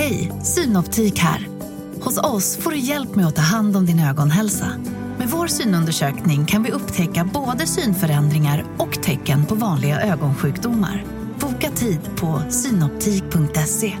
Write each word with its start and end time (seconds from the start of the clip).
Hej, 0.00 0.32
Synoptik 0.42 1.18
här. 1.18 1.48
Hos 2.00 2.18
oss 2.18 2.56
får 2.56 2.70
du 2.70 2.78
hjälp 2.78 3.14
med 3.14 3.26
att 3.26 3.36
ta 3.36 3.42
hand 3.42 3.76
om 3.76 3.86
din 3.86 4.00
ögonhälsa. 4.00 4.66
Med 5.18 5.28
vår 5.28 5.46
synundersökning 5.46 6.46
kan 6.46 6.62
vi 6.62 6.70
upptäcka 6.70 7.30
både 7.34 7.66
synförändringar 7.66 8.64
och 8.78 9.02
tecken 9.02 9.46
på 9.46 9.54
vanliga 9.54 10.00
ögonsjukdomar. 10.00 11.04
Boka 11.40 11.70
tid 11.70 12.00
på 12.16 12.42
synoptik.se. 12.50 13.96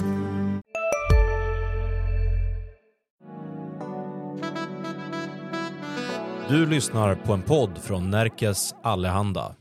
Du 6.48 6.66
lyssnar 6.66 7.14
på 7.14 7.32
en 7.32 7.42
podd 7.42 7.78
från 7.82 8.10
Närkes 8.10 8.74
Allehanda. 8.82 9.54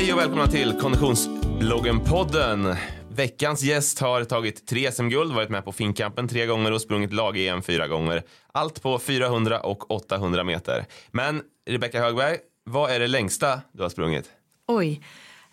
Hej 0.00 0.12
och 0.12 0.18
välkomna 0.18 0.46
till 0.46 0.72
Konditionsbloggen-podden. 0.72 2.76
Veckans 3.10 3.62
gäst 3.62 3.98
har 3.98 4.24
tagit 4.24 4.66
tre 4.66 4.92
SM-guld, 4.92 5.32
varit 5.32 5.50
med 5.50 5.64
på 5.64 5.72
Finnkampen 5.72 6.28
tre 6.28 6.46
gånger 6.46 6.72
och 6.72 6.80
sprungit 6.80 7.12
lag-EM 7.12 7.62
fyra 7.62 7.88
gånger. 7.88 8.22
Allt 8.52 8.82
på 8.82 8.98
400 8.98 9.60
och 9.60 9.90
800 9.90 10.44
meter. 10.44 10.86
Men 11.10 11.42
Rebecka 11.70 12.00
Högberg, 12.00 12.36
vad 12.64 12.90
är 12.90 13.00
det 13.00 13.06
längsta 13.06 13.60
du 13.72 13.82
har 13.82 13.88
sprungit? 13.90 14.30
Oj. 14.66 15.02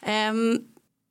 Ehm, 0.01 0.59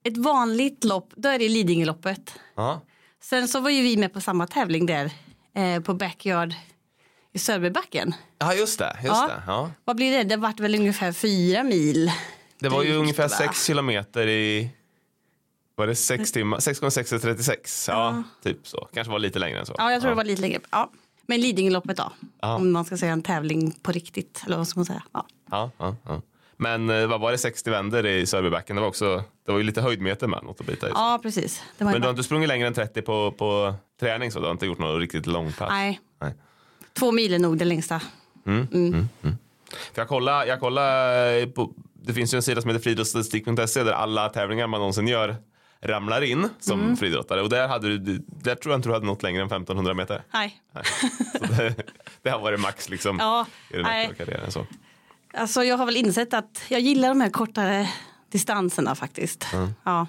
ett 0.04 0.16
vanligt 0.16 0.84
lopp, 0.84 1.12
då 1.16 1.28
är 1.28 1.38
det 1.38 1.48
Lidingöloppet. 1.48 2.34
Ja, 2.54 2.80
Sen 3.22 3.48
så 3.48 3.60
var 3.60 3.70
ju 3.70 3.82
vi 3.82 3.96
med 3.96 4.12
på 4.12 4.20
samma 4.20 4.46
tävling 4.46 4.86
där 4.86 5.10
eh, 5.54 5.80
på 5.82 5.94
Backyard 5.94 6.54
i 7.32 7.38
Sörbybacken. 7.38 8.14
ja 8.38 8.54
just 8.54 8.78
det. 8.78 8.96
Just 9.02 9.06
Ja. 9.14 9.26
det. 9.28 9.42
Ja. 9.46 9.70
Vad 9.84 9.96
blir 9.96 10.12
det? 10.18 10.24
Det 10.24 10.36
vart 10.36 10.60
väl 10.60 10.74
ungefär 10.74 11.12
fyra 11.12 11.62
mil. 11.62 12.10
Det 12.58 12.68
var 12.68 12.82
ju 12.82 12.88
Drygt, 12.88 13.00
ungefär 13.00 13.22
va? 13.22 13.28
6 13.28 13.66
kilometer 13.66 14.26
i... 14.28 14.70
Var 15.74 15.86
det 15.86 15.94
6 15.94 16.32
timmar? 16.32 16.60
6 16.60 16.80
gånger 16.80 16.90
6 16.90 17.12
är 17.12 17.18
36. 17.18 17.88
Ja, 17.88 18.22
typ 18.42 18.66
så. 18.66 18.88
Kanske 18.94 19.10
var 19.10 19.18
lite 19.18 19.38
längre 19.38 19.58
än 19.58 19.66
så. 19.66 19.74
Ja, 19.78 19.92
jag 19.92 20.00
tror 20.00 20.10
det 20.10 20.16
var 20.16 20.24
lite 20.24 20.40
längre. 20.42 20.60
Ja. 20.70 20.90
Men 21.26 21.40
Lidingöloppet 21.40 21.96
då. 21.96 22.12
Ja. 22.40 22.54
Om 22.56 22.72
man 22.72 22.84
ska 22.84 22.96
säga 22.96 23.12
en 23.12 23.22
tävling 23.22 23.70
på 23.82 23.92
riktigt. 23.92 24.42
Eller 24.46 24.56
vad 24.56 24.68
ska 24.68 24.78
man 24.80 24.84
säga? 24.86 25.02
Ja. 25.12 25.26
Ja, 25.50 25.70
ja, 25.78 25.96
ja. 26.04 26.22
Men 26.56 26.90
eh, 26.90 27.06
vad 27.06 27.20
var 27.20 27.32
det 27.32 27.38
60 27.38 27.70
vänder 27.70 28.06
i 28.06 28.26
Sörbybacken? 28.26 28.76
Det 28.76 28.82
var 28.82 28.88
också, 28.88 29.24
det 29.46 29.52
var 29.52 29.58
ju 29.58 29.64
lite 29.64 29.80
höjdmeter 29.82 30.26
med 30.26 30.44
något 30.44 30.60
att 30.60 30.66
bita 30.66 30.88
i. 30.88 30.90
ja, 30.94 31.18
precis. 31.22 31.62
Men 31.78 31.92
du 31.92 32.00
har 32.00 32.10
inte 32.10 32.22
sprungit 32.22 32.48
längre 32.48 32.66
än 32.66 32.74
30 32.74 33.02
på, 33.02 33.32
på 33.32 33.74
träning 34.00 34.32
så? 34.32 34.38
Du 34.38 34.44
har 34.44 34.52
inte 34.52 34.66
gjort 34.66 34.78
något 34.78 35.00
riktigt 35.00 35.26
långpass? 35.26 35.68
Nej, 35.70 36.00
Nej. 36.20 36.34
två 36.92 37.12
mil 37.12 37.34
är 37.34 37.38
nog 37.38 37.58
det 37.58 37.64
längsta. 37.64 38.00
För 39.92 40.00
jag 40.00 40.08
kollade, 40.08 40.46
jag 40.46 40.60
kollade 40.60 41.46
på, 41.46 41.72
det 42.06 42.14
finns 42.14 42.34
ju 42.34 42.36
en 42.36 42.42
sida 42.42 42.60
som 42.60 42.70
heter 42.70 42.82
friidrottsstatistik.se 42.82 43.82
där 43.84 43.92
alla 43.92 44.28
tävlingar 44.28 44.66
man 44.66 44.80
någonsin 44.80 45.08
gör 45.08 45.36
ramlar 45.80 46.22
in 46.22 46.48
som 46.60 46.80
Mm. 46.80 46.96
friidrottare 46.96 47.42
och 47.42 47.48
där, 47.48 47.68
hade 47.68 47.98
du, 47.98 48.24
där 48.28 48.54
tror 48.54 48.72
jag 48.72 48.78
inte 48.78 48.88
du 48.88 48.92
hade 48.92 49.06
nått 49.06 49.22
längre 49.22 49.42
än 49.42 49.46
1500 49.46 49.94
meter. 49.94 50.22
Nej. 50.32 50.62
Så 51.32 51.46
det, 51.52 51.74
det 52.22 52.30
har 52.30 52.40
varit 52.40 52.60
max 52.60 52.88
liksom 52.90 53.16
Ja, 53.20 53.46
i 53.70 53.76
den 53.76 53.84
här 53.84 53.92
nej. 54.06 54.14
karriären. 54.18 54.52
Så. 54.52 54.66
Alltså 55.34 55.64
jag 55.64 55.76
har 55.76 55.86
väl 55.86 55.96
insett 55.96 56.34
att 56.34 56.62
jag 56.68 56.80
gillar 56.80 57.08
de 57.08 57.20
här 57.20 57.30
kortare 57.30 57.88
distanserna 58.32 58.94
faktiskt. 58.94 59.46
Ja. 59.84 60.06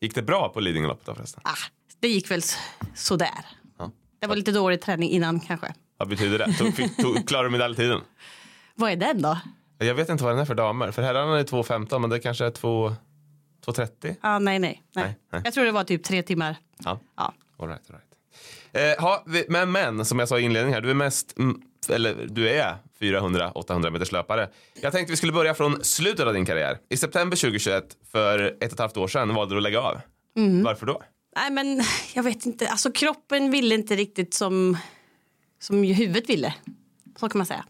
Gick 0.00 0.14
det 0.14 0.22
bra 0.22 0.48
på 0.48 0.60
Lidingöloppet 0.60 1.06
då 1.06 1.14
förresten? 1.14 1.40
Ah, 1.44 1.54
det 2.00 2.08
gick 2.08 2.30
väl 2.30 2.42
sådär. 2.94 3.30
Ja. 3.78 3.90
Det 4.20 4.26
var 4.26 4.36
lite 4.36 4.52
dålig 4.52 4.80
träning 4.80 5.10
innan 5.10 5.40
kanske. 5.40 5.74
Vad 5.96 6.08
betyder 6.08 6.38
det? 6.38 6.52
Tog, 6.52 6.74
fick, 6.74 6.96
tog, 6.96 7.28
klarade 7.28 7.48
du 7.48 7.52
medaljtiden? 7.52 8.00
Vad 8.74 8.90
är 8.92 8.96
den 8.96 9.22
då? 9.22 9.38
Jag 9.78 9.94
vet 9.94 10.08
inte 10.08 10.24
vad 10.24 10.32
den 10.32 10.40
är 10.40 10.44
för 10.44 10.54
damer. 10.54 10.90
För 10.90 11.02
herrarna 11.02 11.38
är 11.38 11.44
2.15 11.44 11.98
men 11.98 12.10
det 12.10 12.18
kanske 12.18 12.44
är 12.46 12.50
2 12.50 12.88
2.30. 13.66 14.16
Ah, 14.20 14.38
nej, 14.38 14.58
nej, 14.58 14.82
nej. 14.94 15.04
Nej, 15.04 15.16
nej. 15.32 15.42
Jag 15.44 15.54
tror 15.54 15.64
det 15.64 15.72
var 15.72 15.84
typ 15.84 16.04
tre 16.04 16.22
timmar. 16.22 16.56
Ja. 16.84 17.00
Ja. 17.16 17.34
All 17.58 17.68
right, 17.68 17.82
all 17.90 17.96
right. 17.96 18.98
Eh, 18.98 19.04
ha, 19.04 19.22
vi- 19.26 19.46
men, 19.48 19.72
men 19.72 20.04
som 20.04 20.18
jag 20.18 20.28
sa 20.28 20.38
i 20.38 20.42
inledningen 20.42 20.74
här, 20.74 20.80
du 20.80 20.90
är 20.90 20.94
mest, 20.94 21.38
mm, 21.38 21.60
eller 21.88 22.26
du 22.30 22.48
är 22.50 22.76
400-800 23.00 23.90
meters 23.90 24.12
löpare. 24.12 24.48
Jag 24.80 24.92
tänkte 24.92 25.12
vi 25.12 25.16
skulle 25.16 25.32
börja 25.32 25.54
från 25.54 25.84
slutet 25.84 26.26
av 26.26 26.34
din 26.34 26.46
karriär. 26.46 26.78
I 26.88 26.96
september 26.96 27.36
2021, 27.36 27.84
för 28.12 28.38
ett 28.38 28.56
och 28.66 28.72
ett 28.72 28.78
halvt 28.78 28.96
år 28.96 29.08
sedan, 29.08 29.34
valde 29.34 29.54
du 29.54 29.56
att 29.56 29.62
lägga 29.62 29.80
av. 29.80 30.00
Varför 30.64 30.86
då? 30.86 31.02
Nej, 31.36 31.50
men 31.50 31.82
jag 32.14 32.22
vet 32.22 32.46
inte. 32.46 32.68
Alltså 32.68 32.92
kroppen 32.92 33.50
ville 33.50 33.74
inte 33.74 33.96
riktigt 33.96 34.34
som, 34.34 34.76
som 35.60 35.84
ju 35.84 35.92
huvudet 35.94 36.28
ville. 36.30 36.54
Så 37.20 37.28
kan 37.28 37.38
man 37.38 37.46
säga. 37.46 37.64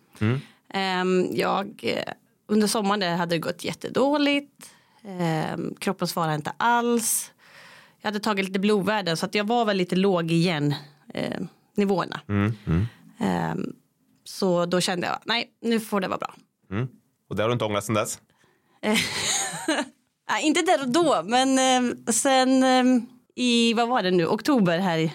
Ehm, 0.76 1.28
jag, 1.32 1.80
eh, 1.82 2.12
under 2.48 2.66
sommaren 2.66 3.18
hade 3.18 3.34
det 3.34 3.38
gått 3.38 3.64
jättedåligt. 3.64 4.70
Ehm, 5.04 5.74
kroppen 5.78 6.08
svarade 6.08 6.34
inte 6.34 6.52
alls. 6.56 7.32
Jag 8.00 8.08
hade 8.08 8.20
tagit 8.20 8.46
lite 8.46 8.58
blodvärden 8.58 9.16
så 9.16 9.26
att 9.26 9.34
jag 9.34 9.44
var 9.46 9.64
väl 9.64 9.76
lite 9.76 9.96
låg 9.96 10.30
igen 10.30 10.74
eh, 11.14 11.40
nivåerna. 11.76 12.20
Ehm, 13.18 13.72
så 14.24 14.66
då 14.66 14.80
kände 14.80 15.06
jag, 15.06 15.18
nej 15.24 15.50
nu 15.62 15.80
får 15.80 16.00
det 16.00 16.08
vara 16.08 16.18
bra. 16.18 16.34
Och 17.28 17.36
det 17.36 17.42
har 17.42 17.48
du 17.48 17.52
inte 17.52 17.64
ångrat 17.64 17.84
sedan 17.84 17.94
dess? 17.94 18.20
Nej, 20.30 20.46
inte 20.46 20.62
där 20.62 20.80
och 20.82 20.88
då, 20.88 21.22
men 21.24 21.58
eh, 21.58 22.12
sen 22.12 22.62
eh, 22.62 23.02
i, 23.34 23.74
vad 23.74 23.88
var 23.88 24.02
det 24.02 24.10
nu, 24.10 24.26
oktober 24.26 24.78
här 24.78 25.10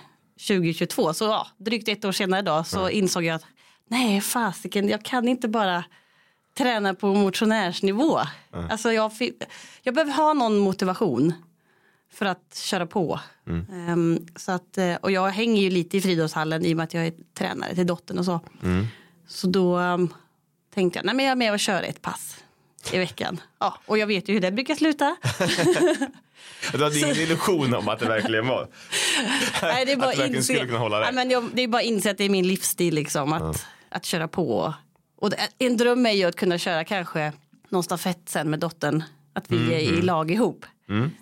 2022, 0.47 1.13
så 1.13 1.25
ja, 1.25 1.47
drygt 1.57 1.87
ett 1.87 2.05
år 2.05 2.11
senare 2.11 2.41
då, 2.41 2.63
så 2.63 2.89
insåg 2.89 3.23
jag 3.23 3.35
att 3.35 3.45
nej, 3.91 4.21
fasiken, 4.21 4.89
jag 4.89 5.03
kan 5.03 5.27
inte 5.27 5.47
bara 5.47 5.83
träna 6.57 6.93
på 6.93 7.13
motionärsnivå. 7.13 8.19
Alltså 8.69 8.91
jag, 8.91 9.11
jag 9.81 9.93
behöver 9.93 10.13
ha 10.13 10.33
någon 10.33 10.57
motivation 10.57 11.33
för 12.13 12.25
att 12.25 12.55
köra 12.55 12.85
på. 12.85 13.19
Ehm, 13.71 14.27
så 14.35 14.51
att, 14.51 14.77
eh, 14.77 14.95
och 14.95 15.11
jag 15.11 15.29
hänger 15.29 15.61
ju 15.61 15.69
lite 15.69 15.97
i 15.97 16.01
friidrottshallen 16.01 16.65
i 16.65 16.73
och 16.73 16.77
med 16.77 16.83
att 16.83 16.93
jag 16.93 17.07
är 17.07 17.13
tränare 17.33 17.75
till 17.75 17.87
dottern 17.87 18.19
och 18.19 18.25
så. 18.25 18.39
Så 19.27 19.47
då 19.47 19.77
um, 19.77 20.13
tänkte 20.73 20.99
jag, 20.99 21.05
nej 21.05 21.15
men 21.15 21.25
jag 21.25 21.31
är 21.31 21.35
med 21.35 21.53
och 21.53 21.59
kör 21.59 21.83
ett 21.83 22.01
pass 22.01 22.43
i 22.91 22.97
veckan. 22.97 23.41
Ja, 23.59 23.77
och 23.85 23.97
jag 23.97 24.07
vet 24.07 24.29
ju 24.29 24.33
hur 24.33 24.41
det 24.41 24.51
brukar 24.51 24.75
sluta. 24.75 25.15
Du 26.71 26.83
hade 26.83 26.99
ingen 26.99 27.15
illusion 27.15 27.73
om 27.73 27.87
att 27.87 27.99
det 27.99 28.05
verkligen 28.05 28.47
var. 28.47 28.67
Nej, 29.61 29.85
det 29.85 29.91
är 29.91 29.97
bara 29.97 30.09
att 30.09 30.15
du 30.15 30.17
verkligen 30.17 30.35
inse, 30.35 30.53
skulle 30.53 30.67
kunna 30.67 30.79
hålla 30.79 30.99
dig. 30.99 31.05
nej, 31.05 31.15
men 31.15 31.31
jag, 31.31 31.49
det 31.53 31.61
är 31.61 31.67
bara 31.67 31.77
att 31.77 31.85
inse 31.85 32.11
att 32.11 32.17
det 32.17 32.23
är 32.23 32.29
min 32.29 32.47
livsstil 32.47 32.95
liksom, 32.95 33.33
att, 33.33 33.65
att 33.91 34.05
köra 34.05 34.27
på. 34.27 34.73
Och 35.17 35.29
en 35.57 35.77
dröm 35.77 36.05
är 36.05 36.11
ju 36.11 36.23
att 36.25 36.35
kunna 36.35 36.57
köra 36.57 36.83
kanske 36.83 37.33
någon 37.69 37.83
stafett 37.83 38.21
sen 38.25 38.49
med 38.49 38.59
dottern. 38.59 39.03
Att 39.33 39.51
vi 39.51 39.73
är 39.73 39.79
i 39.79 40.01
lag 40.01 40.31
ihop. 40.31 40.65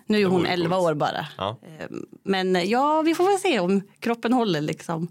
Nu 0.06 0.20
är 0.20 0.24
hon 0.26 0.40
vore 0.40 0.50
11 0.50 0.76
coolt. 0.76 0.86
år 0.90 0.94
bara. 0.94 1.26
Ja. 1.38 1.56
Ehm, 1.80 2.06
Men 2.24 2.56
eh, 2.56 2.64
ja, 2.64 3.02
vi 3.02 3.14
får 3.14 3.24
väl 3.24 3.38
se 3.38 3.60
om 3.60 3.82
kroppen 4.00 4.32
håller 4.32 4.60
liksom. 4.60 5.08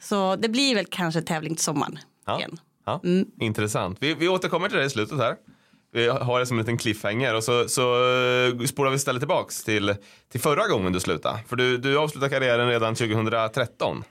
Så 0.00 0.36
det 0.36 0.48
blir 0.48 0.74
väl 0.74 0.86
kanske 0.90 1.22
tävling 1.22 1.54
till 1.54 1.64
sommaren 1.64 1.98
Ja. 2.26 2.38
igen. 2.38 2.60
Ja, 2.86 3.00
Intressant. 3.40 3.98
Vi, 4.00 4.14
vi 4.14 4.28
återkommer 4.28 4.68
till 4.68 4.78
det 4.78 4.84
i 4.84 4.90
slutet 4.90 5.18
här. 5.18 5.36
Vi 5.92 6.08
har 6.08 6.40
det 6.40 6.46
som 6.46 6.56
en 6.58 6.62
liten 6.62 6.78
cliffhanger 6.78 7.34
och 7.34 7.44
så, 7.44 7.68
så 7.68 7.82
eh, 8.60 8.64
spolar 8.66 8.90
vi 8.90 8.96
istället 8.96 9.20
tillbaks 9.20 9.64
till, 9.64 9.94
till 10.28 10.40
förra 10.40 10.68
gången 10.68 10.92
du 10.92 11.00
slutade. 11.00 11.38
För 11.48 11.56
du, 11.56 11.78
du 11.78 11.98
avslutade 11.98 12.30
karriären 12.30 12.68
redan 12.68 12.94
2013. 12.94 14.04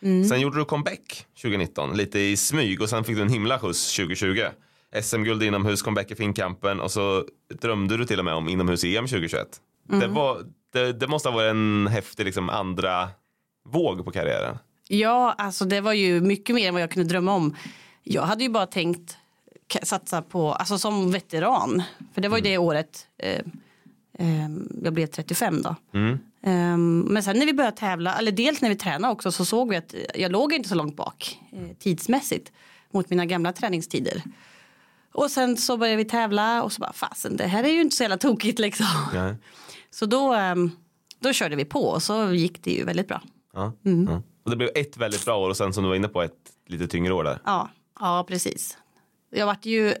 Sen 0.00 0.40
gjorde 0.40 0.58
du 0.58 0.64
comeback 0.64 1.26
2019, 1.42 1.96
lite 1.96 2.18
i 2.18 2.36
smyg 2.36 2.82
och 2.82 2.88
sen 2.88 3.04
fick 3.04 3.16
du 3.16 3.22
en 3.22 3.28
himla 3.28 3.58
skjuts 3.58 3.96
2020. 3.96 4.40
SM-guld 5.02 5.42
inomhus, 5.42 5.82
comeback 5.82 6.10
i 6.10 6.14
Finnkampen 6.14 6.80
och 6.80 6.90
så 6.90 7.24
drömde 7.60 7.96
du 7.96 8.04
till 8.04 8.18
och 8.18 8.24
med 8.24 8.34
om 8.34 8.48
inomhus-EM 8.48 9.06
2021. 9.06 9.48
Det, 9.88 10.06
var, 10.06 10.44
det, 10.72 10.92
det 10.92 11.06
måste 11.06 11.28
ha 11.28 11.36
varit 11.36 11.50
en 11.50 11.86
häftig 11.86 12.24
liksom, 12.24 12.50
andra 12.50 13.08
våg 13.68 14.04
på 14.04 14.10
karriären. 14.10 14.58
Ja, 14.88 15.34
alltså 15.38 15.64
det 15.64 15.80
var 15.80 15.92
ju 15.92 16.20
mycket 16.20 16.54
mer 16.54 16.68
än 16.68 16.74
vad 16.74 16.82
jag 16.82 16.90
kunde 16.90 17.08
drömma 17.08 17.32
om. 17.32 17.56
Jag 18.02 18.22
hade 18.22 18.42
ju 18.42 18.50
bara 18.50 18.66
tänkt 18.66 19.16
satsa 19.82 20.22
på, 20.22 20.52
alltså 20.52 20.78
som 20.78 21.10
veteran. 21.10 21.82
För 22.14 22.20
det 22.20 22.28
var 22.28 22.38
ju 22.38 22.42
det 22.42 22.58
året 22.58 23.06
eh, 23.18 23.44
jag 24.84 24.92
blev 24.92 25.06
35 25.06 25.62
då. 25.62 25.76
Eh, 26.42 26.76
men 26.76 27.22
sen 27.22 27.38
när 27.38 27.46
vi 27.46 27.52
började 27.52 27.76
tävla, 27.76 28.18
eller 28.18 28.32
dels 28.32 28.60
när 28.60 28.68
vi 28.68 28.76
tränade 28.76 29.12
också 29.12 29.32
så 29.32 29.44
såg 29.44 29.70
vi 29.70 29.76
att 29.76 29.94
jag 30.14 30.32
låg 30.32 30.52
inte 30.52 30.68
så 30.68 30.74
långt 30.74 30.96
bak 30.96 31.38
eh, 31.52 31.76
tidsmässigt 31.78 32.52
mot 32.90 33.10
mina 33.10 33.26
gamla 33.26 33.52
träningstider. 33.52 34.22
Och 35.12 35.30
sen 35.30 35.56
så 35.56 35.76
började 35.76 35.96
vi 35.96 36.04
tävla 36.04 36.62
och 36.62 36.72
så 36.72 36.80
bara 36.80 36.92
fasen 36.92 37.36
det 37.36 37.46
här 37.46 37.64
är 37.64 37.68
ju 37.68 37.80
inte 37.80 37.96
så 37.96 38.02
jävla 38.02 38.16
tokigt 38.16 38.58
liksom. 38.58 38.86
Nej. 39.14 39.34
Så 39.92 40.06
då, 40.06 40.34
eh, 40.34 40.54
då 41.20 41.32
körde 41.32 41.56
vi 41.56 41.64
på 41.64 41.84
och 41.84 42.02
så 42.02 42.32
gick 42.32 42.64
det 42.64 42.70
ju 42.70 42.84
väldigt 42.84 43.08
bra. 43.08 43.22
Ja, 43.52 43.72
ja. 43.82 44.22
Och 44.42 44.50
det 44.50 44.56
blev 44.56 44.70
ett 44.74 44.96
väldigt 44.96 45.24
bra 45.24 45.36
år 45.36 45.50
och 45.50 45.56
sen 45.56 45.72
som 45.72 45.82
du 45.82 45.88
var 45.88 45.96
inne 45.96 46.08
på 46.08 46.22
ett 46.22 46.52
lite 46.66 46.86
tyngre 46.86 47.12
år 47.12 47.24
där. 47.24 47.38
Ja, 47.44 47.68
ja 48.00 48.24
precis. 48.28 48.78
Jag 49.30 49.46
vart 49.46 49.66
ju, 49.66 49.94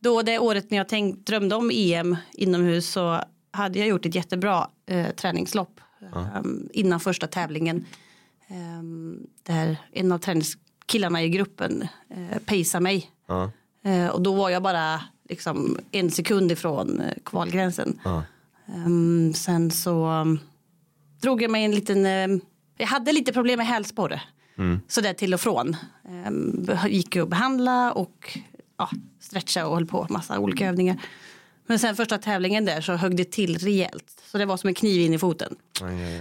då 0.00 0.22
det 0.22 0.38
året 0.38 0.70
när 0.70 0.78
jag 0.78 0.88
tänkt, 0.88 1.26
drömde 1.26 1.54
om 1.54 1.70
EM 1.74 2.16
inomhus 2.32 2.90
så 2.90 3.20
hade 3.50 3.78
jag 3.78 3.88
gjort 3.88 4.06
ett 4.06 4.14
jättebra 4.14 4.68
eh, 4.86 5.10
träningslopp 5.10 5.80
eh, 6.00 6.42
innan 6.72 7.00
första 7.00 7.26
tävlingen. 7.26 7.84
Eh, 8.48 8.82
där 9.42 9.76
en 9.92 10.12
av 10.12 10.18
träningskillarna 10.18 11.22
i 11.22 11.28
gruppen 11.28 11.88
eh, 12.10 12.38
pejsade 12.38 12.82
mig. 12.82 13.10
Ja. 13.26 13.50
Eh, 13.84 14.08
och 14.08 14.22
då 14.22 14.34
var 14.34 14.50
jag 14.50 14.62
bara 14.62 15.00
liksom 15.28 15.78
en 15.90 16.10
sekund 16.10 16.52
ifrån 16.52 17.00
eh, 17.00 17.14
kvalgränsen. 17.24 18.00
Ehm, 18.66 19.32
sen 19.34 19.70
så 19.70 20.06
um, 20.06 20.38
drog 21.20 21.42
jag 21.42 21.50
mig 21.50 21.64
en 21.64 21.74
liten, 21.74 22.06
um, 22.30 22.40
jag 22.78 22.86
hade 22.86 23.12
lite 23.12 23.32
problem 23.32 23.56
med 23.56 23.66
hälsporre. 23.66 24.22
Sådär 24.88 25.12
till 25.12 25.34
och 25.34 25.40
från. 25.40 25.76
Um, 26.26 26.68
gick 26.88 27.16
ju 27.16 27.22
att 27.22 27.28
behandla 27.28 27.92
och 27.92 28.38
ja, 28.80 28.90
stretcha 29.20 29.66
och 29.66 29.74
höll 29.74 29.86
på 29.86 30.06
massa 30.10 30.38
olika 30.38 30.68
övningar. 30.68 30.96
Men 31.66 31.78
sen 31.78 31.96
första 31.96 32.18
tävlingen 32.18 32.64
där 32.64 32.80
så 32.80 32.92
högg 32.92 33.16
det 33.16 33.30
till 33.30 33.58
rejält. 33.58 34.22
Så 34.26 34.38
det 34.38 34.46
var 34.46 34.56
som 34.56 34.68
en 34.68 34.74
kniv 34.74 35.00
in 35.00 35.14
i 35.14 35.18
foten. 35.18 35.56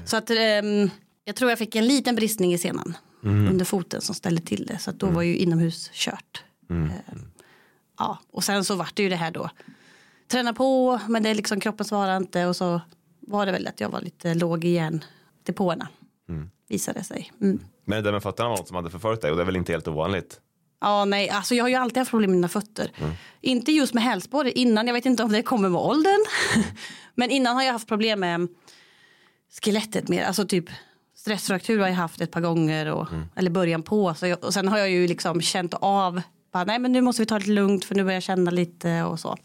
Så 0.06 0.18
att 0.18 0.30
ehm, 0.30 0.90
jag 1.26 1.36
tror 1.36 1.52
jag 1.52 1.60
fick 1.60 1.76
en 1.76 1.88
liten 1.88 2.16
bristning 2.16 2.54
i 2.54 2.58
senan 2.58 2.98
under 3.22 3.66
foten 3.66 4.02
som 4.02 4.16
ställde 4.16 4.42
till 4.42 4.66
det. 4.66 4.80
Så 4.80 4.90
att 4.90 5.00
då 5.00 5.08
var 5.08 5.22
ju 5.22 5.38
inomhus 5.38 5.90
kört. 5.94 6.44
Eh, 6.70 7.16
ja, 7.98 8.20
och 8.32 8.44
sen 8.44 8.66
så 8.66 8.76
vart 8.76 8.96
det 8.96 9.04
ju 9.04 9.10
det 9.10 9.16
här 9.16 9.32
då. 9.32 9.50
Träna 10.28 10.54
på, 10.54 11.00
men 11.08 11.24
det 11.24 11.30
är 11.30 11.36
liksom 11.36 11.60
kroppen 11.60 11.86
svarar 11.86 12.18
inte 12.18 12.46
och 12.46 12.56
så 12.56 12.82
var 13.20 13.46
det 13.46 13.52
väl 13.52 13.68
att 13.68 13.80
jag 13.80 13.90
var 13.90 14.02
lite 14.02 14.34
låg 14.34 14.66
i 14.66 14.70
järndepåerna. 14.70 15.88
Visade 16.68 17.04
sig. 17.04 17.32
Mm. 17.42 17.60
Men 17.86 17.98
det 17.98 18.02
där 18.02 18.12
med 18.12 18.24
fötterna 18.24 18.50
var 18.50 18.58
något 18.58 18.68
som 18.68 18.76
hade 18.76 18.90
förföljt 18.90 19.22
dig 19.22 19.32
och 19.32 19.38
det 19.38 19.44
är 19.44 19.46
väl 19.46 19.56
inte 19.56 19.72
helt 19.72 19.88
ovanligt? 19.88 20.42
Ja, 20.82 21.06
nej, 21.06 21.30
alltså 21.30 21.56
jag 21.56 21.64
har 21.64 21.70
ju 21.70 21.76
alltid 21.76 21.98
haft 21.98 22.12
problem 22.12 22.32
med 22.32 22.38
mina 22.38 22.48
fötter. 22.48 22.92
Inte 23.42 23.72
just 23.72 23.94
med 23.94 24.04
hälsporre 24.04 24.52
innan, 24.52 24.88
jag 24.88 24.94
vet 24.94 25.06
inte 25.06 25.24
om 25.24 25.32
det 25.32 25.42
kommer 25.44 25.70
med 25.70 25.82
åldern. 25.82 26.26
Men 27.16 27.30
innan 27.30 27.56
har 27.56 27.64
jag 27.64 27.74
haft 27.74 27.88
problem 27.88 28.20
med 28.20 28.48
skelettet 29.62 30.08
mer, 30.08 30.24
alltså 30.24 30.46
typ 30.48 30.66
stressfraktur 31.16 31.80
har 31.80 31.88
jag 31.88 31.96
haft 31.96 32.22
ett 32.22 32.32
par 32.32 32.42
gånger 32.42 32.86
och, 32.92 33.08
eller 33.36 33.52
början 33.52 33.84
på. 33.84 34.14
Så 34.14 34.28
jag, 34.28 34.44
och 34.44 34.54
sen 34.54 34.68
har 34.68 34.78
jag 34.78 34.90
ju 34.90 35.08
liksom 35.08 35.42
känt 35.42 35.74
av, 35.74 36.22
bara, 36.54 36.64
nej 36.64 36.80
men 36.80 36.92
nu 36.92 37.02
måste 37.02 37.22
vi 37.22 37.26
ta 37.26 37.40
det 37.40 37.48
lugnt 37.52 37.86
för 37.86 37.96
nu 37.96 38.04
börjar 38.04 38.16
jag 38.16 38.24
känna 38.24 38.52
lite 38.52 39.04
och 39.04 39.20
så. 39.20 39.38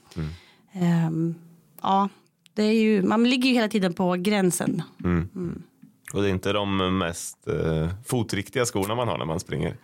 Ehm, 0.73 1.35
ja, 1.83 2.09
det 2.55 2.63
är 2.63 2.73
ju, 2.73 3.03
man 3.03 3.31
ligger 3.31 3.49
ju 3.49 3.55
hela 3.55 3.69
tiden 3.69 3.95
på 3.95 4.13
gränsen. 4.13 4.83
Och 6.13 6.23
det 6.23 6.29
är 6.29 6.33
inte 6.33 6.53
de 6.53 6.99
mest 6.99 7.49
eh, 7.49 7.89
fotriktiga 8.07 8.65
skorna 8.65 8.95
man 8.95 9.09
har 9.09 9.19
när 9.19 9.25
man 9.25 9.41
springer. 9.41 9.77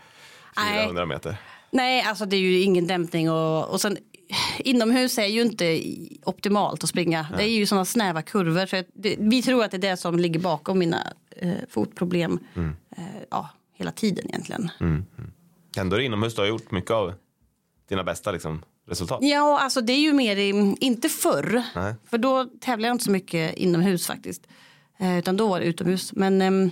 400 0.57 1.07
meter. 1.07 1.37
Nej, 1.71 2.03
alltså 2.03 2.27
det 2.27 2.37
är 2.37 2.41
ju 2.41 2.61
ingen 2.61 2.87
dämpning 2.87 3.31
och, 3.31 3.69
och 3.69 3.81
sen 3.81 3.99
inomhus 4.59 5.19
är 5.19 5.27
ju 5.27 5.43
inte 5.43 5.83
optimalt 6.25 6.85
att 6.85 6.91
springa. 6.91 7.27
Det 7.37 7.45
är 7.45 7.49
ju 7.49 7.67
sådana 7.67 7.85
snäva 7.85 8.23
kurvor. 8.23 8.67
Så 8.67 8.83
det, 8.95 9.17
vi 9.19 9.43
tror 9.43 9.65
att 9.65 9.71
det 9.71 9.77
är 9.77 9.91
det 9.91 9.97
som 9.97 10.19
ligger 10.19 10.41
bakom 10.41 10.79
mina 10.79 11.13
eh, 11.37 11.55
fotproblem 11.71 12.39
eh, 12.97 13.05
ja, 13.31 13.49
hela 13.75 13.93
tiden 13.93 14.29
egentligen. 14.29 14.71
Ändå 15.77 15.97
är 15.97 15.99
det 15.99 16.05
inomhus 16.07 16.35
du 16.35 16.41
har 16.41 16.49
gjort 16.49 16.71
mycket 16.71 16.91
av 16.91 17.15
dina 17.89 18.05
bästa 18.05 18.33
liksom, 18.33 18.63
resultat. 18.89 19.19
Ja, 19.23 19.61
alltså 19.61 19.81
det 19.81 19.93
är 19.93 20.01
ju 20.01 20.13
mer, 20.13 20.37
i, 20.37 20.77
inte 20.81 21.09
förr, 21.09 21.63
Nej. 21.75 21.95
för 22.07 22.19
då 22.19 22.45
tävlade 22.61 22.89
jag 22.89 22.95
inte 22.95 23.05
så 23.05 23.11
mycket 23.11 23.55
inomhus 23.55 24.07
faktiskt. 24.07 24.47
Eh, 24.99 25.19
utan 25.19 25.37
då 25.37 25.49
var 25.49 25.61
det 25.61 25.67
utomhus. 25.67 26.13
Men, 26.13 26.43
ehm, 26.43 26.71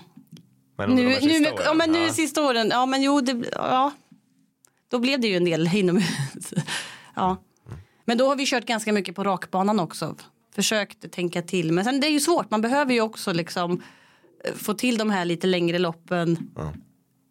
Men 0.78 0.90
nu, 0.90 1.14
de 1.20 1.26
nu, 1.26 1.50
åren, 1.50 1.64
ja, 1.64 1.74
men 1.74 1.92
nu 1.92 1.98
ja. 1.98 2.12
sista 2.12 2.42
åren, 2.42 2.68
ja 2.70 2.86
men 2.86 3.02
jo, 3.02 3.20
det, 3.20 3.44
ja, 3.52 3.92
då 4.88 4.98
blev 4.98 5.20
det 5.20 5.28
ju 5.28 5.36
en 5.36 5.44
del 5.44 5.74
inomhus. 5.74 6.54
ja. 7.14 7.36
Men 8.04 8.18
då 8.18 8.28
har 8.28 8.36
vi 8.36 8.46
kört 8.46 8.64
ganska 8.64 8.92
mycket 8.92 9.14
på 9.14 9.24
rakbanan 9.24 9.80
också. 9.80 10.16
Försökt 10.54 11.12
tänka 11.12 11.42
till, 11.42 11.72
men 11.72 11.84
sen 11.84 12.00
det 12.00 12.06
är 12.06 12.10
ju 12.10 12.20
svårt. 12.20 12.50
Man 12.50 12.60
behöver 12.60 12.94
ju 12.94 13.00
också 13.00 13.32
liksom 13.32 13.82
eh, 14.44 14.54
få 14.54 14.74
till 14.74 14.98
de 14.98 15.10
här 15.10 15.24
lite 15.24 15.46
längre 15.46 15.78
loppen 15.78 16.50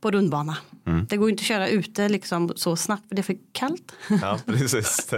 på 0.02 0.12
rundbana. 0.12 0.58
Mm. 0.86 1.06
Det 1.10 1.18
går 1.18 1.28
ju 1.28 1.32
inte 1.32 1.42
att 1.42 1.48
köra 1.48 1.68
ute 1.68 2.10
liksom 2.10 2.54
så 2.56 2.76
snabbt 2.76 3.08
för 3.08 3.16
det 3.16 3.22
är 3.22 3.24
för 3.24 3.38
kallt. 3.52 3.92
Ja, 4.22 4.40
precis. 4.46 5.14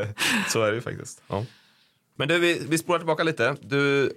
Så 0.47 0.63
är 0.63 0.69
det 0.69 0.75
ju 0.75 0.81
faktiskt. 0.81 1.21
Ja. 1.27 1.45
Men 2.15 2.27
du, 2.27 2.39
vi, 2.39 2.61
vi 2.69 2.77
spolar 2.77 2.99
tillbaka 2.99 3.23
lite. 3.23 3.55
Du 3.61 4.13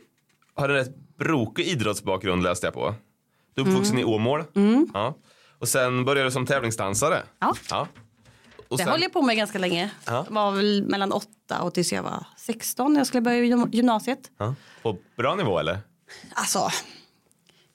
har 0.55 0.69
en 0.69 0.75
rätt 0.75 0.97
brokig 1.17 1.67
idrottsbakgrund 1.67 2.43
läste 2.43 2.67
jag 2.67 2.75
på. 2.75 2.95
Du 3.55 3.63
är 3.63 3.67
uppvuxen 3.69 3.99
i 3.99 4.05
Åmål. 4.05 4.45
Ja. 4.95 5.15
Och 5.59 5.69
sen 5.69 6.05
började 6.05 6.29
du 6.29 6.33
som 6.33 6.47
tävlingsdansare. 6.47 7.23
Ja. 7.39 7.55
ja. 7.71 7.89
Och 8.69 8.79
Det 8.79 8.85
sen, 8.85 8.93
höll 8.93 9.03
jag 9.03 9.13
på 9.13 9.23
med 9.23 9.37
ganska 9.37 9.59
länge. 9.59 9.91
Ja. 10.07 10.27
var 10.31 10.53
väl 10.53 10.85
mellan 10.89 11.13
åtta 11.13 11.63
och 11.63 11.75
tills 11.75 11.93
jag 11.93 12.03
var 12.03 12.27
16 12.37 12.93
när 12.93 13.01
jag 13.01 13.07
skulle 13.07 13.21
börja 13.21 13.45
gym- 13.45 13.69
gymnasiet. 13.73 14.31
ja. 14.39 14.55
På 14.83 14.97
bra 15.17 15.35
nivå 15.35 15.59
eller? 15.59 15.79
Alltså, 16.35 16.69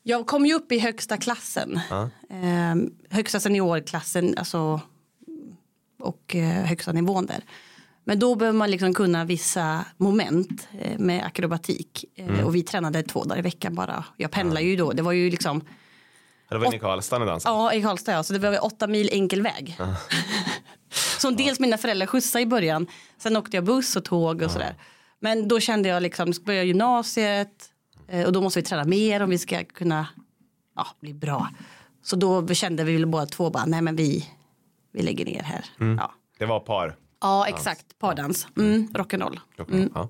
jag 0.04 0.28
kom 0.28 0.46
ju 0.46 0.54
upp 0.54 0.72
i 0.72 0.80
högsta 0.80 1.18
klassen. 1.18 1.80
Ja. 1.90 2.10
Ehm, 2.30 2.90
högsta 3.10 3.40
seniorklassen 3.40 4.34
alltså, 4.38 4.82
och 6.00 6.36
eh, 6.36 6.66
högsta 6.66 6.92
nivån 6.92 7.26
där. 7.26 7.44
Men 8.08 8.20
då 8.20 8.36
behöver 8.36 8.58
man 8.58 8.72
liksom 8.72 8.94
kunna 8.94 9.26
vissa 9.26 9.86
moment 9.98 10.68
eh, 10.80 11.00
med 11.00 11.26
akrobatik. 11.26 12.06
Eh, 12.16 12.46
Och 12.46 12.56
vi 12.56 12.64
tränade 12.64 13.04
två 13.04 13.24
dagar 13.24 13.40
i 13.40 13.42
veckan 13.42 13.76
bara. 13.76 14.06
Jag 14.18 14.32
pendlar 14.32 14.62
ju 14.62 14.76
då. 14.76 14.92
Det 14.92 15.02
var 15.02 15.12
ju 15.12 15.30
liksom, 15.30 15.62
Det 16.50 16.58
var 16.58 16.66
inne 16.66 16.76
i 16.76 16.80
Karlstad 16.80 17.20
ni 17.20 17.26
dansade? 17.26 17.56
ja 17.56 17.74
i 17.74 17.82
Karlstad 17.82 18.12
ja. 18.12 18.24
Så 18.24 18.34
det 18.34 18.40
var 18.40 18.66
åtta 18.66 18.88
mil 18.88 19.10
enkel 19.12 19.42
väg. 19.42 19.78
Som 21.20 21.36
dels 21.36 21.60
mina 21.60 21.78
föräldrar 21.78 22.08
skjutsade 22.08 22.42
i 22.44 22.46
början. 22.46 22.88
Sen 23.18 23.38
åkte 23.38 23.58
jag 23.58 23.64
buss 23.64 23.96
och 23.96 24.06
tåg 24.06 24.42
och 24.42 24.52
sådär. 24.52 24.76
Men 25.20 25.48
då 25.48 25.60
kände 25.60 25.90
jag 25.90 26.04
liksom, 26.04 26.34
ska 26.34 26.44
börja 26.46 26.64
gymnasiet. 26.64 27.70
eh, 28.08 28.26
Och 28.26 28.32
då 28.34 28.42
måste 28.42 28.60
vi 28.60 28.64
träna 28.66 28.84
mer 28.84 29.22
om 29.22 29.30
vi 29.30 29.38
ska 29.38 29.64
kunna 29.64 30.08
ja, 30.76 30.88
bli 31.00 31.14
bra. 31.14 31.50
Så 32.04 32.16
då 32.16 32.48
kände 32.48 32.84
vi 32.84 32.94
väl 32.94 33.06
båda 33.06 33.26
två 33.26 33.50
bara, 33.50 33.66
nej 33.66 33.82
men 33.82 33.96
vi, 33.96 34.30
vi 34.94 35.02
lägger 35.04 35.26
ner 35.26 35.44
här. 35.44 35.66
Ja. 35.98 36.12
Det 36.40 36.46
var 36.46 36.60
par. 36.60 36.96
Ja, 37.22 37.48
exakt. 37.48 38.00
Pardans. 38.00 38.48
Mm, 38.58 38.88
rock'n'roll. 38.94 39.40
Ja. 39.96 40.10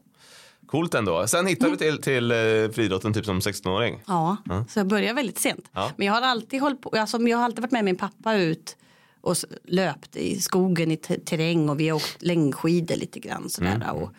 Coolt 0.68 0.94
ändå. 0.94 1.28
Sen 1.28 1.48
hittade 1.48 1.72
du 1.72 1.78
till, 1.78 2.02
till 2.02 2.32
eh, 2.32 2.38
friidrotten 2.74 3.14
typ 3.14 3.26
som 3.26 3.40
16-åring. 3.40 4.02
Ja, 4.08 4.38
så 4.70 4.80
jag 4.80 4.88
började 4.88 5.14
väldigt 5.14 5.40
sent. 5.40 5.70
Ja. 5.72 5.92
Men 5.98 6.08
jag 6.08 6.14
har 6.14 6.22
alltid 6.22 6.62
hållit 6.62 6.82
på, 6.82 6.90
alltså, 6.90 7.18
jag 7.22 7.38
har 7.38 7.46
alltid 7.46 7.62
varit 7.62 7.72
med 7.72 7.86
min 7.86 7.96
pappa 7.96 8.36
ut 8.36 8.78
och 9.22 9.36
löpt 9.64 10.16
i 10.16 10.40
skogen 10.42 10.92
i 10.92 10.98
te- 10.98 11.20
terräng 11.20 11.70
och 11.70 11.80
vi 11.80 11.90
har 11.90 11.96
åkt 11.96 12.18
längdskidor 12.24 12.96
lite 12.96 13.20
grann 13.20 13.50
sådär. 13.50 13.92
Och 13.94 14.12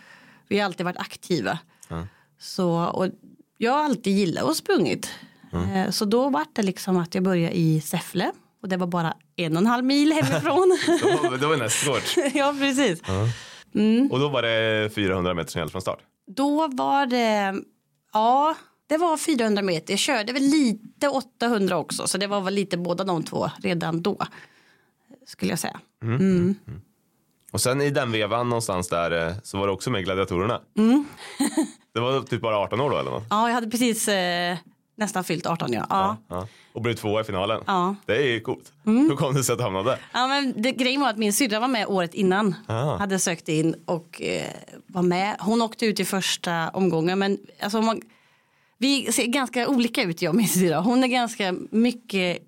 vi 0.49 0.59
har 0.59 0.65
alltid 0.65 0.85
varit 0.87 0.97
aktiva. 0.99 1.59
Så, 2.41 2.71
och 2.85 3.07
jag 3.59 3.73
har 3.73 3.85
alltid 3.85 4.17
gillat 4.17 4.45
och 4.45 4.57
sprungit. 4.57 5.11
Eh, 5.53 5.91
Så 5.91 6.05
då 6.05 6.29
var 6.31 6.45
det 6.53 6.63
liksom 6.63 6.97
att 6.97 7.15
jag 7.15 7.25
började 7.25 7.59
i 7.59 7.81
Säffle 7.81 8.33
och 8.63 8.69
det 8.69 8.77
var 8.77 8.87
bara 8.87 9.15
en 9.37 9.53
och 9.53 9.59
en 9.59 9.67
halv 9.67 9.85
mil 9.85 10.13
hemifrån. 10.13 10.79
Det 10.87 11.29
var, 11.29 11.39
det 11.39 11.47
var 11.47 11.57
nästgårds. 11.57 12.17
ja, 12.35 12.55
precis. 12.59 13.03
Och 14.11 14.19
då 14.19 14.29
var 14.29 14.43
det 14.43 14.95
400 14.95 15.35
meter 15.35 15.51
som 15.51 15.59
gällde 15.59 15.73
från 15.73 15.83
start. 15.83 15.99
Då 16.27 16.69
var 16.69 17.07
det, 17.07 17.55
ja, 18.13 18.55
det 18.87 18.97
var 18.97 19.17
400 19.17 19.63
meter. 19.63 19.93
Jag 19.93 19.99
körde 19.99 20.33
väl 20.33 20.43
lite 20.43 21.09
800 21.09 21.77
också, 21.77 22.07
så 22.07 22.19
det 22.19 22.27
var 22.27 22.41
väl 22.41 22.55
lite 22.55 22.77
båda 22.77 23.05
de 23.05 23.23
två 23.23 23.51
redan 23.63 24.03
då. 24.03 24.19
Skulle 25.27 25.53
jag 25.53 25.59
säga. 25.59 25.81
Och 27.53 27.61
sen 27.61 27.81
i 27.81 27.91
den 27.91 28.13
vevan 28.13 28.49
någonstans 28.49 28.89
där 28.89 29.29
eh, 29.29 29.35
så 29.43 29.59
var 29.59 29.67
det 29.67 29.73
också 29.73 29.91
med 29.91 30.05
gladiatorerna. 30.05 30.61
det 31.95 32.01
var 32.01 32.23
typ 32.23 32.41
bara 32.41 32.57
18 32.59 32.81
år 32.81 32.91
då 32.91 32.99
eller 32.99 33.11
något? 33.11 33.25
Ja, 33.31 33.49
jag 33.49 33.55
hade 33.55 33.71
precis 33.71 34.09
eh, 34.09 34.57
nästan 34.97 35.25
fyllt 35.25 35.47
18 35.47 35.73
ja. 35.73 35.87
Ja. 35.91 36.17
Ja. 36.29 36.49
Och 36.79 36.83
blev 36.83 36.95
tvåa 36.95 37.21
i 37.21 37.25
finalen. 37.25 37.61
Ja. 37.67 37.95
Det 38.07 38.17
är 38.17 38.27
ju 38.27 38.41
coolt. 38.41 38.73
Hur 38.85 39.17
kom 39.17 39.35
det 39.35 39.45
sig 39.45 39.53
att 39.53 39.59
du 39.59 39.65
hamnade 39.65 39.91
där? 39.91 39.99
Ja, 40.13 40.27
men 40.27 40.55
det, 40.63 40.73
grejen 40.73 41.01
var 41.01 41.09
att 41.11 41.19
min 41.19 41.33
syrra 41.33 41.61
var 41.61 41.69
med 41.69 41.87
året 41.87 42.15
innan. 42.15 42.55
Ah. 42.67 42.97
Hade 42.97 43.19
sökt 43.19 43.49
in 43.49 43.75
och 43.87 44.23
eh, 44.23 44.43
var 44.87 45.03
med. 45.03 45.37
Hon 45.41 45.63
åkte 45.63 45.87
ut 45.87 46.01
i 46.01 46.05
första 46.05 46.69
omgången. 46.69 47.19
Men 47.19 47.39
alltså, 47.61 47.83
man, 47.83 48.01
vi 48.79 49.13
ser 49.13 49.27
ganska 49.27 49.69
olika 49.69 50.03
ut 50.03 50.23
jag 50.23 50.31
och 50.31 50.37
min 50.37 50.49
syrra. 50.49 50.81
Hon 50.81 51.05
är 51.05 51.09
ganska 51.09 51.55
mycket 51.71 52.39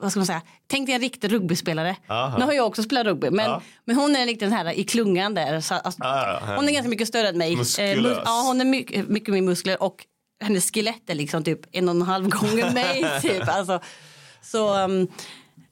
vad 0.00 0.10
ska 0.10 0.20
man 0.20 0.26
säga, 0.26 0.42
tänk 0.66 0.86
dig 0.86 0.94
en 0.94 1.00
riktig 1.00 1.32
rugbyspelare. 1.32 1.96
Aha. 2.08 2.38
Nu 2.38 2.44
har 2.44 2.52
jag 2.52 2.66
också 2.66 2.82
spelat 2.82 3.06
rugby 3.06 3.30
men, 3.30 3.44
Ja. 3.50 3.62
men 3.84 3.96
hon 3.96 4.16
är 4.16 4.36
den 4.40 4.52
här 4.52 4.72
i 4.72 4.84
klungan 4.84 5.34
där. 5.34 5.60
Så, 5.60 5.74
alltså, 5.74 6.02
Ah, 6.04 6.54
hon 6.56 6.68
är 6.68 6.72
ganska 6.72 6.88
mycket 6.88 7.08
större 7.08 7.28
än 7.28 7.38
mig. 7.38 7.56
Muskulös. 7.56 7.96
Eh, 7.96 8.02
mus- 8.02 8.18
ja 8.24 8.42
hon 8.46 8.60
är 8.60 8.64
mycket, 8.64 9.08
mycket 9.08 9.34
mer 9.34 9.42
muskler 9.42 9.82
och 9.82 10.06
hennes 10.40 10.70
skelett 10.72 11.10
är 11.10 11.14
liksom 11.14 11.44
typ 11.44 11.60
en 11.72 11.88
och 11.88 11.94
en 11.94 12.02
halv 12.02 12.28
gånger 12.28 12.72
mig. 12.74 13.20
typ. 13.22 13.48
alltså, 13.48 13.80
så 14.42 14.84
um, 14.84 15.00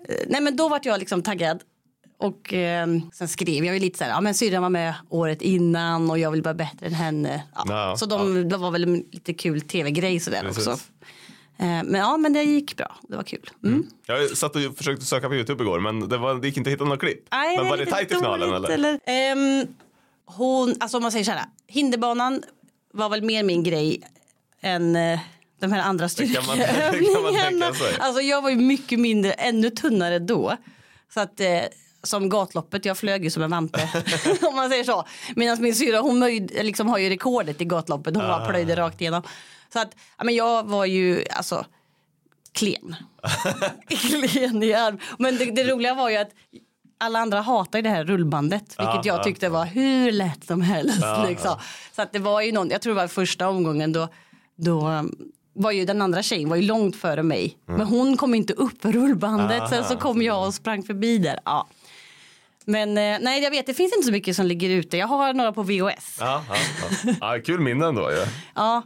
eh, 0.09 0.15
nej 0.27 0.41
men 0.41 0.57
då 0.57 0.69
vart 0.69 0.85
jag 0.85 0.99
liksom 0.99 1.23
taggad. 1.23 1.63
Och 2.19 2.55
eh, 2.55 2.87
sen 3.13 3.29
skrev 3.29 3.65
jag 3.65 3.75
ju 3.75 3.81
lite 3.81 3.99
så 3.99 4.05
här, 4.05 4.11
ja 4.11 4.21
men 4.21 4.35
syrran 4.35 4.63
var 4.63 4.71
med 4.71 4.95
året 5.09 5.43
innan 5.43 6.11
och 6.11 6.19
jag 6.19 6.31
vill 6.31 6.43
vara 6.43 6.55
bättre 6.55 6.87
än 6.87 6.95
henne. 6.95 7.43
Ja. 7.55 7.65
Ja, 7.69 7.97
så 7.97 8.07
de, 8.07 8.49
det 8.49 8.57
var 8.57 8.71
väl 8.71 8.83
en 8.83 9.05
lite 9.13 9.35
kul 9.35 9.61
tv-grej 9.61 10.21
sådär 10.21 10.43
Precis. 10.43 10.67
också. 10.67 10.81
Eh, 11.59 11.67
men 11.67 11.95
ja 11.95 12.17
men 12.17 12.33
det 12.33 12.43
gick 12.43 12.77
bra, 12.77 12.97
det 13.09 13.17
var 13.17 13.23
kul. 13.23 13.51
Mm. 13.65 13.87
Jag 14.07 14.37
satt 14.37 14.57
och 14.57 14.63
försökte 14.77 15.05
söka 15.05 15.29
på 15.29 15.35
Youtube 15.35 15.65
igår 15.65 15.81
men 15.81 16.09
det, 16.09 16.19
var, 16.19 16.35
det 16.35 16.47
gick 16.47 16.57
inte 16.57 16.71
att 16.71 16.75
hitta 16.75 16.85
några 16.85 16.99
klipp. 16.99 17.29
Nej, 17.33 17.57
men 17.57 17.69
var 17.69 17.77
det 17.77 17.87
tajt 17.87 18.13
i 18.13 18.15
finalen 18.15 18.51
dåligt, 18.51 18.71
eller? 18.71 19.01
Ehm, 19.07 19.67
hon, 20.25 20.75
alltså 20.81 20.97
om 20.97 21.03
man 21.03 21.13
säger 21.13 21.25
så 21.25 21.31
här, 21.31 21.45
hinderbanan 21.67 22.43
var 22.93 23.09
väl 23.09 23.23
mer 23.23 23.43
min 23.43 23.63
grej 23.63 24.03
än 24.67 24.97
eh, 24.97 25.21
de 25.61 25.73
här 25.73 25.81
andra 25.81 26.09
styrkeövningarna. 26.09 27.73
Alltså 27.99 28.21
jag 28.23 28.43
var 28.43 28.51
ju 28.51 28.57
mycket 28.57 29.01
mindre, 29.01 29.33
ännu 29.33 29.71
tunnare 29.71 30.19
då. 30.19 30.57
Så 31.15 31.21
att 31.21 31.41
eh, 31.41 31.61
som 32.03 32.29
gatloppet. 32.29 32.85
Jag 32.85 32.99
flög 32.99 33.25
ju 33.25 33.31
som 33.31 33.43
en 33.43 33.51
vante. 33.51 33.89
om 34.43 34.55
man 34.57 34.71
säger 34.71 34.85
så. 34.85 35.05
Medan 35.37 35.63
min 35.63 35.75
syra 35.75 35.99
hon 36.01 36.19
möjde, 36.19 36.63
liksom, 36.63 36.89
har 36.89 36.99
ju 36.99 37.09
rekordet 37.11 37.61
i 37.61 37.65
gatloppet. 37.65 38.15
Hon 38.17 38.25
Ah. 38.25 38.39
bara 38.39 38.49
plöjde 38.49 38.77
rakt 38.77 39.01
igenom. 39.01 39.23
Så 39.73 39.79
att 39.81 39.97
ja, 40.19 40.25
men 40.25 40.35
jag 40.35 40.65
var 40.67 40.85
ju 40.85 41.25
alltså 41.31 41.65
klen. 42.53 42.97
klen 43.89 44.63
i 44.63 44.75
arm. 44.75 44.99
Men 45.19 45.37
det, 45.39 45.45
det 45.45 45.65
roliga 45.65 45.95
var 45.95 46.11
ju 46.11 46.17
att 46.17 46.31
alla 46.99 47.19
andra 47.19 47.41
hatar 47.41 47.79
ju 47.79 47.83
det 47.83 47.89
här 47.89 48.05
rullbandet. 48.05 48.75
Vilket 48.79 49.05
jag 49.05 49.25
tyckte 49.25 49.49
var 49.49 49.65
hur 49.65 50.13
lätt 50.13 50.47
som 50.47 50.61
helst. 50.61 51.05
liksom. 51.29 51.59
Så 51.97 52.03
att 52.03 52.13
det 52.13 52.19
var 52.19 52.41
ju 52.41 52.53
någon, 52.53 52.71
jag 52.71 52.83
tror 52.83 52.95
det 52.95 53.01
var 53.01 53.09
första 53.09 53.49
omgången 53.49 53.93
då, 53.93 54.09
då 54.57 55.05
var 55.55 55.71
ju 55.71 55.85
den 55.85 56.03
andra 56.03 56.23
tjejen 56.23 56.49
var 56.49 56.57
ju 56.57 56.63
långt 56.63 56.97
före 56.97 57.23
mig. 57.23 57.59
Men 57.67 57.81
hon 57.81 58.17
kom 58.17 58.35
inte 58.35 58.53
upp 58.53 58.83
för 58.83 58.93
rullbandet. 58.93 59.69
Sen 59.71 59.85
så 59.85 59.97
kom 59.97 60.23
jag 60.23 60.47
och 60.47 60.55
sprang 60.55 60.83
förbi 60.83 61.19
där. 61.19 61.39
Ja. 61.45 61.69
Men 62.65 62.89
eh, 62.89 63.19
nej, 63.21 63.43
jag 63.43 63.51
vet, 63.51 63.67
det 63.67 63.75
finns 63.75 63.93
inte 63.97 64.07
så 64.07 64.13
mycket 64.13 64.37
som 64.37 64.47
ligger 64.47 64.71
ute. 64.71 64.97
Jag 64.97 65.07
har 65.07 65.35
några 65.35 65.53
på 65.53 65.63
VHS. 65.63 66.17
Ja, 66.21 66.45
ja, 66.49 66.57
ja. 67.05 67.13
ja, 67.21 67.43
kul 67.47 67.61
minnen 67.61 67.95
då 67.95 68.11
ju. 68.11 68.17
Ja, 68.55 68.83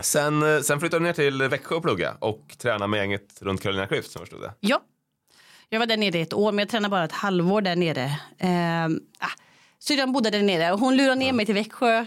Sen, 0.00 0.54
eh, 0.54 0.60
sen 0.60 0.80
flyttade 0.80 1.00
du 1.00 1.06
ner 1.06 1.12
till 1.12 1.42
Växjö 1.42 1.74
och 1.74 1.82
plugga 1.82 2.14
och 2.18 2.54
tränade 2.58 2.86
med 2.86 2.98
gänget 2.98 3.38
runt 3.40 3.60
Carolina 3.62 3.86
Klüft 3.86 4.02
som 4.02 4.20
jag 4.20 4.20
förstod 4.20 4.40
det. 4.40 4.52
Ja. 4.60 4.80
Jag 5.68 5.78
var 5.78 5.86
där 5.86 5.96
nere 5.96 6.18
i 6.18 6.20
ett 6.20 6.32
år, 6.32 6.52
men 6.52 6.58
jag 6.58 6.68
tränade 6.68 6.90
bara 6.90 7.04
ett 7.04 7.12
halvår 7.12 7.60
där 7.60 7.76
nere. 7.76 8.04
Eh, 8.38 8.84
ah, 9.18 9.30
syrran 9.86 10.12
bodde 10.12 10.30
där 10.30 10.42
nere 10.42 10.72
och 10.72 10.80
hon 10.80 10.96
lurade 10.96 11.14
ner 11.14 11.32
mig 11.32 11.46
till 11.46 11.54
Växjö. 11.54 11.98
Eh, 11.98 12.06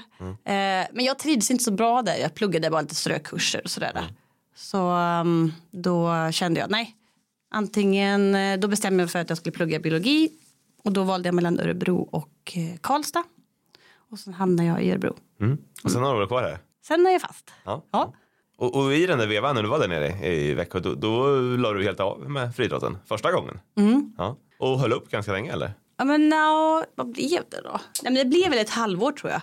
men 0.93 1.05
jag 1.05 1.19
trivdes 1.19 1.51
inte 1.51 1.63
så 1.63 1.71
bra 1.71 2.01
där. 2.01 2.15
Jag 2.15 2.33
pluggade 2.33 2.69
bara 2.69 2.81
lite 2.81 2.95
strökurser 2.95 3.61
och 3.63 3.69
sådär. 3.69 4.03
Så 4.55 4.91
um, 4.91 5.53
då 5.71 6.29
kände 6.31 6.59
jag, 6.59 6.71
nej. 6.71 6.95
Antingen, 7.51 8.35
eh, 8.35 8.59
då 8.59 8.67
bestämde 8.67 9.01
jag 9.01 9.05
mig 9.05 9.11
för 9.11 9.19
att 9.19 9.29
jag 9.29 9.37
skulle 9.37 9.53
plugga 9.53 9.79
biologi. 9.79 10.29
Och 10.83 10.91
då 10.91 11.03
valde 11.03 11.27
jag 11.27 11.35
mellan 11.35 11.59
Örebro 11.59 12.09
och 12.11 12.53
eh, 12.55 12.77
Karlstad. 12.81 13.23
Och 14.11 14.19
sen 14.19 14.33
hamnade 14.33 14.69
jag 14.69 14.83
i 14.83 14.91
Örebro. 14.91 15.15
Och 15.83 15.91
sen 15.91 16.03
har 16.03 16.11
du 16.11 16.17
varit 16.17 16.29
kvar 16.29 16.43
här. 16.43 16.59
Sen 16.87 17.07
är 17.07 17.11
jag 17.11 17.21
fast. 17.21 17.51
Ja. 17.63 17.83
Ja. 17.91 18.13
Och, 18.57 18.75
och 18.75 18.93
i 18.93 19.05
den 19.05 19.19
där 19.19 19.27
vevan 19.27 19.55
när 19.55 19.63
du 19.63 19.69
var 19.69 19.79
där 19.79 19.87
nere 19.87 20.27
i 20.27 20.53
Växjö, 20.53 20.79
då, 20.79 20.93
då 20.93 21.27
la 21.57 21.73
du 21.73 21.83
helt 21.83 21.99
av 21.99 22.29
med 22.29 22.55
friidrotten 22.55 22.97
första 23.05 23.31
gången. 23.31 23.59
Ja. 24.17 24.37
Och 24.59 24.79
höll 24.79 24.93
upp 24.93 25.09
ganska 25.11 25.31
länge 25.31 25.51
eller? 25.51 25.71
Ja 25.97 26.05
men 26.05 26.29
no, 26.29 26.83
vad 26.95 27.11
blev 27.11 27.43
det 27.49 27.61
då? 27.63 27.79
Nej, 28.03 28.13
men 28.13 28.13
det 28.13 28.25
blev 28.25 28.49
väl 28.49 28.59
ett 28.59 28.69
halvår 28.69 29.11
tror 29.11 29.31
jag. 29.31 29.41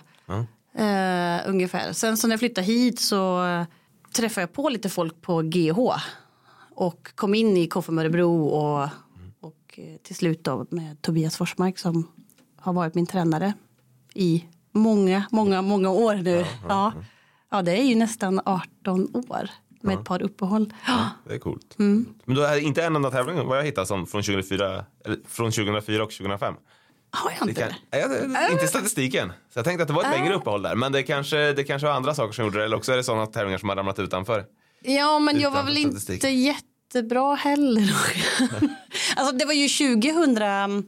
Eh, 0.77 1.49
ungefär. 1.49 1.93
Sen 1.93 2.17
så 2.17 2.27
när 2.27 2.33
jag 2.33 2.39
flyttade 2.39 2.67
hit 2.67 2.99
så 2.99 3.41
träffade 4.11 4.41
jag 4.41 4.53
på 4.53 4.69
lite 4.69 4.89
folk 4.89 5.21
på 5.21 5.41
GH. 5.41 5.79
Och 6.75 7.15
kom 7.15 7.35
in 7.35 7.57
i 7.57 7.67
KFUM 7.67 7.99
Örebro 7.99 8.45
och, 8.47 8.89
och 9.39 9.79
eh, 9.79 9.97
till 10.03 10.15
slut 10.15 10.43
då 10.43 10.65
med 10.69 11.01
Tobias 11.01 11.37
Forsmark 11.37 11.77
som 11.77 12.11
har 12.57 12.73
varit 12.73 12.95
min 12.95 13.05
tränare 13.07 13.53
i 14.13 14.45
många, 14.71 15.25
många, 15.31 15.61
många 15.61 15.89
år 15.89 16.15
nu. 16.15 16.45
Ja, 16.69 16.93
ja. 17.49 17.61
det 17.61 17.79
är 17.79 17.83
ju 17.83 17.95
nästan 17.95 18.41
18 18.45 19.15
år 19.29 19.49
med 19.85 19.97
ett 19.99 20.05
par 20.05 20.21
uppehåll. 20.21 20.73
Ja. 20.87 21.09
Det 21.27 21.33
är 21.33 21.39
coolt. 21.39 21.75
Mm. 21.79 22.05
Men 22.25 22.35
du 22.35 22.45
är 22.45 22.57
inte 22.57 22.83
en 22.83 22.95
enda 22.95 23.11
tävling 23.11 23.47
vad 23.47 23.57
jag 23.57 23.63
hittat 23.63 23.87
som 23.87 24.07
från 24.07 24.23
2004, 24.23 24.85
eller 25.05 25.17
från 25.27 25.51
2004 25.51 26.03
och 26.03 26.11
2005. 26.11 26.53
Har 27.11 27.31
jag 27.39 27.49
inte 27.49 27.61
kan, 27.61 27.71
det? 27.89 28.07
det- 28.07 28.51
inte 28.51 28.67
statistiken. 28.67 29.29
Så 29.53 29.59
jag 29.59 29.65
tänkte 29.65 29.81
att 29.83 29.87
det 29.87 29.93
var 29.93 30.03
ett 30.03 30.19
längre 30.19 30.33
uppehåll 30.35 30.61
där. 30.61 30.75
Men 30.75 30.91
det 30.91 31.03
kanske, 31.03 31.53
det 31.53 31.63
kanske 31.63 31.87
var 31.87 31.93
andra 31.93 32.13
saker 32.15 32.33
som 32.33 32.45
gjorde 32.45 32.57
det. 32.57 32.63
Eller 32.65 32.77
också 32.77 32.91
är 32.91 32.97
det 32.97 33.03
sådana 33.03 33.25
tävlingar 33.25 33.57
som 33.57 33.69
har 33.69 33.75
ramlat 33.75 33.99
utanför. 33.99 34.45
Ja, 34.81 35.19
men 35.19 35.39
jag 35.39 35.51
var 35.51 35.57
Utanför 35.59 35.73
väl 35.73 35.83
statistik. 35.91 36.13
inte 36.15 36.29
jättebra 36.29 37.35
heller. 37.35 37.93
alltså 39.15 39.35
det 39.35 39.45
var 39.45 39.53
ju 39.53 39.67
2000, 39.67 40.87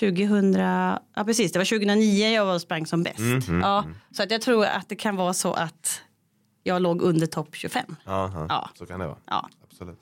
2000, 0.00 0.54
ja 1.16 1.24
precis, 1.26 1.52
det 1.52 1.58
var 1.58 1.64
2009 1.64 2.28
jag 2.28 2.44
var 2.46 2.58
sprang 2.58 2.86
som 2.86 3.02
bäst. 3.02 3.18
Mhm, 3.18 3.60
ja, 3.60 3.84
så 4.16 4.22
att 4.22 4.30
jag 4.30 4.40
tror 4.42 4.64
att 4.64 4.88
det 4.88 4.96
kan 4.96 5.16
vara 5.16 5.34
så 5.34 5.52
att 5.52 6.00
jag 6.64 6.82
låg 6.82 7.02
under 7.02 7.26
topp 7.26 7.48
25. 7.52 7.84
Ja, 8.04 8.30
ja, 8.34 8.46
Ja. 8.48 8.70
så 8.78 8.86
kan 8.86 9.00
det 9.00 9.06
vara. 9.06 9.16
Ja. 9.26 9.48
Absolut. 9.70 9.98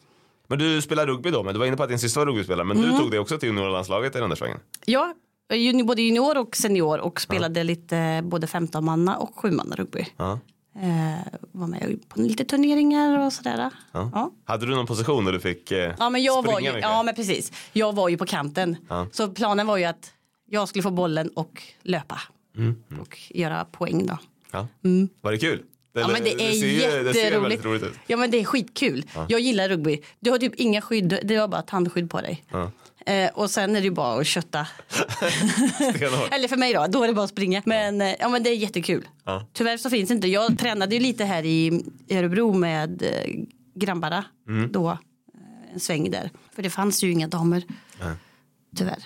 Men 0.47 0.59
du 0.59 0.83
spelar 0.83 1.07
rugby 1.07 1.31
då, 1.31 1.43
men 1.43 1.55
du 1.55 1.59
var 1.59 1.67
inne 1.67 1.77
på 1.77 1.83
att 1.83 1.89
din 1.89 1.99
syster 1.99 2.21
var 2.21 2.27
rugbyspelare. 2.27 2.65
Men 2.67 2.77
Mm. 2.77 2.91
du 2.91 2.99
tog 2.99 3.11
det 3.11 3.19
också 3.19 3.39
till 3.39 3.47
juniorlandslaget 3.49 4.17
i 4.17 4.19
den 4.19 4.29
där 4.31 4.37
svängen. 4.37 4.59
Ja, 4.87 5.15
både 5.85 6.03
junior 6.03 6.39
och 6.39 6.57
senior 6.57 6.99
och 7.01 7.21
spelade 7.21 7.65
lite 7.65 8.21
både 8.25 8.47
15 8.47 8.85
manna 8.85 9.17
och 9.17 9.31
7 9.37 9.51
manna 9.51 9.77
rugby. 9.77 10.07
Ja. 10.17 10.39
Eh, 10.77 11.33
var 11.53 11.67
med 11.67 11.99
på 12.09 12.21
lite 12.21 12.45
turneringar 12.45 13.19
och 13.27 13.33
sådär. 13.33 13.71
Ja. 13.93 14.11
Ja. 14.15 14.31
Hade 14.45 14.67
du 14.67 14.75
någon 14.75 14.87
position 14.87 15.25
där 15.25 15.33
du 15.33 15.41
fick 15.41 15.71
eh, 15.71 15.95
Ja 15.99 16.11
men 16.11 16.23
jag 16.23 16.43
var 16.43 16.53
springa 16.53 16.71
ju, 16.71 16.77
mycket? 16.77 16.91
ja 16.91 17.03
men 17.03 17.15
precis. 17.15 17.53
Jag 17.73 17.93
var 17.95 18.09
ju 18.09 18.17
på 18.17 18.27
kanten. 18.27 18.77
Ja. 18.89 19.07
Så 19.13 19.29
planen 19.29 19.67
var 19.67 19.77
ju 19.77 19.85
att 19.85 20.13
jag 20.47 20.69
skulle 20.69 20.83
få 20.83 20.91
bollen 20.91 21.29
och 21.29 21.63
löpa. 21.83 22.21
Mm, 22.57 22.77
Och 23.01 23.19
göra 23.31 23.65
poäng 23.65 24.07
då. 24.07 24.19
Ja. 24.51 24.67
Var 25.21 25.33
det 25.33 25.39
kul? 25.39 25.63
Ja 25.93 26.09
men 26.09 26.25
det 26.25 26.33
är 26.33 26.37
Det 26.49 26.55
ser 26.55 26.67
jätteroligt. 26.67 27.43
väldigt 27.45 27.65
roligt 27.65 27.83
ut. 27.83 27.93
Ja 28.07 28.17
men 28.17 28.31
det 28.31 28.41
är 28.41 28.45
skitkul. 28.45 29.05
Jag 29.29 29.41
gillar 29.41 29.69
rugby. 29.69 30.01
Du 30.21 30.31
har 30.31 30.39
typ 30.39 30.55
inga 30.55 30.81
skydd, 30.81 31.19
det 31.25 31.37
har 31.37 31.49
bara 31.49 31.63
tandskydd 31.63 32.11
på 32.11 32.21
dig. 32.21 32.45
Ja. 32.51 32.71
Eh, 33.07 33.31
och 33.35 33.51
sen 33.51 33.77
är 33.77 33.81
det 33.81 33.85
ju 33.85 33.91
bara 33.91 34.21
att 34.21 34.27
kötta. 34.27 34.67
Eller 36.31 36.49
för 36.49 36.57
mig 36.57 36.73
då, 36.73 36.87
då 36.89 37.03
är 37.03 37.09
det 37.09 37.15
bara 37.15 37.25
att 37.25 37.31
springa. 37.31 37.63
Men, 37.67 38.01
eh, 38.01 38.15
ja, 38.21 38.29
men 38.29 38.43
det 38.43 38.51
är 38.51 38.55
jättekul. 38.57 39.09
Ja. 39.25 39.47
Tyvärr 39.53 39.77
så 39.77 39.91
finns 39.91 40.09
det 40.09 40.15
inte. 40.15 40.29
Jag 40.29 40.59
tränade 40.59 40.95
ju 40.95 41.01
lite 41.01 41.25
här 41.25 41.45
i 41.45 41.83
Örebro 42.11 42.53
med 42.53 43.03
eh, 43.03 43.33
grabbarna 43.75 44.25
Mm. 44.49 44.73
då. 44.73 44.91
Eh, 44.91 44.97
en 45.75 45.81
sväng 45.81 46.11
där. 46.11 46.31
För 46.55 46.63
det 46.63 46.71
fanns 46.71 47.05
ju 47.05 47.11
inga 47.13 47.29
damer. 47.29 47.63
Nej. 48.01 48.15
Tyvärr. 48.77 48.99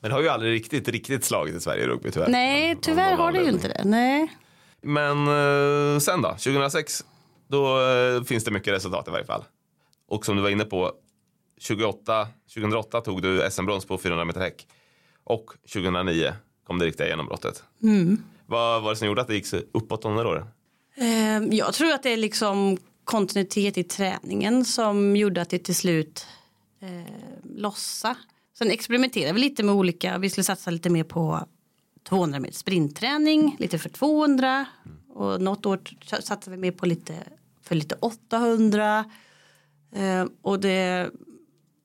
Men 0.00 0.10
det 0.10 0.14
har 0.14 0.22
ju 0.22 0.28
aldrig 0.28 0.52
riktigt, 0.52 0.88
riktigt 0.88 1.24
slagit 1.24 1.54
i 1.56 1.60
Sverige 1.60 1.86
rugby 1.86 2.10
tyvärr. 2.10 2.28
Nej, 2.28 2.76
tyvärr 2.82 3.12
har 3.12 3.32
det 3.32 3.38
ju 3.40 3.48
inte 3.48 3.68
det. 3.68 3.82
Nej. 3.84 4.28
Men 4.84 5.18
eh, 5.28 5.98
sen 5.98 6.22
då, 6.22 6.28
2006, 6.28 7.04
då 7.48 7.80
eh, 7.80 8.22
finns 8.22 8.44
det 8.44 8.50
mycket 8.50 8.74
resultat 8.74 9.08
i 9.08 9.10
varje 9.10 9.24
fall. 9.24 9.44
Och 10.08 10.26
som 10.26 10.36
du 10.36 10.42
var 10.42 10.50
inne 10.50 10.64
på, 10.64 10.92
28, 11.58 12.28
2008 12.54 13.00
tog 13.00 13.22
du 13.22 13.50
SM-brons 13.50 13.84
på 13.86 13.98
400 13.98 14.24
meter 14.24 14.40
häck. 14.40 14.66
Och 15.24 15.50
2009 15.72 16.32
kom 16.66 16.78
det 16.78 16.86
riktiga 16.86 17.06
genombrottet. 17.08 17.62
Mm. 17.82 18.22
Vad 18.46 18.82
var 18.82 18.90
det 18.90 18.96
som 18.96 19.06
gjorde 19.06 19.20
att 19.20 19.28
det 19.28 19.34
gick 19.34 19.46
uppåt 19.72 20.02
de 20.02 20.16
där 20.16 20.26
åren? 20.26 20.46
Eh, 20.96 21.56
Jag 21.58 21.74
tror 21.74 21.92
att 21.92 22.02
det 22.02 22.10
är 22.12 22.16
liksom 22.16 22.78
kontinuitet 23.04 23.78
i 23.78 23.84
träningen 23.84 24.64
som 24.64 25.16
gjorde 25.16 25.42
att 25.42 25.50
det 25.50 25.58
till 25.58 25.74
slut 25.76 26.26
eh, 26.80 27.14
lossa. 27.56 28.16
Sen 28.58 28.70
experimenterade 28.70 29.32
vi 29.32 29.40
lite 29.40 29.62
med 29.62 29.74
olika, 29.74 30.18
vi 30.18 30.30
skulle 30.30 30.44
satsa 30.44 30.70
lite 30.70 30.90
mer 30.90 31.04
på 31.04 31.46
200 32.04 32.40
meter 32.40 32.54
sprintträning, 32.54 33.56
lite 33.58 33.78
för 33.78 33.88
200 33.88 34.66
och 35.08 35.40
något 35.40 35.66
år 35.66 35.80
satsade 36.20 36.56
vi 36.56 36.56
mer 36.56 36.72
på 36.72 36.86
lite 36.86 37.14
för 37.62 37.74
lite 37.74 37.94
800. 37.94 39.04
Eh, 39.92 40.24
och 40.42 40.60
det, 40.60 41.10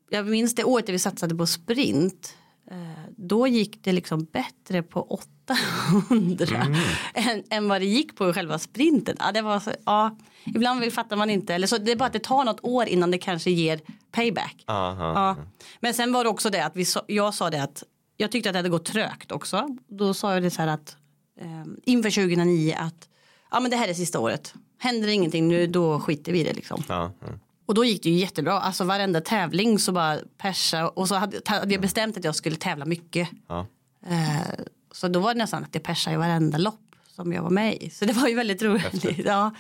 jag 0.10 0.26
minns 0.28 0.56
det 0.56 0.64
året 0.64 0.90
vi 0.90 1.00
satsade 1.00 1.36
på 1.36 1.46
sprint. 1.48 2.36
Eh, 2.72 2.78
då 3.18 3.48
gick 3.48 3.84
det 3.84 3.92
liksom 3.92 4.24
bättre 4.24 4.84
på 4.84 5.02
800 5.02 6.68
än, 7.14 7.44
än 7.50 7.68
vad 7.68 7.82
det 7.82 7.86
gick 7.86 8.16
på 8.16 8.34
själva 8.34 8.60
sprinten. 8.60 9.16
Ja, 9.20 9.32
det 9.32 9.42
var 9.42 9.60
så, 9.60 9.72
ja, 9.86 10.18
ibland 10.46 10.94
fattar 10.94 11.16
man 11.16 11.30
inte. 11.30 11.56
Eller 11.56 11.68
så 11.68 11.78
det 11.78 11.92
är 11.92 11.96
bara 11.96 12.06
att 12.06 12.14
det 12.14 12.24
tar 12.24 12.44
något 12.44 12.64
år 12.64 12.86
innan 12.86 13.12
det 13.12 13.18
kanske 13.18 13.52
ger 13.52 13.82
payback. 14.12 14.64
Ja. 14.68 15.36
Men 15.80 15.94
sen 15.94 16.14
var 16.14 16.24
det 16.24 16.30
också 16.30 16.50
det 16.50 16.66
att 16.66 16.76
vi, 16.76 16.86
jag 17.08 17.34
sa 17.34 17.50
det 17.50 17.64
att 17.64 17.84
jag 18.22 18.32
tyckte 18.32 18.50
att 18.50 18.54
det 18.54 18.60
hade 18.60 18.70
gått 18.70 18.86
trögt 18.86 19.32
också. 19.32 19.76
Då 19.88 20.14
sa 20.14 20.34
jag 20.34 20.44
det 20.44 20.52
så 20.52 20.62
här 20.62 20.68
att 20.68 20.98
eh, 21.40 21.66
inför 21.84 22.10
2009 22.10 22.76
att 22.78 23.10
ja, 23.52 23.60
men 23.60 23.72
det 23.72 23.78
här 23.78 23.88
är 23.88 23.94
sista 23.94 24.20
året. 24.20 24.54
Händer 24.78 25.08
det 25.08 25.14
ingenting 25.14 25.48
nu 25.48 25.68
då 25.68 26.00
skiter 26.00 26.32
vi 26.32 26.40
i 26.40 26.44
det 26.44 26.54
liksom. 26.54 26.84
Ja, 26.88 27.12
ja. 27.20 27.28
Och 27.66 27.74
då 27.74 27.86
gick 27.86 28.04
det 28.04 28.10
ju 28.10 28.16
jättebra. 28.16 28.60
Alltså 28.60 28.84
varenda 28.84 29.22
tävling 29.22 29.80
så 29.80 29.92
bara 29.92 30.20
persa. 30.38 30.90
Och 30.90 31.08
så 31.08 31.16
hade, 31.16 31.42
hade 31.46 31.74
jag 31.74 31.82
bestämt 31.82 32.18
att 32.18 32.24
jag 32.24 32.36
skulle 32.36 32.56
tävla 32.56 32.86
mycket. 32.86 33.30
Ja. 33.48 33.68
Eh, 34.08 34.66
så 34.92 35.08
då 35.08 35.20
var 35.20 35.34
det 35.34 35.38
nästan 35.38 35.64
att 35.64 35.74
det 35.74 35.80
persade 35.80 36.14
i 36.14 36.18
varenda 36.18 36.58
lopp 36.58 36.96
som 37.16 37.34
jag 37.34 37.44
var 37.44 37.50
med 37.50 37.76
i. 37.76 37.90
Så 37.90 38.06
det 38.06 38.14
var 38.14 38.28
ju 38.28 38.36
väldigt 38.36 38.62
roligt. 38.62 39.26
Ja. 39.26 39.54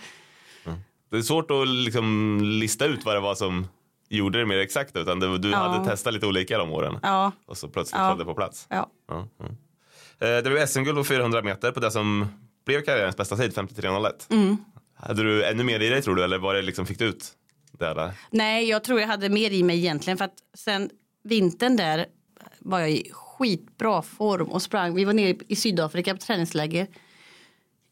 Det 1.11 1.17
är 1.17 1.21
svårt 1.21 1.51
att 1.51 1.67
liksom 1.67 2.39
lista 2.43 2.85
ut 2.85 3.05
vad 3.05 3.15
det 3.15 3.19
var 3.19 3.35
som 3.35 3.67
gjorde 4.09 4.39
det 4.39 4.45
mer 4.45 4.57
exakt. 4.57 4.95
Utan 4.95 5.19
det, 5.19 5.37
du 5.37 5.49
Ja. 5.49 5.57
hade 5.57 5.85
testat 5.89 6.13
lite 6.13 6.25
olika 6.25 6.57
de 6.57 6.71
åren. 6.71 6.99
Ja. 7.03 7.31
Och 7.45 7.57
så 7.57 7.67
plötsligt 7.67 7.99
Ja. 8.01 8.09
föll 8.09 8.17
det 8.19 8.25
på 8.25 8.33
plats. 8.33 8.67
Ja. 8.69 8.89
Ja. 9.07 9.27
Eh, 10.27 10.43
Det 10.43 10.43
blev 10.43 10.65
SM-guld 10.67 10.97
på 10.97 11.03
400 11.03 11.41
meter 11.41 11.71
på 11.71 11.79
det 11.79 11.91
som 11.91 12.27
blev 12.65 12.81
karriärens 12.81 13.17
bästa 13.17 13.35
tid, 13.37 13.53
53.01. 13.55 14.27
Mm. 14.29 14.57
Hade 14.95 15.23
du 15.23 15.45
ännu 15.45 15.63
mer 15.63 15.79
i 15.79 15.89
dig 15.89 16.01
tror 16.01 16.15
du, 16.15 16.23
eller 16.23 16.37
var 16.37 16.53
det 16.53 16.61
liksom, 16.61 16.85
fick 16.85 16.99
du 16.99 17.05
ut 17.05 17.31
det 17.71 17.93
där? 17.93 18.11
Nej, 18.31 18.69
jag 18.69 18.83
tror 18.83 18.99
jag 18.99 19.07
hade 19.07 19.29
mer 19.29 19.51
i 19.51 19.63
mig 19.63 19.77
egentligen. 19.77 20.17
För 20.17 20.25
att 20.25 20.37
sen 20.53 20.89
vintern 21.23 21.75
där 21.75 22.05
var 22.59 22.79
jag 22.79 22.91
i 22.91 23.09
skitbra 23.11 24.01
form 24.01 24.47
och 24.47 24.61
sprang. 24.61 24.95
Vi 24.95 25.05
var 25.05 25.13
nere 25.13 25.35
i 25.47 25.55
Sydafrika 25.55 26.13
på 26.13 26.19
träningsläger 26.19 26.87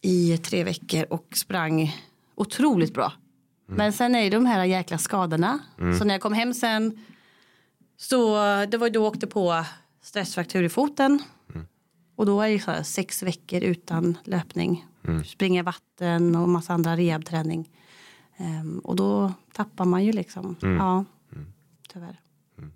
i 0.01 0.37
tre 0.37 0.63
veckor 0.63 1.05
och 1.09 1.27
sprang 1.35 1.95
otroligt 2.35 2.93
bra. 2.93 3.13
Men 3.67 3.93
sen 3.93 4.15
är 4.15 4.23
det 4.23 4.29
de 4.29 4.45
här 4.45 4.65
jäkla 4.65 4.97
skadorna. 4.97 5.59
Så 5.99 6.05
när 6.05 6.13
jag 6.13 6.21
kom 6.21 6.33
hem 6.33 6.53
sen 6.53 7.05
så 7.97 8.35
det 8.65 8.77
var 8.77 8.89
då 8.89 8.99
jag 8.99 9.07
åkte 9.07 9.27
på 9.27 9.65
stressfraktur 10.01 10.63
i 10.63 10.69
foten. 10.69 11.19
Mm. 11.53 11.67
Och 12.15 12.25
då 12.25 12.41
är 12.41 12.49
det 12.49 12.59
så 12.59 12.71
här 12.71 12.83
sex 12.83 13.23
veckor 13.23 13.63
utan 13.63 14.17
löpning. 14.23 14.85
Mm. 15.07 15.23
Springa 15.23 15.63
vatten 15.63 16.35
och 16.35 16.49
massa 16.49 16.73
andra 16.73 16.97
rehabträning. 16.97 17.69
Ehm, 18.37 18.79
och 18.79 18.95
då 18.95 19.33
tappar 19.53 19.85
man 19.85 20.05
ju 20.05 20.11
liksom. 20.11 20.55
Mm. 20.63 20.77
Ja, 20.77 21.05
tyvärr. 21.93 22.19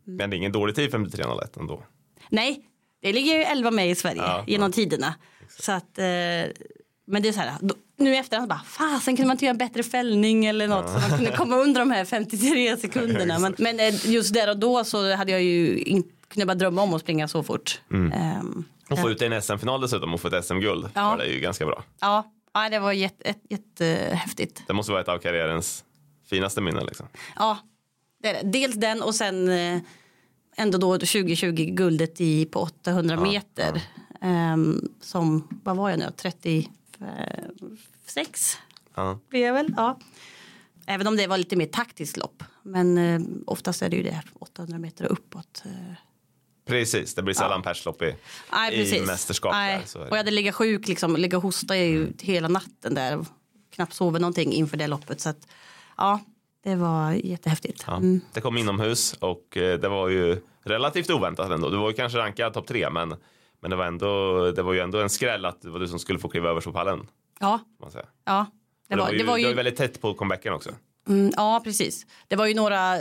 Men 0.03 0.29
det 0.29 0.35
är 0.35 0.37
ingen 0.37 0.51
dålig 0.51 0.75
tid 0.75 0.89
53.01 0.91 1.59
ändå. 1.59 1.83
Nej, 2.29 2.65
det 3.01 3.13
ligger 3.13 3.37
ju 3.37 3.43
11 3.43 3.71
med 3.71 3.89
i 3.89 3.95
Sverige 3.95 4.21
Ja, 4.21 4.43
genom 4.47 4.71
tiderna. 4.71 5.15
Så 5.59 5.71
att, 5.71 5.97
eh, 5.97 6.05
men 7.05 7.21
det 7.21 7.27
är 7.27 7.31
så 7.31 7.39
här, 7.39 7.53
nu 8.01 8.13
i 8.13 8.17
efterhand 8.17 8.49
bara, 8.49 8.61
fasen 8.65 9.15
kunde 9.17 9.27
man 9.27 9.35
inte 9.35 9.45
göra 9.45 9.51
en 9.51 9.57
bättre 9.57 9.83
fällning 9.83 10.45
eller 10.45 10.67
något 10.67 10.87
så 10.89 10.99
man 10.99 11.09
kunde 11.17 11.31
komma 11.31 11.55
under 11.55 11.79
de 11.79 11.91
här 11.91 12.05
53 12.05 12.77
sekunderna. 12.81 13.39
Men, 13.39 13.55
men 13.57 13.79
eh, 13.79 14.09
just 14.11 14.33
där 14.33 14.49
och 14.49 14.57
då 14.59 14.83
så 14.83 15.15
hade 15.15 15.31
jag 15.31 15.43
ju 15.43 15.77
inte 15.79 16.09
kunnat 16.27 16.47
bara 16.47 16.55
drömma 16.55 16.81
om 16.81 16.93
att 16.93 17.01
springa 17.01 17.27
så 17.27 17.43
fort. 17.43 17.81
Mm. 17.91 18.11
Ehm, 18.11 18.63
Och 18.89 18.99
få 18.99 19.09
ut 19.09 19.21
i 19.21 19.25
en 19.25 19.41
SM-final 19.41 19.81
dessutom 19.81 20.13
och 20.13 20.21
få 20.21 20.27
ett 20.27 20.45
SM-guld. 20.45 20.89
Ja. 20.93 21.11
Ja. 21.11 21.15
Det 21.17 21.23
är 21.29 21.33
ju 21.33 21.39
ganska 21.39 21.65
bra. 21.65 21.83
ja, 22.01 22.31
ja, 22.53 22.69
det 22.69 22.79
var 22.79 22.91
jätte, 22.91 23.27
jätte, 23.27 23.85
jättehäftigt. 23.85 24.63
Det 24.67 24.73
måste 24.73 24.91
vara 24.91 25.01
ett 25.01 25.07
av 25.09 25.17
karriärens 25.17 25.83
finaste 26.29 26.61
minnen. 26.61 26.85
Liksom. 26.85 27.05
Ja, 27.35 27.57
det 28.23 28.29
är 28.29 28.43
det. 28.43 28.49
Dels 28.59 28.75
den 28.75 29.01
och 29.01 29.15
sen 29.15 29.49
eh, 29.49 29.79
ändå 30.57 30.77
då 30.77 30.93
2020 30.93 31.65
guldet 31.71 32.21
i 32.21 32.45
på 32.45 32.59
800 32.59 33.15
meter. 33.15 33.81
Ehm, 34.21 34.89
som, 35.01 35.47
vad 35.63 35.77
var 35.77 35.89
jag 35.89 35.99
nu, 35.99 36.11
36 38.13 38.57
Ja. 38.95 39.19
blir 39.29 39.41
jag 39.41 39.53
väl. 39.53 39.73
Ja. 39.77 39.99
Även 40.85 41.07
om 41.07 41.17
det 41.17 41.27
var 41.27 41.37
lite 41.37 41.55
mer 41.55 41.65
taktiskt 41.65 42.17
lopp. 42.17 42.43
Men 42.63 42.97
eh, 42.97 43.21
oftast 43.47 43.81
är 43.81 43.89
det 43.89 43.95
ju 43.95 44.03
det 44.03 44.11
här 44.11 44.25
800 44.39 44.79
meter 44.79 45.05
och 45.05 45.11
uppåt. 45.11 45.63
Eh. 45.65 45.93
Precis, 46.65 47.15
det 47.15 47.21
blir 47.21 47.33
sällan 47.33 47.61
perslopp 47.61 48.01
i, 48.01 48.15
Nej, 48.51 48.97
i 48.97 49.05
mästerskap. 49.05 49.53
Där. 49.53 49.81
Och 49.95 50.07
jag 50.09 50.17
hade 50.17 50.31
legat 50.31 50.55
sjuk, 50.55 50.87
liksom, 50.87 51.15
ligga 51.15 51.37
och 51.37 51.43
hosta 51.43 51.77
ju 51.77 52.13
hela 52.21 52.47
natten 52.47 52.93
där. 52.93 53.25
Knappt 53.73 53.93
sovit 53.93 54.21
någonting 54.21 54.53
inför 54.53 54.77
det 54.77 54.87
loppet. 54.87 55.21
Så 55.21 55.29
att, 55.29 55.47
ja, 55.97 56.19
det 56.63 56.75
var 56.75 57.11
jättehäftigt. 57.11 57.83
Ja. 57.87 57.97
Mm. 57.97 58.21
Det 58.33 58.41
kom 58.41 58.57
inomhus 58.57 59.13
och 59.13 59.57
eh, 59.57 59.79
det 59.79 59.89
var 59.89 60.09
ju 60.09 60.41
relativt 60.63 61.09
oväntat 61.09 61.51
ändå. 61.51 61.69
Du 61.69 61.77
var 61.77 61.89
ju 61.89 61.95
kanske 61.95 62.17
rankad 62.17 62.53
topp 62.53 62.67
tre 62.67 62.89
men, 62.89 63.15
men 63.61 63.71
det, 63.71 63.75
var 63.75 63.85
ändå, 63.85 64.51
det 64.51 64.61
var 64.61 64.73
ju 64.73 64.79
ändå 64.79 64.99
en 64.99 65.09
skräll 65.09 65.45
att 65.45 65.61
det 65.61 65.69
var 65.69 65.79
du 65.79 65.87
som 65.87 65.99
skulle 65.99 66.19
få 66.19 66.29
kliva 66.29 66.49
över 66.49 66.61
pallen. 66.61 67.07
Ja, 67.41 67.59
ja. 68.25 68.45
Det 68.87 68.95
Det 68.95 68.95
var, 68.95 69.05
var, 69.05 69.11
ju, 69.11 69.17
det 69.17 69.23
var 69.23 69.37
det 69.37 69.43
var 69.43 69.49
ju, 69.49 69.55
väldigt 69.55 69.75
tätt 69.75 70.01
på 70.01 70.13
comebacken 70.13 70.53
också. 70.53 70.69
mm, 71.07 71.31
ja, 71.35 71.61
precis. 71.63 72.05
Det 72.27 72.35
var 72.35 72.45
ju 72.47 72.53
några, 72.53 72.99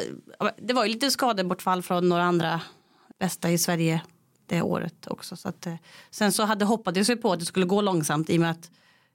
det 0.59 0.75
var 0.75 0.85
ju 0.85 0.93
lite 0.93 1.11
skadebortfall 1.11 1.83
från 1.83 2.09
några 2.09 2.23
andra 2.23 2.61
bästa 3.19 3.51
i 3.51 3.59
Sverige 3.59 4.03
det 4.47 4.63
året 4.63 5.07
också. 5.07 5.37
Så 5.37 5.49
att, 5.49 5.67
eh, 5.67 5.75
sen 6.11 6.33
så 6.33 6.45
hade 6.45 6.65
hoppades 6.65 7.09
jag 7.09 7.23
på 7.23 7.33
att 7.33 7.39
det 7.41 7.45
skulle 7.47 7.67
gå 7.67 7.81
långsamt 7.81 8.31
i 8.31 8.37
och 8.37 8.41
med 8.41 8.51
att 8.51 8.71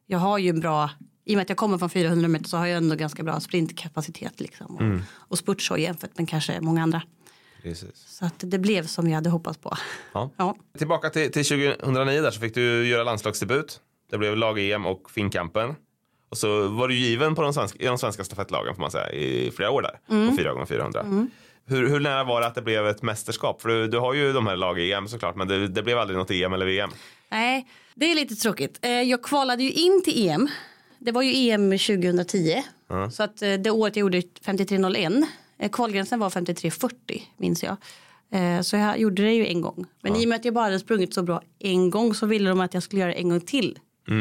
jag 0.06 0.20
har 0.20 0.38
ju 0.38 0.50
en 0.50 0.60
bra, 0.60 0.90
i 1.26 1.34
och 1.34 1.38
med 1.38 1.42
att 1.42 1.50
jag 1.50 1.58
kommer 1.58 1.78
från 1.78 1.90
400 1.90 2.28
meter 2.28 2.46
så 2.50 2.58
har 2.58 2.66
jag 2.66 2.78
ändå 2.78 2.96
ganska 2.96 3.24
bra 3.24 3.40
sprintkapacitet 3.40 4.40
liksom. 4.40 4.76
Och, 4.76 4.82
Mm. 4.82 5.02
och 5.12 5.38
spurtshow 5.38 5.80
jämfört 5.80 6.18
med 6.18 6.30
kanske 6.30 6.62
många 6.62 6.84
andra. 6.84 7.02
Precis. 7.64 7.90
Så 8.08 8.26
att 8.26 8.34
det 8.38 8.60
blev 8.60 8.88
som 8.88 9.08
jag 9.10 9.16
hade 9.16 9.30
hoppats 9.30 9.58
på. 9.58 9.78
Ja. 10.14 10.30
Ja, 10.38 10.56
Tillbaka 10.78 11.10
till, 11.10 11.32
till 11.32 11.46
2009 11.46 12.22
där 12.22 12.32
så 12.32 12.40
fick 12.40 12.56
du 12.56 12.88
göra 12.88 13.04
landslagsdebut. 13.04 13.82
Det 14.10 14.18
blev 14.18 14.38
lag-EM 14.38 14.86
och 14.86 15.12
Finnkampen. 15.12 15.76
Och 16.30 16.38
så 16.38 16.68
var 16.68 16.88
du 16.88 16.96
given 16.96 17.36
på 17.36 17.42
de 17.42 17.54
svenska, 17.54 17.80
i 17.84 17.86
de 17.86 17.98
svenska 17.98 18.24
stafettlagen 18.24 18.76
får 18.76 18.82
man 18.82 18.92
säga 18.92 19.12
i 19.12 19.52
flera 19.52 19.72
år 19.72 19.82
där. 19.82 20.00
Mm. 20.10 20.30
På 20.30 20.38
4 20.38 20.52
gånger 20.54 20.66
400 20.66 21.06
Hur, 21.68 21.90
hur 21.90 22.00
nära 22.00 22.24
var 22.24 22.42
det 22.42 22.48
att 22.48 22.56
det 22.56 22.62
blev 22.62 22.88
ett 22.88 23.02
mästerskap? 23.02 23.62
För 23.62 23.70
du, 23.70 23.88
du 23.88 23.98
har 24.00 24.14
ju 24.14 24.34
de 24.34 24.48
här 24.48 24.56
lag-EM 24.56 25.08
såklart 25.08 25.36
men 25.36 25.48
det, 25.48 25.68
det 25.68 25.84
blev 25.84 25.98
aldrig 26.00 26.18
något 26.20 26.32
EM 26.32 26.54
eller 26.54 26.66
VM. 26.66 26.90
Nej, 27.30 27.68
det 27.96 28.12
är 28.12 28.16
lite 28.16 28.36
tråkigt. 28.36 28.80
Eh, 28.82 28.92
Jag 28.92 29.24
kvalade 29.24 29.64
ju 29.64 29.72
in 29.72 30.02
till 30.06 30.30
EM. 30.30 30.48
Det 31.00 31.12
var 31.12 31.22
ju 31.22 31.50
EM 31.52 31.72
2010. 31.72 32.64
Så 33.12 33.24
att 33.24 33.42
eh, 33.42 33.54
det 33.54 33.70
året 33.72 33.96
jag 33.96 34.02
gjorde 34.02 34.18
53.01. 34.46 35.24
eh, 35.60 35.70
Kvalgränsen 35.70 36.20
var 36.20 36.30
53.40 36.30 37.22
minns 37.38 37.64
jag. 37.64 37.78
Så 38.66 38.76
jag 38.76 39.00
gjorde 39.00 39.22
det 39.24 39.34
ju 39.34 39.46
en 39.48 39.62
gång. 39.62 39.86
Men 40.02 40.16
i 40.16 40.26
och 40.26 40.30
med 40.30 40.36
att 40.36 40.46
jag 40.46 40.54
bara 40.54 40.64
hade 40.64 40.80
sprungit 40.80 41.14
så 41.14 41.24
bra 41.24 41.42
en 41.60 41.90
gång 41.90 42.14
så 42.14 42.26
ville 42.26 42.50
de 42.50 42.60
att 42.60 42.74
jag 42.74 42.84
skulle 42.84 43.02
göra 43.02 43.12
det 43.12 43.18
en 43.18 43.30
gång 43.30 43.42
till. 43.42 43.80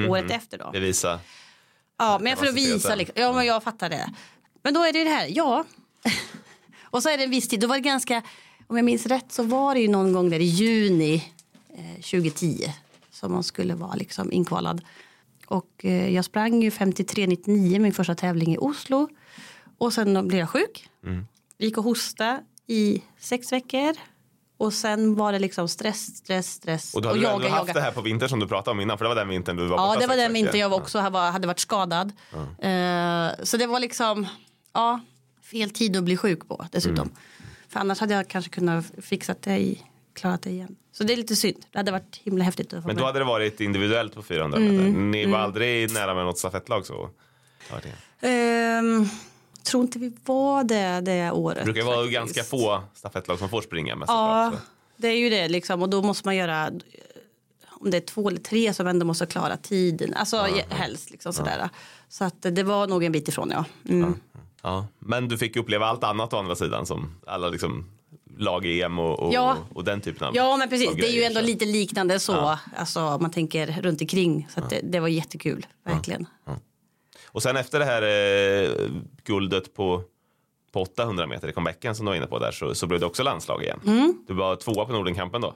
Året 0.09 0.31
efter 0.31 0.59
då. 0.59 0.71
Bevisa. 0.71 1.21
Ja, 1.99 2.19
men 2.23 2.37
för 2.37 2.47
att 2.47 2.55
visa 2.55 2.95
liksom. 2.95 3.23
Ja, 3.23 3.33
men 3.33 3.47
jag 3.47 3.63
fattar 3.63 3.91
det. 3.91 4.15
Men 4.63 4.75
då 4.75 4.83
är 4.83 4.93
det 4.93 5.05
det 5.05 5.11
här, 5.11 5.29
ja. 5.31 5.65
och 6.83 7.03
så 7.03 7.09
är 7.09 7.19
det 7.19 7.25
en 7.25 7.31
viss 7.31 7.49
tid. 7.49 7.61
Då 7.61 7.67
var 7.67 7.75
det 7.75 7.81
ganska, 7.81 8.23
om 8.67 8.77
jag 8.77 8.85
minns 8.85 9.07
rätt 9.07 9.33
så 9.33 9.43
var 9.43 9.75
det 9.75 9.81
ju 9.81 9.89
någon 9.89 10.13
gång 10.13 10.31
där 10.31 10.41
i 10.41 10.45
juni 10.45 11.33
eh, 11.77 11.95
2010 11.95 12.73
som 13.11 13.33
man 13.33 13.43
skulle 13.43 13.75
vara 13.75 13.95
liksom 13.95 14.33
inkvalad. 14.33 14.85
Och 15.47 15.85
eh, 15.85 16.15
jag 16.15 16.25
sprang 16.25 16.63
ju 16.63 16.71
53.99 16.71 17.79
min 17.79 17.93
första 17.93 18.15
tävling 18.15 18.55
i 18.55 18.59
Oslo. 18.59 19.09
Och 19.79 19.93
sen 19.93 20.29
blev 20.29 20.41
jag 20.41 20.51
sjuk. 20.51 20.89
Gick 21.59 21.79
och 21.79 21.85
hosta 21.85 22.41
i 22.67 23.03
sex 23.19 23.53
veckor. 23.53 23.95
Och 24.65 24.73
sen 24.73 25.15
var 25.15 25.33
det 25.33 25.39
liksom 25.39 25.69
stress, 25.69 26.17
stress, 26.17 26.53
stress. 26.53 26.95
Och 26.95 27.03
du 27.03 27.09
hade 27.09 27.21
och 27.21 27.41
ju 27.41 27.47
ändå 27.47 27.49
haft 27.49 27.75
det 27.75 27.81
här 27.81 27.91
på 27.91 28.01
vintern 28.01 28.29
som 28.29 28.41
du 28.41 28.49
pratade 28.49 28.71
om 28.71 28.81
innan 28.81 28.99
för 28.99 29.05
det 29.05 29.09
var 29.09 29.15
den 29.15 29.29
vintern 29.29 29.57
du 29.57 29.67
var 29.67 29.77
Ja, 29.77 30.01
det 30.01 30.07
var 30.07 30.17
den 30.17 30.33
vintern 30.33 30.61
jag 30.61 30.73
också 30.73 31.11
var, 31.11 31.31
hade 31.31 31.47
varit 31.47 31.59
skadad. 31.59 32.13
Eh, 32.59 33.45
så 33.45 33.57
det 33.57 33.67
var 33.67 33.81
liksom, 33.81 34.27
ja, 34.73 35.01
fel 35.43 35.71
tid 35.71 35.97
att 35.97 36.05
bli 36.05 36.17
sjuk 36.17 36.49
på 36.49 36.67
dessutom. 36.73 36.99
Mm. 36.99 37.17
För 37.69 37.81
annars 37.81 38.01
hade 38.01 38.15
jag 38.15 38.29
kanske 38.29 38.51
kunnat 38.51 38.85
fixa 39.03 39.35
det 39.41 39.59
i, 39.59 39.83
klarat 40.15 40.43
det 40.43 40.51
igen. 40.51 40.77
Så 40.93 41.05
det 41.05 41.13
är 41.13 41.17
lite 41.17 41.37
synd. 41.37 41.65
Det 41.73 41.79
hade 41.79 41.93
varit 41.93 42.21
himla 42.25 42.45
häftigt 42.45 42.73
Men 42.73 42.83
då 42.83 42.89
med. 42.89 43.01
hade 43.01 43.19
det 43.19 43.25
varit 43.25 43.61
individuellt 43.61 44.15
på 44.15 44.23
400 44.23 44.59
meter. 44.59 44.75
Mm. 44.75 45.11
Ni 45.11 45.27
var 45.27 45.39
aldrig 45.39 45.93
nära 45.93 46.15
med 46.15 46.25
något 46.25 46.39
stafettlag 46.39 46.87
så? 46.87 47.11
Ehm, 48.21 49.09
tror 49.65 49.83
inte 49.83 49.99
vi 49.99 50.13
var 50.25 50.65
det 50.65 51.01
det 51.01 51.31
året. 51.31 51.59
det 51.59 51.65
brukar 51.65 51.83
vara 51.83 51.97
faktiskt. 51.97 52.13
ganska 52.15 52.43
få 52.45 52.83
stafettlag 52.95 53.39
som 53.39 53.49
får 53.49 53.63
springa 53.63 53.97
mästerskap. 53.97 54.19
Ja, 54.19 54.51
så. 54.53 54.59
det 54.97 55.09
är 55.09 55.17
ju 55.19 55.31
det 55.31 55.49
liksom. 55.49 55.83
Och 55.83 55.89
då 55.89 56.03
måste 56.03 56.29
man 56.29 56.37
göra 56.37 56.71
om 57.71 57.91
det 57.91 57.97
är 57.97 58.01
två 58.01 58.29
eller 58.29 58.41
tre 58.41 58.75
som 58.75 58.87
ändå 58.87 59.07
måste 59.07 59.27
klara 59.27 59.57
tiden. 59.57 60.15
Alltså 60.15 60.47
helst 60.69 61.11
liksom 61.11 61.33
sådär. 61.33 61.69
Så 62.09 62.25
att 62.25 62.43
det 62.43 62.63
var 62.63 62.87
nog 62.87 63.05
en 63.05 63.13
bit 63.13 63.29
ifrån 63.29 63.51
ja. 63.51 63.65
Mm. 63.89 64.15
Ja. 64.63 64.87
Men 64.99 65.29
du 65.29 65.39
fick 65.39 65.57
uppleva 65.57 65.87
allt 65.87 66.05
annat 66.05 66.33
å 66.33 66.39
andra 66.39 66.55
sidan 66.57 66.87
som 66.87 67.21
alla 67.27 67.49
liksom 67.49 67.91
lag-EM 68.39 68.99
och, 68.99 69.21
och, 69.21 69.35
Ja. 69.35 69.57
och 69.75 69.85
den 69.85 70.01
typen 70.01 70.29
av 70.29 70.37
Ja 70.37 70.57
men 70.57 70.69
precis, 70.69 70.91
det 70.95 71.09
är 71.09 71.13
ju 71.13 71.23
ändå 71.23 71.41
så. 71.41 71.47
lite 71.47 71.65
liknande 71.65 72.21
så. 72.21 72.59
Alltså 72.77 73.19
man 73.21 73.31
tänker 73.31 73.67
runt 73.83 74.01
omkring. 74.01 74.49
Så 74.55 74.61
det, 74.71 74.81
det 74.83 75.01
var 75.01 75.09
jättekul, 75.09 75.67
verkligen. 75.85 76.27
Och 77.35 77.43
sen 77.43 77.57
efter 77.57 77.79
det 77.79 77.85
här 77.85 78.03
eh, 78.03 78.71
guldet 79.25 79.75
på, 79.75 80.03
på 80.73 80.83
800 80.83 81.27
meter 81.27 81.49
i 81.49 81.53
comebacken 81.53 81.95
som 81.95 82.07
du 82.07 82.11
var 82.11 82.17
inne 82.17 82.27
på 82.27 82.39
där 82.39 82.53
så, 82.53 82.75
så 82.75 82.87
blev 82.87 83.01
det 83.01 83.07
också 83.07 83.23
landslag 83.23 83.63
igen. 83.63 83.81
Mm. 83.87 84.25
Du 84.27 84.35
var 84.35 84.57
tvåa 84.57 84.85
på 84.85 84.93
Nordenkampen 84.93 85.41
då. 85.41 85.55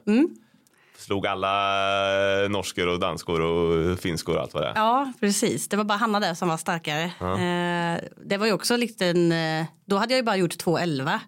Slog 0.96 1.26
alla 1.26 2.42
eh, 2.42 2.48
norskor 2.48 2.88
och 2.88 2.98
danskor 2.98 3.40
och 3.40 3.98
finskor 3.98 4.36
och 4.36 4.42
allt 4.42 4.54
vad 4.54 4.62
det 4.62 4.68
är. 4.68 4.72
Ja 4.76 5.12
precis, 5.20 5.68
det 5.68 5.76
var 5.76 5.84
bara 5.84 5.98
Hanna 5.98 6.20
där 6.20 6.34
som 6.34 6.48
var 6.48 6.56
starkare. 6.56 7.04
Eh, 7.04 8.08
det 8.24 8.36
var 8.36 8.46
ju 8.46 8.52
också 8.52 8.76
lite 8.76 9.06
en, 9.06 9.32
eh, 9.32 9.66
då 9.84 9.96
hade 9.96 10.12
jag 10.12 10.18
ju 10.18 10.24
bara 10.24 10.36
gjort 10.36 10.56
2.11 10.64 11.20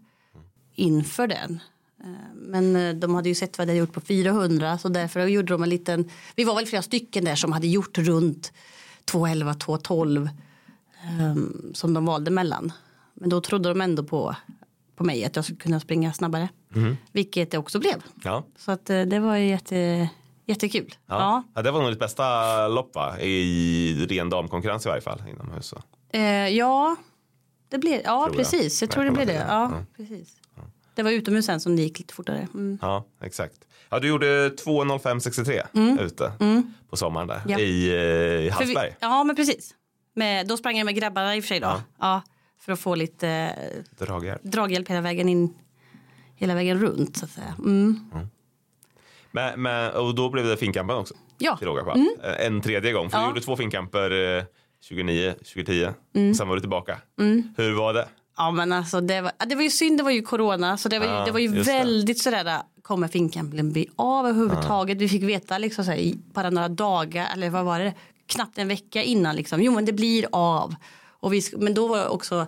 inför 0.75 1.27
den. 1.27 1.61
Men 2.35 3.01
de 3.01 3.15
hade 3.15 3.29
ju 3.29 3.35
sett 3.35 3.59
vad 3.59 3.65
jag 3.65 3.71
hade 3.71 3.79
gjort 3.79 3.93
på 3.93 4.01
400 4.01 4.79
så 4.79 4.89
därför 4.89 5.27
gjorde 5.27 5.53
de 5.53 5.63
en 5.63 5.69
liten, 5.69 6.11
vi 6.37 6.45
var 6.45 6.55
väl 6.55 6.67
flera 6.67 6.83
stycken 6.83 7.25
där 7.25 7.35
som 7.35 7.53
hade 7.53 7.67
gjort 7.67 7.99
runt 7.99 8.53
2.11, 9.13 9.55
2.12 9.55 10.29
eh, 11.05 11.35
som 11.75 11.95
de 11.95 12.05
valde 12.07 12.31
mellan. 12.31 12.73
Men 13.15 13.29
då 13.31 13.41
trodde 13.41 13.69
de 13.69 13.81
ändå 13.81 14.05
på, 14.05 14.37
på 14.97 15.05
mig 15.05 15.25
att 15.25 15.37
jag 15.37 15.45
skulle 15.45 15.59
kunna 15.59 15.81
springa 15.81 16.13
snabbare. 16.13 16.49
Vilket 17.13 17.51
det 17.51 17.59
också 17.59 17.79
blev. 17.79 18.03
Ja. 18.25 18.45
Så 18.57 18.73
att 18.73 18.91
eh, 18.91 19.03
det 19.03 19.19
var 19.21 19.37
jätte, 19.37 20.09
jättekul. 20.47 20.95
Ja. 21.07 21.19
Ja. 21.19 21.43
Ja. 21.55 21.63
det 21.63 21.71
var 21.71 21.81
nog 21.83 21.91
ditt 21.93 21.99
bästa 21.99 22.69
lopp 22.69 22.95
va? 22.95 23.21
I 23.21 24.07
ren 24.11 24.31
damkonkurrens 24.31 24.87
i 24.87 24.89
varje 24.89 25.03
fall 25.03 25.23
inomhus. 25.29 25.75
Eh, 26.13 26.23
ja, 26.49 26.97
det 27.69 27.79
blev, 27.79 28.01
ja 28.05 28.25
Tror 28.25 28.29
jag. 28.29 28.37
precis. 28.37 28.81
Jag 28.83 28.91
tror 28.91 29.05
det 29.05 29.11
blev 29.11 29.27
det. 29.27 29.47
Ja, 29.49 29.73
precis. 29.97 30.37
Det 30.95 31.03
var 31.03 31.11
utomhus 31.11 31.47
sen 31.47 31.61
som 31.61 31.77
det 31.77 31.83
gick 31.83 31.99
lite 31.99 32.15
fortare. 32.15 32.49
Mm. 32.55 32.79
Ja, 32.83 33.05
exakt. 33.21 33.65
Ja, 33.91 33.99
du 33.99 34.09
gjorde 34.09 34.49
2.05.63 34.49 36.01
ute 36.03 36.33
på 36.91 36.97
sommaren 36.97 37.29
där 37.29 37.41
Ja. 37.47 37.59
i, 37.59 37.89
eh, 37.89 37.95
i 37.97 37.97
För 37.97 38.43
vi, 38.43 38.51
Hallsberg. 38.51 38.97
ja, 39.01 39.25
men 39.25 39.37
precis. 39.37 39.75
Med, 40.15 40.47
då 40.49 40.57
sprang 40.57 40.77
jag 40.79 40.85
med 40.85 40.95
grabbarna 40.95 41.37
i 41.37 41.41
och 41.41 41.45
för 41.45 41.49
sig 41.49 41.61
då. 41.61 41.67
Ja. 41.67 41.83
Ja. 42.01 42.23
för 42.61 42.73
att 42.73 42.81
få 42.81 42.95
lite 42.95 43.29
eh, 43.29 44.07
Draghjälp. 44.07 44.43
draghjälp 44.43 44.89
hela 44.89 45.01
vägen 45.01 45.29
in. 45.29 45.55
Hela 46.37 46.55
vägen 46.55 46.81
runt 46.81 47.17
så 47.17 47.25
att 47.25 47.31
säga. 47.31 47.55
Mm. 47.59 48.11
Men, 49.31 49.63
men, 49.63 49.93
och 49.93 50.15
då 50.15 50.29
blev 50.31 50.45
det 50.47 50.57
finkampen 50.57 50.97
också. 50.97 51.15
Ja. 51.39 51.57
Till 51.57 51.67
råga 51.67 51.83
allt. 51.93 52.25
Eh, 52.25 52.47
En 52.47 52.61
tredje 52.61 52.93
gång. 52.93 53.11
För 53.11 53.19
Ja. 53.19 53.23
du 53.23 53.29
gjorde 53.29 53.41
två 53.41 53.57
finkamper 53.57 54.37
eh, 54.39 54.45
29, 54.83 55.33
2010. 55.33 55.89
Mm. 56.15 56.35
Sen 56.35 56.49
var 56.49 56.55
du 56.55 56.61
tillbaka. 56.61 56.99
Hur 57.57 57.75
var 57.75 57.95
det? 57.95 58.09
Ja 58.37 58.51
men 58.51 58.73
alltså 58.73 59.01
det 59.01 59.21
var, 59.21 59.33
det 59.47 59.55
var 59.55 59.63
ju 59.63 59.71
synd, 59.71 59.99
det 59.99 60.03
var 60.03 60.11
ju 60.11 60.23
corona 60.23 60.77
så 60.77 60.89
det 60.89 60.99
var 60.99 61.07
ju, 61.07 61.13
Ja, 61.13 61.25
det 61.25 61.31
var 61.31 61.39
ju 61.39 61.47
just 61.47 61.67
det. 61.67 61.73
väldigt 61.73 62.23
sådär, 62.23 62.63
kommer 62.83 63.09
finkkampen 63.09 63.73
bli 63.73 63.87
av 63.97 64.27
överhuvudtaget? 64.27 64.99
Vi 64.99 65.09
fick 65.09 65.23
veta 65.23 65.59
liksom 65.59 65.85
såhär, 65.85 66.13
bara 66.33 66.51
några 66.51 66.69
dagar 66.69 67.29
eller 67.33 67.51
vad 67.51 67.65
var 67.65 67.81
det, 67.81 67.95
knappt 68.27 68.59
en 68.59 68.69
vecka 68.69 69.03
innan 69.03 69.37
liksom, 69.37 69.63
jo 69.63 69.73
men 69.73 69.85
det 69.85 69.93
blir 69.93 70.27
av. 70.33 70.75
Och 71.21 71.33
vi, 71.33 71.43
men 71.57 71.75
då 71.75 71.89
var 71.89 72.09
också, 72.09 72.47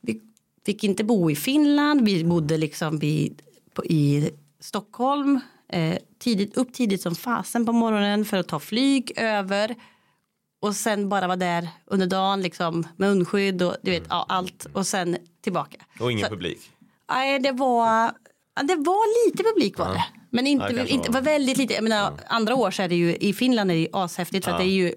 vi 0.00 0.20
fick 0.66 0.84
inte 0.84 1.04
bo 1.04 1.30
i 1.30 1.36
Finland, 1.36 2.04
vi 2.04 2.24
bodde 2.24 2.56
liksom 2.56 2.98
vid, 2.98 3.42
på, 3.74 3.84
i 3.84 4.30
Stockholm, 4.60 5.40
eh, 5.68 5.98
tidigt, 6.18 6.56
upp 6.56 6.72
tidigt 6.72 7.02
som 7.02 7.14
fasen 7.14 7.66
på 7.66 7.72
morgonen 7.72 8.24
för 8.24 8.36
att 8.36 8.48
ta 8.48 8.58
flyg 8.60 9.12
över 9.16 9.74
och 10.64 10.76
sen 10.76 11.08
bara 11.08 11.26
vara 11.26 11.36
där 11.36 11.68
under 11.86 12.06
dagen 12.06 12.42
liksom 12.42 12.86
med 12.96 13.08
munskydd 13.16 13.62
och 13.62 13.76
du 13.82 13.90
vet 13.90 14.02
ja, 14.08 14.26
allt 14.28 14.66
och 14.72 14.86
sen 14.86 15.16
tillbaka. 15.42 15.76
Och 16.00 16.12
ingen 16.12 16.24
Så- 16.24 16.30
publik. 16.30 16.58
Nej, 17.10 17.38
det 17.38 17.52
var, 17.52 17.86
ja, 18.56 18.62
det 18.62 18.74
var 18.76 19.26
lite 19.30 19.42
publik 19.42 19.78
var 19.78 19.92
det. 19.94 20.04
Men 20.30 20.44
Ja, 20.46 20.50
inte, 20.50 20.68
det 20.68 20.74
kanske 20.76 20.94
inte, 20.94 21.08
var. 21.10 21.14
var 21.14 21.24
väldigt 21.24 21.56
lite. 21.56 21.74
Jag 21.74 21.82
menar, 21.84 22.12
Andra 22.26 22.54
år 22.54 22.70
så 22.70 22.82
är 22.82 22.88
det 22.88 22.94
ju 22.94 23.16
i 23.16 23.32
Finland 23.32 23.70
är 23.70 23.74
det 23.74 23.80
ju 23.80 23.88
ashäftigt 23.92 24.44
för 24.44 24.52
att 24.52 24.58
det 24.58 24.64
är 24.64 24.68
ju 24.68 24.94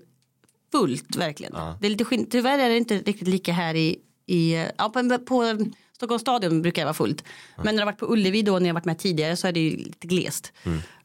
fullt 0.71 1.15
verkligen. 1.15 1.53
Det 1.81 1.87
är 1.87 1.89
lite 1.89 2.03
skinn- 2.03 2.27
tyvärr 2.29 2.59
är 2.59 2.69
det 2.69 2.77
inte 2.77 2.97
riktigt 2.97 3.27
lika 3.27 3.53
här 3.53 3.75
i, 3.75 3.97
i 4.25 4.65
ja, 4.77 4.89
på, 4.89 5.17
på 5.19 5.57
Stockholms 5.95 6.21
stadion 6.21 6.61
brukar 6.61 6.81
det 6.81 6.85
vara 6.85 6.93
fullt. 6.93 7.23
Men 7.55 7.65
när 7.65 7.73
det 7.73 7.79
har 7.79 7.85
varit 7.85 7.99
på 7.99 8.13
Ullevi 8.13 8.41
då 8.41 8.59
när 8.59 8.67
jag 8.67 8.73
varit 8.73 8.85
med 8.85 8.97
tidigare 8.99 9.35
så 9.35 9.47
är 9.47 9.51
det 9.51 9.59
ju 9.59 9.77
lite 9.77 10.07
glest. 10.07 10.53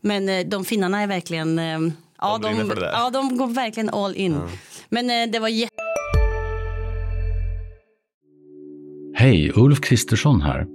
Men 0.01 0.29
eh, 0.29 0.47
de 0.47 0.65
finnarna 0.65 1.01
är 1.03 1.07
verkligen 1.07 1.59
eh, 1.59 1.79
ja, 2.23 2.39
de, 2.39 2.73
ja, 2.81 3.11
de 3.11 3.37
går 3.37 3.47
verkligen 3.47 3.91
all 3.91 4.17
in. 4.17 4.41
Men 4.89 5.11
eh, 5.11 5.31
det 5.33 5.39
var 5.39 5.49
jätte 5.49 5.75
Hej, 9.15 9.53
Ulf 9.55 9.81
Kristersson 9.81 10.41
här. 10.41 10.67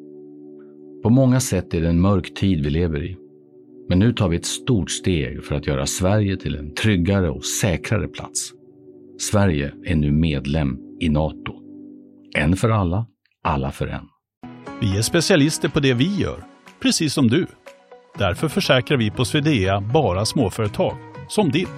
På 1.04 1.10
många 1.10 1.40
sätt 1.40 1.74
är 1.74 1.82
det 1.82 1.90
en 1.90 2.02
mörk 2.02 2.34
tid 2.34 2.64
vi 2.64 2.70
lever 2.70 3.04
i. 3.04 3.18
Men 3.90 4.00
nu 4.00 4.14
tar 4.14 4.30
vi 4.30 4.38
ett 4.38 4.46
stort 4.46 4.92
steg 4.92 5.44
för 5.44 5.56
att 5.56 5.68
göra 5.68 5.86
Sverige 5.86 6.38
till 6.38 6.56
en 6.56 6.74
tryggare 6.74 7.30
och 7.30 7.46
säkrare 7.46 8.08
plats. 8.08 8.52
Sverige 9.20 9.74
är 9.86 9.96
nu 9.96 10.12
medlem 10.12 10.78
i 11.00 11.10
Nato. 11.10 11.54
En 12.36 12.56
för 12.56 12.70
alla, 12.70 13.06
alla 13.44 13.72
för 13.72 13.88
en. 13.88 14.06
Vi 14.82 14.98
är 14.98 15.02
specialister 15.02 15.70
på 15.70 15.80
det 15.80 15.94
vi 15.94 16.16
gör, 16.16 16.44
precis 16.82 17.14
som 17.14 17.28
du. 17.28 17.48
Därför 18.18 18.48
försäkrar 18.48 18.98
vi 18.98 19.12
på 19.12 19.26
Swedea 19.26 19.82
bara 19.82 20.26
småföretag, 20.26 20.98
som 21.28 21.52
ditt. 21.52 21.70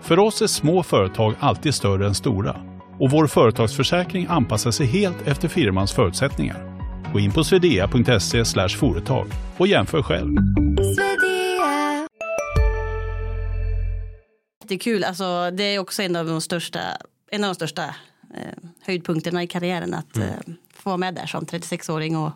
För 0.00 0.18
oss 0.18 0.42
är 0.42 0.46
små 0.46 0.82
företag 0.82 1.34
alltid 1.40 1.74
större 1.74 2.06
än 2.06 2.14
stora 2.14 2.56
och 3.00 3.10
vår 3.10 3.26
företagsförsäkring 3.26 4.26
anpassar 4.30 4.70
sig 4.70 4.86
helt 4.86 5.26
efter 5.26 5.48
firmans 5.48 5.92
förutsättningar. 5.92 6.78
Gå 7.12 7.20
in 7.20 7.32
på 7.32 7.44
swedea.se 7.44 8.44
företag 8.68 9.26
och 9.58 9.66
jämför 9.66 10.02
själv. 10.02 10.36
jättekul. 14.72 15.04
Alltså, 15.04 15.50
det 15.50 15.62
är 15.64 15.78
också 15.78 16.02
en 16.02 16.16
av 16.16 16.26
de 16.26 16.40
största, 16.40 16.80
en 17.30 17.44
av 17.44 17.48
de 17.48 17.54
största 17.54 17.84
eh, 18.34 18.68
höjdpunkterna 18.80 19.42
i 19.42 19.46
karriären 19.46 19.94
att 19.94 20.16
Mm. 20.16 20.28
eh, 20.28 20.36
få 20.74 20.90
vara 20.90 20.96
med 20.96 21.14
där 21.14 21.26
som 21.26 21.44
36-åring 21.44 22.16
och 22.16 22.30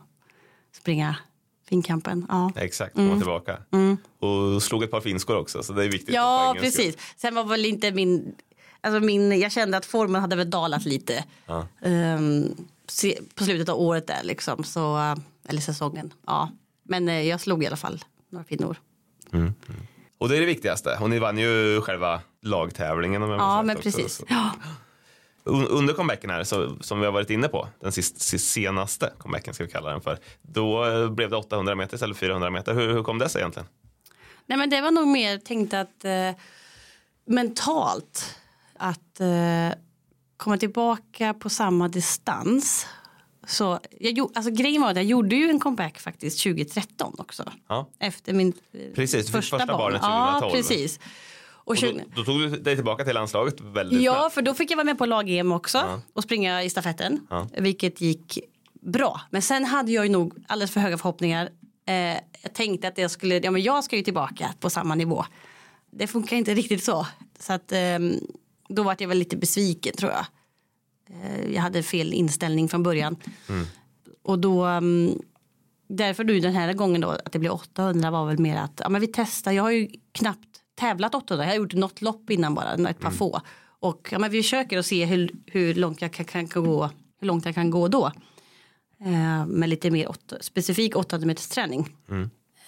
springa 0.72 1.16
finkampen. 1.68 2.26
Ja. 2.28 2.52
Exakt, 2.56 2.94
komma 2.94 3.16
tillbaka. 3.16 3.58
Och 4.18 4.62
slog 4.62 4.82
ett 4.82 4.90
par 4.90 5.00
finskor 5.00 5.36
också, 5.36 5.62
så 5.62 5.72
det 5.72 5.84
är 5.84 5.88
viktigt. 5.88 6.08
Mm. 6.08 6.20
Ja, 6.22 6.56
precis. 6.60 6.96
Sen 7.16 7.34
var 7.34 7.44
väl 7.44 7.64
inte 7.64 7.92
min, 7.92 8.34
alltså 8.80 9.00
min, 9.00 9.40
jag 9.40 9.52
kände 9.52 9.76
att 9.76 9.86
formen 9.86 10.20
hade 10.20 10.36
väl 10.36 10.50
dalat 10.50 10.84
lite 10.84 11.24
ehm, 11.82 12.54
se- 12.88 13.18
på 13.34 13.44
slutet 13.44 13.68
av 13.68 13.80
året 13.80 14.06
där 14.06 14.20
liksom, 14.24 14.64
så, 14.64 15.14
eller 15.48 15.60
säsongen. 15.60 16.12
Ja. 16.26 16.50
Men 16.82 17.08
eh, 17.08 17.22
jag 17.22 17.40
slog 17.40 17.62
i 17.62 17.66
alla 17.66 17.76
fall 17.76 18.04
några 18.30 18.44
finnor. 18.44 18.76
Och 20.18 20.28
det 20.28 20.36
är 20.36 20.40
det 20.40 20.46
viktigaste. 20.46 20.98
Och 21.00 21.10
ni 21.10 21.18
vann 21.18 21.38
ju 21.38 21.80
själva 21.80 22.20
lagtävlingen. 22.42 23.22
Om 23.22 23.30
jag 23.30 23.40
Ja, 23.40 23.62
men 23.62 23.76
också. 23.76 23.90
precis. 23.90 24.14
Så- 24.16 24.24
Ja. 24.28 24.50
Un- 25.46 25.66
Under 25.68 25.94
comebacken 25.94 26.30
här, 26.30 26.44
så, 26.44 26.76
som 26.80 27.00
vi 27.00 27.04
har 27.06 27.12
varit 27.12 27.30
inne 27.30 27.48
på, 27.48 27.68
den 27.80 27.92
sist, 27.92 28.20
sist, 28.20 28.50
senaste 28.50 29.12
comebacken 29.18 29.54
ska 29.54 29.64
vi 29.64 29.70
kalla 29.70 29.90
den 29.90 30.00
för. 30.00 30.18
Då 30.42 30.84
eh, 30.84 31.10
blev 31.10 31.30
det 31.30 31.36
800 31.36 31.74
meter 31.74 31.94
istället 31.94 32.16
för 32.16 32.26
400 32.26 32.50
meter. 32.50 32.74
Hur, 32.74 32.92
hur 32.92 33.02
kom 33.02 33.18
det 33.18 33.28
sig 33.28 33.40
egentligen? 33.40 33.68
Nej 34.46 34.58
men 34.58 34.70
det 34.70 34.80
var 34.80 34.90
nog 34.90 35.08
mer 35.08 35.38
tänkt 35.38 35.74
att 35.74 36.04
eh, 36.04 36.30
mentalt 37.26 38.36
att 38.78 39.20
eh, 39.20 39.78
komma 40.36 40.58
tillbaka 40.58 41.34
på 41.34 41.48
samma 41.50 41.88
distans. 41.88 42.86
Så 43.46 43.80
jag, 44.00 44.18
alltså, 44.34 44.50
grejen 44.50 44.82
var 44.82 44.90
att 44.90 44.96
jag 44.96 45.04
gjorde 45.04 45.36
ju 45.36 45.50
en 45.50 45.60
comeback 45.60 45.98
faktiskt 45.98 46.42
2013 46.42 47.14
också. 47.18 47.52
Ja. 47.68 47.88
Efter 47.98 48.32
min 48.32 48.52
eh, 48.72 48.80
Precis, 48.94 49.26
fick 49.26 49.34
första 49.36 49.66
barnet 49.66 50.00
Ja 50.02 50.38
2012. 50.42 50.52
precis. 50.52 51.00
Och 51.66 51.70
Och 51.70 51.74
då, 51.76 51.80
20 51.80 52.04
då 52.16 52.24
tog 52.24 52.40
du 52.40 52.48
dig 52.50 52.74
tillbaka 52.74 53.04
till 53.04 53.14
landslaget 53.14 53.60
väldigt 53.60 54.00
Ja, 54.02 54.14
snabbt. 54.14 54.34
för 54.34 54.42
då 54.42 54.54
fick 54.54 54.70
jag 54.70 54.76
vara 54.76 54.84
med 54.84 54.98
på 54.98 55.06
lag-EM 55.06 55.52
också 55.52 56.02
och 56.12 56.22
springa 56.22 56.62
i 56.62 56.70
stafetten, 56.70 57.26
Ja. 57.30 57.48
vilket 57.58 58.00
gick 58.00 58.38
bra. 58.82 59.20
Men 59.30 59.42
sen 59.42 59.64
hade 59.64 59.92
jag 59.92 60.06
ju 60.06 60.12
nog 60.12 60.34
alldeles 60.46 60.70
för 60.70 60.80
höga 60.80 60.98
förhoppningar. 60.98 61.50
Eh, 61.86 61.94
jag 62.42 62.52
tänkte 62.54 62.88
att 62.88 62.98
jag 62.98 63.10
skulle, 63.10 63.38
ja 63.38 63.50
men 63.50 63.62
jag 63.62 63.84
ska 63.84 63.96
ju 63.96 64.02
tillbaka 64.02 64.54
på 64.60 64.70
samma 64.70 64.94
nivå. 64.94 65.24
Det 65.90 66.06
funkar 66.06 66.36
inte 66.36 66.54
riktigt 66.54 66.84
så. 66.84 67.06
Så 67.38 67.52
att 67.52 67.72
ehm, 67.72 68.14
då 68.68 68.82
var 68.82 68.96
jag 68.98 69.08
väl 69.08 69.18
lite 69.18 69.36
besviken 69.36 69.96
tror 69.96 70.12
jag. 70.12 70.26
Eh, 71.10 71.54
jag 71.54 71.62
hade 71.62 71.82
fel 71.82 72.12
inställning 72.12 72.68
från 72.68 72.82
början. 72.82 73.16
Och 74.22 74.38
då, 74.38 74.64
mm, 74.64 75.18
därför 75.88 76.24
nu 76.24 76.40
den 76.40 76.52
här 76.54 76.72
gången 76.72 77.00
då 77.00 77.08
att 77.10 77.32
det 77.32 77.38
blev 77.38 77.52
800 77.52 78.10
var 78.10 78.26
väl 78.26 78.38
mer 78.38 78.56
att 78.56 78.80
ja, 78.84 78.88
men 78.88 79.00
vi 79.00 79.06
testar. 79.06 79.52
Jag 79.52 79.62
har 79.62 79.70
ju 79.70 79.88
knappt 80.12 80.55
tävlat 80.76 81.14
800. 81.14 81.44
Jag 81.44 81.50
har 81.52 81.56
gjort 81.56 81.74
något 81.74 82.02
lopp 82.02 82.30
innan 82.30 82.54
bara, 82.54 82.88
ett 82.88 83.00
par 83.00 83.10
få. 83.10 83.40
Och 83.80 84.08
ja, 84.12 84.18
men 84.18 84.30
vi 84.30 84.42
försöker 84.42 84.78
att 84.78 84.86
se 84.86 85.04
hur, 85.04 85.30
hur 85.46 85.74
långt 85.74 86.02
jag 86.02 86.12
kan, 86.12 86.24
kan, 86.26 86.46
gå. 86.48 86.90
Hur 87.20 87.26
långt 87.26 87.44
jag 87.44 87.54
kan 87.54 87.70
gå 87.70 87.88
då. 87.88 88.06
Eh, 89.00 89.46
med 89.46 89.68
lite 89.68 89.90
mer 89.90 90.08
åtta, 90.10 90.36
specifik 90.40 90.96
800 90.96 91.26
meters 91.26 91.48
träning. 91.48 91.96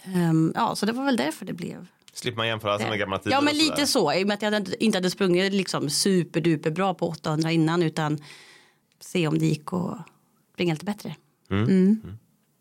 Ehm, 0.04 0.52
ja, 0.54 0.74
så 0.74 0.86
det 0.86 0.92
var 0.92 1.04
väl 1.04 1.16
därför 1.16 1.46
det 1.46 1.52
blev. 1.52 1.86
Slipper 2.12 2.36
man 2.36 2.46
jämföra 2.48 2.78
sig 2.78 2.90
med 2.90 2.98
gamla 2.98 3.18
tider 3.18 3.36
Ja, 3.36 3.40
men 3.40 3.56
lite 3.56 3.86
så. 3.86 4.12
I 4.12 4.24
och 4.24 4.28
med 4.28 4.34
att 4.34 4.42
jag 4.42 4.52
hade- 4.52 4.84
inte 4.84 4.98
hade 4.98 5.10
sprungit 5.10 5.52
liksom 5.52 5.90
superduper 5.90 6.70
bra 6.70 6.94
på 6.94 7.08
800 7.08 7.50
innan 7.52 7.82
utan 7.82 8.18
se 9.00 9.28
om 9.28 9.38
det 9.38 9.46
gick 9.46 9.72
att 9.72 9.98
springa 10.52 10.74
lite 10.74 10.84
bättre. 10.84 11.16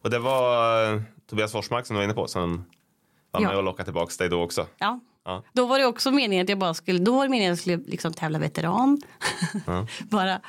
Och 0.04 0.10
det 0.10 0.20
var 0.20 0.94
eh, 0.94 1.02
Tobias 1.30 1.52
Forsmark 1.52 1.86
som 1.86 1.94
du 1.94 1.98
var 1.98 2.04
inne 2.04 2.14
på 2.14 2.28
som 2.28 2.66
var 3.32 3.42
Ja. 3.42 3.48
med 3.48 3.58
och 3.58 3.64
lockade 3.64 3.84
tillbaka 3.84 4.14
dig 4.20 4.30
då 4.30 4.42
också. 4.44 4.68
Ja. 4.78 5.00
Ja. 5.28 5.44
Då 5.54 5.66
var 5.66 5.80
det 5.80 5.86
också 5.86 6.12
meningen 6.12 6.44
att 6.44 6.50
jag 6.50 6.60
bara 6.60 6.74
skulle, 6.74 7.00
då 7.00 7.16
var 7.16 7.24
det 7.24 7.30
meningen 7.30 7.54
att 7.54 7.58
jag 7.68 7.78
skulle 7.78 7.92
liksom 7.92 8.14
tävla 8.14 8.40
veteran. 8.40 9.02
bara. 10.10 10.42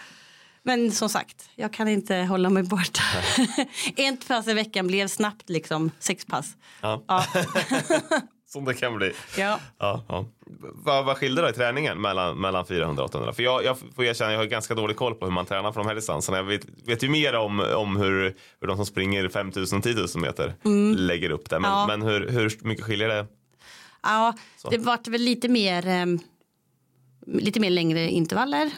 Men 0.63 0.93
som 0.93 1.09
sagt, 1.09 1.51
jag 1.55 1.73
kan 1.73 1.89
inte 1.89 2.17
hålla 2.17 2.51
mig 2.51 2.63
borta. 2.63 3.03
Ett 3.97 4.29
pass 4.29 4.49
i 4.49 4.55
veckan 4.55 4.87
blev 4.87 5.09
snabbt 5.09 5.49
liksom 5.49 5.91
sex 5.99 6.25
pass. 6.27 6.57
Ja. 6.81 7.03
Ja. 7.09 7.25
Som 8.47 8.65
det 8.65 8.75
kan 8.75 8.97
bli. 8.97 9.13
Ja. 9.39 9.61
Ja, 9.79 10.05
ja. 10.09 10.27
Vad, 10.85 11.05
vad 11.05 11.17
skiljer 11.17 11.43
då 11.43 11.49
i 11.51 11.53
träningen 11.53 12.01
mellan, 12.01 12.39
mellan 12.41 12.67
400 12.67 13.03
och 13.03 13.09
800? 13.09 13.33
För 13.33 13.43
jag, 13.43 13.65
jag 13.65 13.77
får 13.95 14.05
erkänna, 14.05 14.33
jag 14.33 14.39
har 14.39 14.45
ganska 14.47 14.75
dålig 14.75 14.97
koll 14.97 15.15
på 15.15 15.25
hur 15.25 15.33
man 15.33 15.47
tränar 15.47 15.73
för 15.73 15.81
de 15.81 15.87
här 15.87 15.95
distanserna. 15.95 16.37
Jag 16.39 16.45
vet, 16.45 16.63
vet 16.87 17.03
ju 17.03 17.09
mer 17.09 17.35
om, 17.35 17.61
om 17.61 17.97
hur, 17.97 18.37
hur 18.61 18.69
de 18.69 18.77
som 18.77 18.87
springer 18.87 19.29
5000 19.29 19.79
och 19.79 19.85
10 19.85 19.95
000 19.95 20.07
meter 20.17 20.55
lägger 20.97 21.31
upp 21.31 21.51
det. 21.51 21.59
Men, 21.61 21.71
Ja. 21.71 21.87
men 21.87 22.03
hur, 22.03 22.29
hur 22.29 22.59
mycket 22.61 22.85
skiljer 22.85 23.09
det? 23.09 23.27
Ja, 24.03 24.35
det 24.71 24.79
vart 24.79 25.09
väl 25.09 25.21
lite 25.21 25.49
mer, 25.49 25.87
ehm, 25.87 26.19
lite 27.27 27.61
mer 27.61 27.71
längre 27.71 28.11
intervaller 28.11 28.71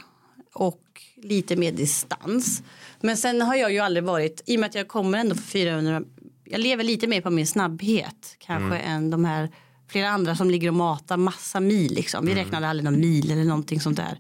och 0.53 0.83
lite 1.17 1.57
mer 1.57 1.73
distans. 1.73 2.63
Men 3.01 3.17
sen 3.17 3.43
har 3.43 3.55
jag 3.55 3.73
ju 3.73 3.79
aldrig 3.79 4.05
varit, 4.05 4.43
i 4.47 4.57
och 4.57 4.61
med 4.61 4.69
att 4.69 4.75
jag 4.75 4.89
kommer 4.89 5.19
ändå 5.19 5.35
för 5.35 5.43
400, 5.43 6.03
jag 6.45 6.61
lever 6.61 6.85
lite 6.85 7.07
mer 7.07 7.21
på 7.21 7.31
min 7.31 7.47
snabbhet 7.47 8.37
kanske 8.39 8.79
än 8.79 9.11
de 9.11 9.25
här 9.25 9.51
flera 9.89 10.09
andra 10.09 10.37
som 10.37 10.51
ligger 10.51 10.69
och 10.69 10.75
matar 10.75 11.17
massa 11.17 11.61
mil 11.61 11.95
liksom. 11.95 12.27
Vi 12.27 12.35
räknade 12.35 12.69
aldrig 12.69 12.85
någon 12.85 13.01
mil 13.01 13.31
eller 13.31 13.45
någonting 13.45 13.81
sånt 13.81 13.97
där. 13.97 14.19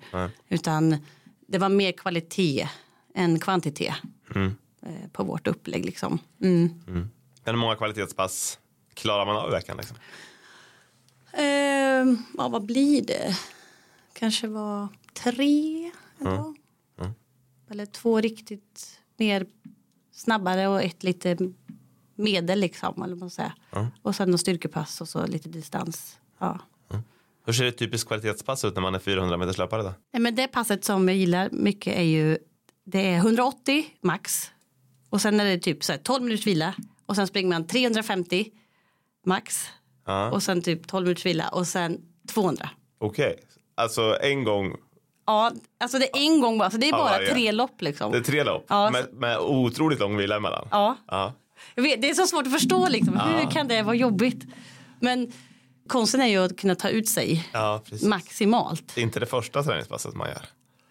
Utan 0.48 0.96
det 1.48 1.58
var 1.58 1.68
mer 1.68 1.92
kvalitet 1.92 2.68
än 3.14 3.40
kvantitet 3.40 3.94
eh, 4.82 5.10
på 5.12 5.24
vårt 5.24 5.46
upplägg 5.46 5.84
liksom. 5.84 6.18
Mm. 6.42 6.80
Hur 7.44 7.52
många 7.52 7.76
kvalitetspass 7.76 8.58
klarar 8.94 9.26
man 9.26 9.36
av 9.36 9.48
i 9.48 9.52
veckan? 9.52 9.76
Liksom? 9.76 9.96
Ehm, 11.33 12.19
ja, 12.38 12.49
vad 12.49 12.64
blir 12.64 13.03
det? 13.03 13.37
Kanske 14.12 14.47
var 14.49 14.88
tre. 15.12 15.90
ändå. 16.21 16.55
Eller 17.71 17.87
två 17.87 18.21
riktigt 18.21 19.01
mer 19.16 19.47
snabbare 20.12 20.69
och 20.69 20.83
ett 20.83 21.03
lite 21.03 21.37
medel 22.14 22.61
liksom. 22.61 23.03
Eller 23.03 23.16
man 23.16 23.31
säger. 23.31 23.53
Och 24.03 24.16
sen 24.16 24.31
något 24.31 24.40
styrkepass 24.40 25.01
och 25.01 25.09
så 25.09 25.27
lite 25.27 25.49
distans. 25.49 26.19
Ja. 26.38 26.59
Hur 27.47 27.53
ser 27.53 27.64
ett 27.64 27.79
typiskt 27.79 28.09
kvalitetspass 28.09 28.64
ut 28.64 28.75
när 28.75 28.83
man 28.83 28.95
är 28.95 28.99
400 28.99 29.37
meters 29.37 29.59
löpare? 29.59 29.83
Då? 29.83 29.95
Nej, 30.12 30.23
men 30.23 30.35
det 30.35 30.49
passet 30.49 30.85
som 30.85 31.09
jag 31.09 31.16
gillar 31.16 31.49
mycket 31.53 31.97
är 31.97 32.03
ju 32.03 32.38
det 32.85 33.07
är 33.07 33.16
180 33.16 33.85
max 34.01 34.51
Och 35.11 35.21
sen 35.21 35.40
är 35.40 35.45
det 35.45 35.59
typ 35.59 35.85
så 35.85 35.93
här 35.93 35.99
12 35.99 36.25
minuters 36.25 36.47
vila. 36.47 36.75
Och 37.07 37.16
sen 37.16 37.27
springer 37.27 37.49
man 37.49 37.66
350 37.66 38.51
max. 39.27 39.69
Ja. 40.06 40.30
Och 40.30 40.42
sen 40.42 40.62
typ 40.62 40.86
12 40.88 41.04
minuters 41.04 41.26
vila. 41.26 41.48
Och 41.48 41.66
sen 41.66 41.98
200. 42.34 42.70
Okej, 42.98 43.36
alltså 43.74 44.18
en 44.22 44.44
gång. 44.44 44.76
Ja, 45.26 45.52
alltså 45.80 45.98
det 45.98 46.04
är 46.16 46.20
en 46.20 46.40
gång 46.40 46.58
bara. 46.58 46.70
Så 46.70 46.76
det 46.76 46.86
är 46.86 46.90
Ja, 46.90 46.96
bara 46.96 47.10
varje. 47.10 47.30
tre 47.30 47.52
lopp 47.52 47.82
liksom. 47.82 48.12
Det 48.12 48.18
är 48.18 48.22
tre 48.22 48.44
lopp 48.44 48.64
Ja, 48.68 48.90
med, 48.90 49.06
med 49.12 49.38
otroligt 49.38 49.98
lång 50.00 50.16
vila 50.16 50.36
emellan. 50.36 50.68
Ja. 50.70 50.96
Ja. 51.08 51.32
Vet, 51.76 52.02
det 52.02 52.10
är 52.10 52.14
så 52.14 52.26
svårt 52.26 52.46
att 52.46 52.52
förstå 52.52 52.88
liksom. 52.88 53.20
Hur 53.20 53.50
kan 53.50 53.68
det 53.68 53.82
vara 53.82 53.94
jobbigt? 53.96 54.44
Men 55.00 55.32
konsten 55.88 56.20
är 56.20 56.26
ju 56.26 56.44
att 56.44 56.56
kunna 56.60 56.74
ta 56.74 56.88
ut 56.88 57.08
sig 57.08 57.48
Ja, 57.52 57.82
maximalt. 58.02 58.94
Det 58.94 59.00
är 59.00 59.02
inte 59.02 59.20
det 59.20 59.26
första 59.26 59.62
träningspasset 59.62 60.14
man 60.14 60.28
gör. 60.28 60.42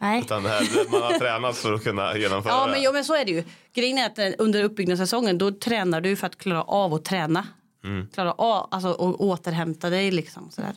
Nej. 0.02 0.20
Utan 0.22 0.46
här, 0.46 0.92
man 0.92 1.02
har 1.02 1.20
tränat 1.20 1.58
för 1.58 1.74
att 1.74 1.84
kunna 1.84 2.18
genomföra 2.18 2.54
Ja 2.54 2.66
det. 2.66 2.72
men, 2.72 2.82
jo, 2.84 2.92
men 2.94 3.06
så 3.06 3.16
är 3.16 3.26
det 3.26 3.32
ju. 3.32 3.44
Grejen 3.74 3.98
är 3.98 4.06
att 4.06 4.20
eh, 4.20 4.30
under 4.38 4.64
uppbyggnadssäsongen 4.64 5.38
då 5.38 5.52
tränar 5.52 6.02
du 6.02 6.16
för 6.16 6.28
att 6.28 6.38
klara 6.38 6.64
av 6.64 6.94
att 6.94 7.06
träna. 7.06 7.48
Mm. 7.84 8.08
Klara 8.14 8.32
av, 8.32 8.68
alltså 8.72 8.90
och 8.90 9.22
återhämta 9.22 9.90
dig 9.90 10.12
liksom. 10.12 10.52
Sådär. 10.52 10.74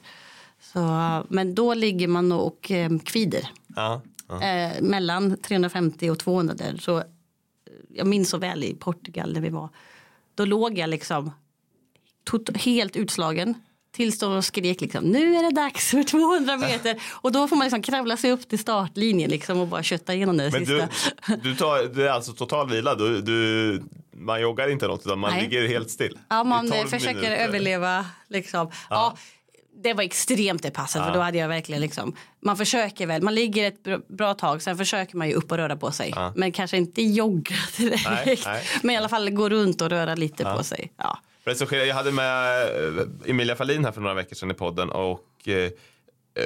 Så, 0.61 0.81
men 1.29 1.55
då 1.55 1.75
ligger 1.75 2.09
man 2.09 2.33
och 2.33 2.71
eh, 2.71 2.99
kvider. 3.05 3.49
Ja, 3.77 4.03
ja. 4.29 4.43
Eh, 4.43 4.83
mellan 4.83 5.37
350 5.37 6.11
och 6.11 6.19
200 6.19 6.55
där. 6.55 6.77
Så, 6.77 6.99
eh, 6.99 7.05
jag 7.89 8.07
minns 8.07 8.31
så 8.31 8.39
väl 8.39 8.65
i 8.65 8.75
Portugal 8.75 9.33
när 9.33 9.41
vi 9.41 9.49
var. 9.51 9.69
Då 10.35 10.45
låg 10.45 10.79
jag 10.79 10.91
liksom 10.91 11.31
helt 12.55 12.97
utslagen. 12.97 13.55
Tills 13.91 14.19
de 14.19 14.43
skrek 14.43 14.81
liksom 14.81 15.05
nu 15.05 15.37
är 15.37 15.43
det 15.43 15.51
dags 15.51 15.91
för 15.91 16.03
200 16.03 16.57
meter. 16.57 17.03
Och 17.11 17.33
då 17.33 17.49
får 17.49 17.57
man 17.57 17.65
liksom 17.65 17.83
kravla 17.83 18.17
sig 18.17 18.33
upp 18.33 18.49
till 18.49 18.59
startlinjen 18.59 19.31
liksom 19.31 19.59
och 19.61 19.69
bara 19.69 19.83
kötta 19.83 20.15
igenom 20.15 20.37
det 20.37 20.51
Men 20.53 20.67
sista. 20.67 20.89
du, 21.27 21.37
du 21.37 21.55
tar, 21.55 21.95
det 21.95 22.09
är 22.09 22.11
alltså 22.11 22.33
total 22.33 22.71
vila. 22.71 22.95
Du, 22.95 23.23
du, 23.23 23.83
man 24.25 24.41
joggar 24.41 24.69
inte 24.69 24.87
något 24.87 25.07
utan 25.07 25.19
man 25.19 25.31
Nej. 25.33 25.43
ligger 25.43 25.69
helt 25.69 25.91
still. 25.91 26.19
Ja, 26.29 26.45
man 26.45 26.71
12 26.71 26.89
försöker 26.89 27.15
minuter. 27.15 27.37
överleva. 27.37 28.07
Liksom. 28.29 28.71
Ja. 28.91 29.17
det 29.83 29.95
var 29.95 30.03
extremt 30.03 30.63
det 30.63 30.71
passet 30.71 31.05
för 31.05 31.13
då 31.13 31.21
hade 31.21 31.39
jag 31.39 31.49
verkligen 31.49 31.81
liksom, 31.81 32.17
man 32.41 32.57
försöker 32.57 33.07
väl, 33.07 33.23
man 33.23 33.35
ligger 33.35 33.69
ett 33.69 34.09
bra, 34.09 34.35
tag, 34.35 34.63
sen 34.63 34.77
försöker 34.77 35.17
man 35.17 35.29
ju 35.29 35.35
upp 35.35 35.53
och 35.53 35.59
röra 35.59 35.77
på 35.77 35.91
sig. 35.91 36.15
Men 36.35 36.53
kanske 36.53 36.77
inte 36.77 37.03
jogga 37.03 37.57
direkt. 37.77 38.05
Nej, 38.11 38.39
nej. 38.47 38.63
Men 38.83 38.95
i 38.95 38.99
alla 38.99 39.09
fall 39.09 39.31
gå 39.31 39.49
runt 39.49 39.81
och 39.81 39.91
röra 39.91 40.15
lite 40.15 40.45
på 40.45 40.63
sig. 40.65 40.93
Ja. 40.97 41.19
Jag 41.71 41.95
hade 41.95 42.13
med 42.13 42.63
eh, 42.63 43.31
Emilia 43.31 43.57
Fahlin 43.57 43.85
här 43.85 43.93
för 43.93 44.01
några 44.01 44.15
veckor 44.15 44.37
sedan 44.37 44.51
i 44.51 44.55
podden 44.55 44.91
och 44.91 45.29
eh, 45.45 45.55
eh, 45.55 45.71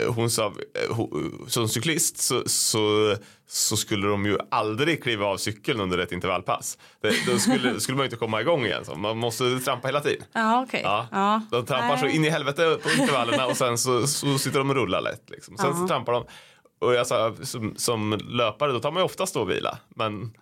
hon 0.08 0.30
sa, 0.30 0.46
eh, 0.46 0.94
ho- 0.94 1.48
som 1.48 1.68
cyklist 1.68 2.18
så, 2.18 2.42
så, 2.46 3.14
så 3.48 3.76
skulle 3.76 4.08
de 4.08 4.26
ju 4.26 4.38
aldrig 4.50 5.02
kliva 5.02 5.26
av 5.26 5.36
cykeln 5.36 5.80
under 5.80 5.98
ett 5.98 6.12
intervallpass. 6.12 6.78
Det, 7.00 7.12
då 7.32 7.38
skulle, 7.38 7.80
skulle 7.80 7.96
man 7.96 8.04
inte 8.04 8.16
komma 8.16 8.40
igång 8.40 8.64
igen. 8.64 8.84
Så 8.84 8.94
man 8.94 9.18
måste 9.18 9.58
trampa 9.60 9.88
hela 9.88 10.00
tiden. 10.00 10.26
Ja, 10.32 10.62
okej. 10.62 10.80
Ja. 10.84 11.06
Ja. 11.12 11.42
De 11.50 11.66
trampar 11.66 11.96
så 11.96 12.04
Nej. 12.04 12.16
in 12.16 12.24
i 12.24 12.28
helvete 12.30 12.78
på 12.82 12.90
intervallerna 13.02 13.46
och 13.46 13.56
sen 13.56 13.78
så, 13.78 14.06
så 14.06 14.38
sitter 14.38 14.58
de 14.58 14.70
och 14.70 14.76
rullar 14.76 15.00
lätt. 15.00 15.30
Liksom. 15.30 15.56
Sen 15.56 15.74
så 15.76 15.88
trampar 15.88 16.12
de. 16.12 16.24
Och 16.78 16.94
jag 16.94 17.06
sa, 17.06 17.34
som, 17.42 17.74
som 17.76 18.18
löpare 18.28 18.72
då 18.72 18.80
tar 18.80 18.90
man 18.90 19.00
ju 19.00 19.04
ofta 19.04 19.26
stå 19.26 19.40
och 19.42 19.50
vila. 19.50 19.78
Men 19.88 20.32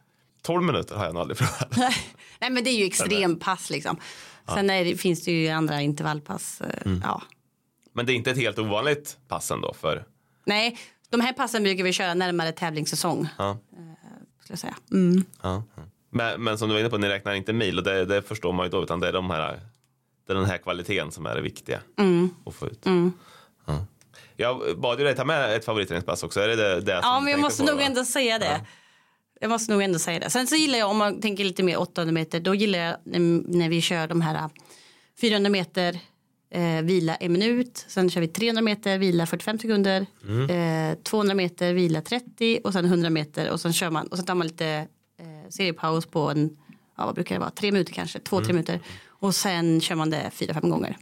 12 0.42 0.62
minuter 0.62 0.94
har 0.96 1.04
jag 1.04 1.14
nog 1.14 1.20
aldrig 1.20 1.38
provat. 1.38 1.76
Nej 2.40 2.50
men 2.50 2.64
det 2.64 2.70
är 2.70 2.78
ju 2.78 2.84
extrempass 2.84 3.70
liksom. 3.70 3.96
Sen 4.54 4.70
är 4.70 4.84
det, 4.84 4.96
finns 4.96 5.24
det 5.24 5.32
ju 5.32 5.48
andra 5.48 5.80
intervallpass. 5.82 6.60
eh, 6.60 6.86
Mm. 6.86 7.00
Ja. 7.04 7.22
Men 7.94 8.06
det 8.06 8.12
är 8.12 8.14
inte 8.14 8.30
ett 8.30 8.36
helt 8.36 8.58
ovanligt 8.58 9.16
pass 9.28 9.50
ändå 9.50 9.74
för 9.74 10.04
Nej, 10.46 10.78
de 11.10 11.20
här 11.20 11.32
passen 11.32 11.62
brukar 11.62 11.84
vi 11.84 11.92
köra 11.92 12.14
närmare 12.14 12.52
tävlingssäsong. 12.52 13.28
Ja. 13.38 13.50
eh, 13.50 13.56
Skulle 14.42 14.52
jag 14.52 14.58
säga. 14.58 14.76
Mm. 14.92 15.24
Ja. 15.42 15.62
Men, 16.10 16.44
men 16.44 16.58
som 16.58 16.68
du 16.68 16.74
var 16.74 16.80
inne 16.80 16.90
på, 16.90 16.98
ni 16.98 17.08
räknar 17.08 17.34
inte 17.34 17.52
mil 17.52 17.78
och 17.78 17.84
det, 17.84 18.04
det 18.04 18.22
förstår 18.22 18.52
man 18.52 18.66
ju 18.66 18.70
då 18.70 18.82
utan 18.82 19.00
det 19.00 19.08
är, 19.08 19.12
de 19.12 19.30
här, 19.30 19.60
det 20.26 20.32
är 20.32 20.36
den 20.36 20.44
här 20.44 20.58
kvaliteten 20.58 21.10
som 21.12 21.26
är 21.26 21.34
det 21.34 21.40
viktiga 21.40 21.80
att 22.46 22.54
få 22.54 22.66
ut. 22.66 22.86
Ja. 23.66 23.86
Jag 24.36 24.80
bad 24.80 24.98
ju 24.98 25.04
dig 25.04 25.16
ta 25.16 25.24
med 25.24 25.56
ett 25.56 25.64
favoritträningspass 25.64 26.22
också. 26.22 26.40
Är 26.40 26.48
det 26.48 26.56
det, 26.56 26.80
det 26.80 26.92
Ja, 27.02 27.20
men 27.20 27.30
jag 27.30 27.40
måste 27.40 27.62
på 27.62 27.68
nog 27.70 27.78
då? 27.78 27.84
ändå 27.84 28.04
säga 28.04 28.38
det. 28.38 28.60
Jag 29.40 29.50
måste 29.50 29.72
nog 29.72 29.82
ändå 29.82 29.98
säga 29.98 30.18
det. 30.18 30.30
Sen 30.30 30.46
så 30.46 30.56
gillar 30.56 30.78
jag 30.78 30.90
om 30.90 30.96
man 30.96 31.20
tänker 31.20 31.44
lite 31.44 31.62
mer 31.62 31.80
800 31.80 32.12
meter. 32.12 32.40
Då 32.40 32.54
gillar 32.54 32.78
jag 32.78 32.96
när, 33.04 33.18
när 33.58 33.68
vi 33.68 33.80
kör 33.80 34.06
de 34.06 34.20
här 34.20 34.50
400 35.20 35.50
meter 35.50 35.98
eh, 36.54 36.82
vila 36.82 37.14
en 37.14 37.32
minut. 37.32 37.84
Sen 37.88 38.10
kör 38.10 38.20
vi 38.20 38.28
300 38.28 38.62
meter 38.62 38.98
vila 38.98 39.26
45 39.26 39.58
sekunder. 39.58 40.06
Eh, 40.50 40.98
200 41.02 41.34
meter 41.34 41.72
vila 41.72 42.00
30 42.00 42.60
och 42.64 42.72
sen 42.72 42.84
100 42.84 43.10
meter 43.10 43.50
och 43.50 43.60
sen 43.60 43.72
kör 43.72 43.90
man 43.90 44.06
och 44.06 44.16
sen 44.16 44.26
tar 44.26 44.34
man 44.34 44.46
lite 44.46 44.66
eh, 45.18 45.48
seriepaus 45.50 46.06
på 46.06 46.30
en 46.30 46.56
ja, 46.96 47.06
vad 47.06 47.14
brukar 47.14 47.34
det 47.34 47.38
vara 47.38 47.50
tre 47.50 47.72
minuter 47.72 47.92
kanske 47.92 48.18
två 48.18 48.40
tre 48.40 48.52
minuter 48.52 48.80
och 49.08 49.34
sen 49.34 49.80
kör 49.80 49.94
man 49.94 50.10
det 50.10 50.30
fyra 50.32 50.54
fem 50.54 50.70
gånger. 50.70 50.96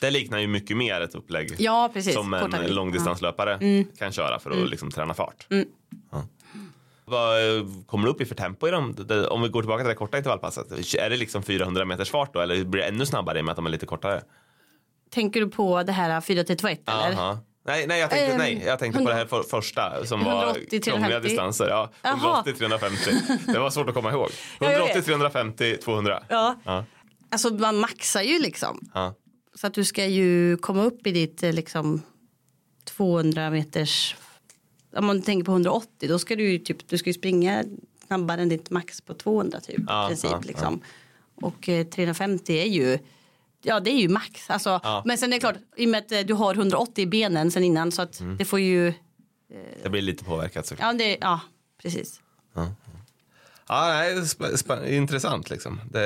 Det 0.00 0.10
liknar 0.10 0.38
ju 0.38 0.46
mycket 0.46 0.76
mer 0.76 1.00
ett 1.00 1.14
upplägg 1.14 1.54
Ja 1.58 1.90
precis. 1.92 2.14
som 2.14 2.34
en 2.34 2.40
Kortare. 2.40 2.68
långdistanslöpare 2.68 3.84
kan 3.98 4.12
köra 4.12 4.38
för 4.38 4.50
att 4.50 4.70
liksom 4.70 4.90
träna 4.90 5.14
fart. 5.14 5.46
Ja. 6.10 6.24
Vad 7.04 7.56
eh, 7.58 7.64
kommer 7.86 8.04
du 8.04 8.10
upp 8.10 8.20
i 8.20 8.24
för 8.24 8.34
tempo 8.34 8.68
i 8.68 8.70
dem? 8.70 8.96
Om 9.30 9.42
vi 9.42 9.48
går 9.48 9.62
tillbaka 9.62 9.82
till 9.82 9.88
det 9.88 9.94
korta 9.94 10.16
intervallpasset. 10.16 10.94
Är 10.94 11.10
det 11.10 11.16
liksom 11.16 11.42
400 11.42 11.84
meters 11.84 12.10
fart 12.10 12.34
då 12.34 12.40
eller 12.40 12.64
blir 12.64 12.82
det 12.82 12.88
ännu 12.88 13.06
snabbare 13.06 13.38
i 13.38 13.40
och 13.40 13.44
med 13.44 13.52
att 13.52 13.56
de 13.56 13.66
är 13.66 13.70
lite 13.70 13.86
kortare? 13.86 14.22
Tänker 15.10 15.40
du 15.40 15.48
på 15.48 15.82
det 15.82 15.92
här 15.92 16.20
4321 16.20 16.80
eller? 16.88 17.12
Aha. 17.12 17.38
Nej, 17.66 17.86
nej, 17.86 18.00
jag 18.00 18.10
tänkte, 18.10 18.32
Ehm, 18.32 18.38
nej, 18.38 18.62
jag 18.66 18.78
tänkte 18.78 19.02
på 19.02 19.08
det 19.08 19.14
här 19.14 19.26
för, 19.26 19.42
första 19.42 20.06
som 20.06 20.20
180, 20.20 20.68
var 20.72 20.80
krångliga 20.80 21.08
350. 21.08 21.28
distanser. 21.28 21.68
Ja, 21.68 21.90
Jaha. 22.02 22.14
180, 22.14 22.52
350. 22.58 23.10
Det 23.52 23.58
var 23.58 23.70
svårt 23.70 23.88
att 23.88 23.94
komma 23.94 24.10
ihåg. 24.12 24.28
Ja, 24.60 24.66
jag 24.66 24.72
180, 24.72 24.96
vet. 24.96 25.04
350, 25.04 25.76
200. 25.76 26.22
Ja. 26.28 26.56
Ja. 26.64 26.84
Alltså 27.30 27.54
man 27.54 27.76
maxar 27.76 28.22
ju 28.22 28.38
liksom. 28.38 28.90
Ja. 28.94 29.14
Så 29.54 29.66
att 29.66 29.74
du 29.74 29.84
ska 29.84 30.06
ju 30.06 30.56
komma 30.56 30.82
upp 30.84 31.06
i 31.06 31.12
ditt 31.12 31.42
eh, 31.42 31.52
liksom 31.52 32.02
200 32.84 33.50
meters. 33.50 34.16
Om 34.96 35.06
man 35.06 35.22
tänker 35.22 35.44
på 35.44 35.52
180 35.52 36.08
då 36.08 36.18
ska 36.18 36.36
du 36.36 36.50
ju 36.50 36.58
typ 36.58 36.88
du 36.88 36.98
ska 36.98 37.10
ju 37.10 37.14
springa 37.14 37.64
snabbare 38.06 38.42
än 38.42 38.48
ditt 38.48 38.70
max 38.70 39.00
på 39.00 39.14
200 39.14 39.60
typ 39.60 39.80
Ja, 39.88 40.06
princip 40.08 40.44
liksom. 40.44 40.80
Och 41.42 41.68
eh, 41.68 41.86
350 41.86 42.52
är 42.58 42.64
ju 42.66 42.98
Ja 43.62 43.80
det 43.80 43.90
är 43.90 43.98
ju 44.00 44.08
max. 44.08 44.50
Alltså, 44.50 44.80
Ja. 44.82 45.02
Men 45.06 45.18
sen 45.18 45.28
är 45.32 45.36
det 45.36 45.40
klart 45.40 45.56
i 45.76 45.86
och 45.86 45.90
med 45.90 45.98
att 45.98 46.12
eh, 46.12 46.20
du 46.20 46.34
har 46.34 46.54
180 46.54 47.02
i 47.02 47.06
benen 47.06 47.50
sen 47.50 47.64
innan 47.64 47.92
så 47.92 48.02
att 48.02 48.20
det 48.38 48.44
får 48.44 48.60
ju 48.60 48.92
Det 49.82 49.88
blir 49.90 50.02
lite 50.02 50.24
påverkat 50.24 50.66
såklart. 50.66 50.86
ja, 50.86 50.92
det, 50.92 51.18
ja 51.20 51.40
precis. 51.82 52.20
Ja, 52.54 53.88
nej, 53.88 54.14
sp- 54.14 54.52
sp- 54.54 54.86
intressant 54.88 55.50
liksom. 55.50 55.80
Det 55.90 56.00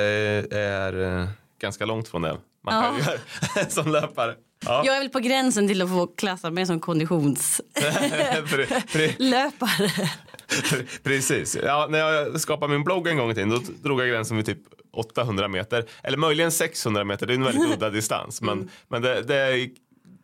är 0.51 1.19
eh, 1.21 1.27
ganska 1.59 1.85
långt 1.85 2.07
från 2.07 2.21
det 2.21 2.37
man 2.63 2.83
Ja. 2.83 2.93
själv 3.03 3.19
gör 3.55 3.65
som 3.69 3.91
löpare. 3.91 4.35
Ja. 4.65 4.81
Jag 4.85 4.95
är 4.95 4.99
väl 4.99 5.09
på 5.09 5.19
gränsen 5.19 5.67
till 5.67 5.81
att 5.81 5.89
få 5.89 6.07
klassa 6.07 6.51
mig 6.51 6.65
som 6.65 6.79
konditionslöpare. 6.79 8.41
Pre- 8.41 9.51
pre- 9.59 10.87
Precis. 11.03 11.57
Ja, 11.63 11.87
när 11.89 11.99
jag 11.99 12.41
skapade 12.41 12.73
min 12.73 12.83
blogg 12.83 13.07
en 13.07 13.17
gång 13.17 13.31
i 13.31 13.35
tiden 13.35 13.49
då 13.49 13.59
drog 13.83 14.01
jag 14.01 14.07
gränsen 14.09 14.37
vid 14.37 14.45
typ 14.45 14.59
800 14.93 15.47
meter. 15.47 15.85
Eller 16.03 16.17
möjligen 16.17 16.51
600 16.51 17.03
meter. 17.03 17.27
Det 17.27 17.33
är 17.33 17.35
en 17.35 17.43
väldigt 17.43 17.73
udda 17.73 17.89
distans. 17.99 18.41
Men, 18.41 18.69
men 18.87 19.01
det, 19.01 19.21
det 19.21 19.35
är, 19.35 19.69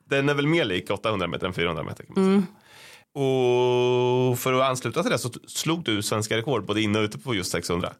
den 0.09 0.29
är 0.29 0.33
väl 0.33 0.47
mer 0.47 0.65
lik 0.65 0.89
800 0.91 1.27
meter 1.27 1.47
än 1.47 1.53
400 1.53 1.83
meter. 1.83 2.03
Kan 2.03 2.13
man 2.23 2.25
säga. 2.25 2.43
Och 3.13 4.39
för 4.39 4.53
att 4.53 4.69
ansluta 4.69 5.01
till 5.03 5.11
det 5.11 5.17
så 5.19 5.29
slog 5.47 5.83
du 5.83 6.01
svenska 6.01 6.37
rekord 6.37 6.65
både 6.65 6.81
inne 6.81 6.99
och 6.99 7.03
ute 7.03 7.17
på 7.19 7.35
just 7.35 7.51
600. 7.51 7.93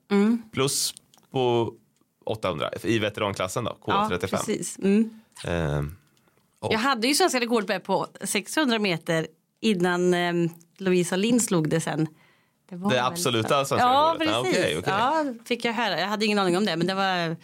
Plus 0.54 0.94
på 1.32 1.74
800 2.26 2.70
i 2.84 3.00
veteranklassen 3.00 3.64
då, 3.64 3.78
Ja, 3.86 4.10
K35. 4.12 4.28
precis. 4.28 4.80
Mm. 4.80 5.10
Ehm, 5.44 5.96
Jag 6.70 6.80
hade 6.80 7.08
ju 7.08 7.14
svenska 7.16 7.40
rekord 7.40 7.84
på 7.84 8.08
600 8.24 8.80
meter 8.80 9.28
innan 9.62 10.14
eh, 10.14 10.34
Lovisa 10.78 11.16
Lind 11.16 11.42
slog 11.42 11.70
det 11.70 11.82
sen. 11.82 12.08
var 12.76 12.92
Det 12.92 13.04
absoluta 13.06 13.66
svenska 13.66 13.78
ja, 13.88 14.16
rekordet? 14.20 14.34
Ja, 14.34 14.42
precis. 14.44 14.60
okej, 14.60 14.78
okej. 14.78 14.94
Ja, 14.98 15.26
fick 15.46 15.66
jag 15.66 15.74
höra. 15.74 16.00
Jag 16.00 16.08
hade 16.08 16.26
ingen 16.26 16.40
aning 16.40 16.58
om 16.58 16.66
det, 16.66 16.76
men 16.76 16.88
det 16.88 16.94
var 16.94 17.36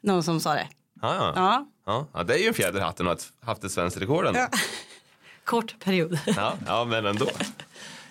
någon 0.00 0.22
som 0.22 0.40
sa 0.40 0.54
det. 0.54 0.68
ja, 1.02 1.14
ja. 1.14 1.32
Ja, 1.36 1.66
Ja. 1.86 2.06
Ja, 2.14 2.22
det 2.22 2.34
är 2.34 2.38
ju 2.38 2.48
en 2.48 2.54
fjäder 2.54 2.78
i 2.78 2.82
hatten 2.82 3.08
att 3.08 3.28
ha 3.44 3.50
haft 3.52 3.64
ett 3.64 3.72
svenskt 3.72 3.96
rekord 4.00 4.26
ändå. 4.26 4.40
kort 5.44 5.74
period. 5.84 6.18
Ja, 6.26 6.52
ja 6.66 6.84
men 6.84 7.06
ändå. 7.06 7.26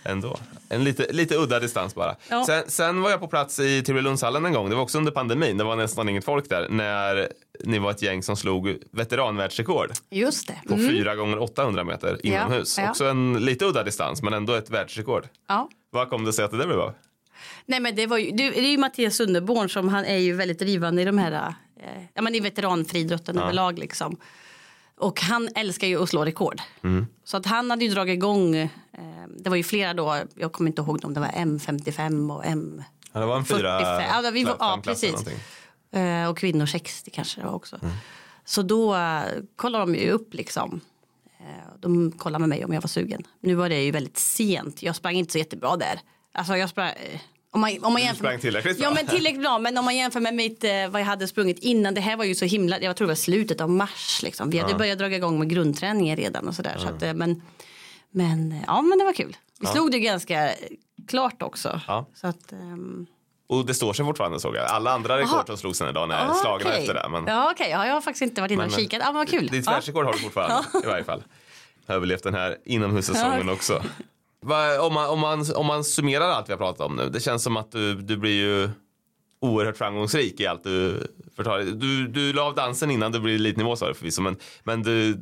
ändå. 0.03 0.37
En 0.69 0.83
lite, 0.83 1.07
lite 1.13 1.35
udda 1.35 1.59
distans 1.59 1.95
bara. 1.95 2.15
Ja. 2.29 2.45
Sen, 2.45 2.63
sen 2.67 3.01
var 3.01 3.09
jag 3.09 3.19
på 3.19 3.27
plats 3.27 3.59
i 3.59 3.83
Tibblelundshallen 3.83 4.45
en 4.45 4.53
gång. 4.53 4.69
Det 4.69 4.75
var 4.75 4.83
också 4.83 4.97
under 4.97 5.11
pandemin. 5.11 5.57
Det 5.57 5.63
var 5.63 5.75
nästan 5.75 6.09
inget 6.09 6.25
folk 6.25 6.49
där. 6.49 6.67
När 6.69 7.29
ni 7.63 7.79
var 7.79 7.91
ett 7.91 8.01
gäng 8.01 8.23
som 8.23 8.35
slog 8.37 8.77
veteranvärldsrekord 8.91 9.91
Just 10.09 10.47
det. 10.47 10.61
på 10.67 10.73
Mm. 10.73 10.87
4 10.89 11.15
gånger 11.15 11.39
800 11.41 11.83
meter 11.83 12.25
inomhus. 12.25 12.77
ja. 12.77 12.89
Också 12.89 13.05
en 13.05 13.33
lite 13.45 13.65
udda 13.65 13.83
distans 13.83 14.21
men 14.23 14.33
ändå 14.33 14.53
ett 14.53 14.69
världsrekord. 14.69 15.27
Ja. 15.47 15.69
Vad 15.89 16.09
kom 16.09 16.25
det 16.25 16.33
sig 16.33 16.45
att 16.45 16.51
det 16.51 16.57
där 16.57 16.67
blev 16.67 16.79
av? 16.79 16.93
Nej, 17.65 17.79
men 17.79 17.95
det, 17.95 18.07
var 18.07 18.17
ju, 18.17 18.31
det, 18.31 18.43
är 18.59 18.71
ju 18.71 18.77
Mattias 18.77 19.15
Sunderborn 19.15 19.69
som 19.69 19.89
han 19.89 20.05
är 20.05 20.17
ju 20.17 20.33
väldigt 20.33 20.59
drivande 20.59 21.01
i 21.01 21.05
de 21.05 21.17
här 21.17 21.53
eh, 21.79 22.03
ja, 22.13 22.21
men 22.21 22.35
i 22.35 22.39
veteranfriidrotten 22.39 23.37
överlag. 23.39 23.79
Liksom. 23.79 24.17
Och 24.97 25.21
han 25.21 25.49
älskar 25.55 25.87
ju 25.87 26.03
att 26.03 26.09
slå 26.09 26.25
rekord. 26.25 26.61
Så 27.23 27.37
att 27.37 27.45
han 27.45 27.69
hade 27.69 27.85
ju 27.85 27.91
dragit 27.91 28.13
igång, 28.13 28.55
eh, 28.55 28.69
det 29.37 29.49
var 29.49 29.57
ju 29.57 29.63
flera 29.63 29.93
då, 29.93 30.17
jag 30.35 30.51
kommer 30.51 30.69
inte 30.69 30.81
ihåg 30.81 31.05
om 31.05 31.13
det 31.13 31.19
var 31.19 31.27
M55 31.27 32.35
och 32.35 32.45
M... 32.45 32.83
Ja, 33.11 33.19
det 33.19 33.25
var 33.25 33.37
en 33.37 33.45
fyra, 33.45 33.79
45. 33.79 34.23
Ja, 34.23 34.31
vi 34.31 34.43
var- 34.43 34.55
ja, 34.59 34.79
precis. 34.83 35.15
Eh, 35.91 36.29
och 36.29 36.37
kvinnor 36.37 36.65
60 36.65 37.11
kanske 37.11 37.41
det 37.41 37.45
var 37.47 37.53
också. 37.53 37.75
Mm. 37.81 37.95
Så 38.45 38.61
då 38.61 38.95
eh, 38.95 39.21
kollade 39.55 39.83
de 39.85 39.95
ju 39.95 40.09
upp 40.11 40.33
liksom. 40.33 40.81
Eh, 41.39 41.45
de 41.79 42.11
kollade 42.11 42.39
med 42.39 42.49
mig 42.49 42.65
om 42.65 42.73
jag 42.73 42.81
var 42.81 42.87
sugen. 42.87 43.23
Nu 43.41 43.55
var 43.55 43.69
det 43.69 43.83
ju 43.83 43.91
väldigt 43.91 44.17
sent. 44.17 44.83
Jag 44.83 44.95
sprang 44.95 45.15
inte 45.15 45.31
så 45.31 45.37
jättebra 45.37 45.75
där. 45.77 45.99
Alltså 46.33 46.55
jag 46.57 46.69
sprang... 46.69 46.89
eh, 46.89 47.19
Om 47.51 47.61
man, 47.61 47.71
om 47.71 47.81
man 47.81 47.95
Du 47.95 48.01
jämför, 48.01 48.15
sprang 48.25 48.39
tillräckligt 48.39 48.77
bra. 48.79 48.87
Ja 48.87 48.93
men 48.95 49.07
tillräckligt 49.07 49.41
bra. 49.41 49.59
Men 49.59 49.77
om 49.77 49.85
man 49.85 49.95
jämför 49.95 50.19
med 50.19 50.33
mitt, 50.35 50.63
eh, 50.63 50.87
vad 50.89 51.01
jag 51.01 51.05
hade 51.05 51.27
sprungit 51.27 51.59
innan. 51.59 51.93
Det 51.93 52.01
här 52.01 52.17
var 52.17 52.25
ju 52.25 52.35
så 52.35 52.45
himla, 52.45 52.79
jag 52.81 52.95
tror 52.95 53.07
det 53.07 53.11
var 53.11 53.15
slutet 53.15 53.61
av 53.61 53.69
mars. 53.69 54.19
Liksom. 54.23 54.49
Vi 54.49 54.57
hade 54.57 54.75
börjat 54.75 54.99
dra 54.99 55.15
igång 55.15 55.39
med 55.39 55.49
grundträningen 55.49 56.17
redan 56.17 56.47
och 56.47 56.55
sådär. 56.55 56.77
Så 56.77 56.87
att, 56.87 57.17
men, 57.17 57.41
men 58.11 58.55
ja 58.67 58.81
men 58.81 58.99
det 58.99 59.05
var 59.05 59.13
kul. 59.13 59.37
Vi 59.59 59.67
slog 59.67 59.91
det 59.91 59.99
ganska 59.99 60.51
klart 61.07 61.41
också. 61.41 61.81
Ja. 61.87 62.05
Så 62.13 62.27
att, 62.27 62.51
ehm, 62.51 63.05
Och 63.49 63.65
det 63.65 63.73
står 63.73 63.93
sig 63.93 64.05
fortfarande 64.05 64.39
såg 64.39 64.55
jag. 64.55 64.65
Alla 64.65 64.91
andra 64.91 65.17
rekord 65.17 65.33
Aha. 65.33 65.45
som 65.45 65.57
slogs 65.57 65.77
sen 65.77 65.89
idag 65.89 66.11
är 66.11 66.29
Ah, 66.29 66.33
slagna 66.33 66.69
okej. 66.69 66.79
efter 66.79 66.93
det. 66.93 67.09
Men, 67.11 67.23
Ja 67.27 67.51
okej, 67.51 67.69
ja, 67.69 67.85
jag 67.87 67.93
har 67.93 68.01
faktiskt 68.01 68.21
inte 68.21 68.41
varit 68.41 68.51
inne 68.51 68.63
och 68.63 68.71
Men, 68.71 68.79
kikat. 68.79 69.01
Men 69.05 69.13
vad 69.15 69.29
kul. 69.29 69.47
Ditt 69.47 69.67
världsrekord 69.67 70.05
har 70.05 70.13
du 70.13 70.19
fortfarande 70.19 70.63
i 70.83 70.87
varje 70.87 71.03
fall. 71.03 71.23
Överlevt 71.87 72.23
den 72.23 72.33
här 72.33 72.57
inomhussäsongen 72.65 73.49
också. 73.49 73.83
Va, 74.41 74.81
om, 74.81 74.93
man, 74.93 75.09
om, 75.09 75.19
man, 75.19 75.45
om 75.55 75.65
man 75.65 75.83
summerar 75.83 76.29
allt 76.29 76.49
vi 76.49 76.53
har 76.53 76.57
pratat 76.57 76.81
om 76.81 76.95
nu. 76.95 77.09
Det 77.09 77.19
känns 77.19 77.43
som 77.43 77.57
att 77.57 77.71
du, 77.71 77.95
du 77.95 78.17
blir 78.17 78.31
ju 78.31 78.69
oerhört 79.41 79.77
framgångsrik 79.77 80.39
i 80.39 80.47
allt 80.47 80.63
du 80.63 81.07
förtar. 81.35 81.59
Du, 81.59 82.07
du 82.07 82.33
la 82.33 82.41
av 82.43 82.55
dansen 82.55 82.91
innan 82.91 83.11
du 83.11 83.19
blev 83.19 83.35
elitnivå 83.35 83.75
sa 83.75 83.87
du 83.87 83.93
förvisso. 83.93 84.21
Men, 84.21 84.37
men 84.63 84.83
du, 84.83 85.13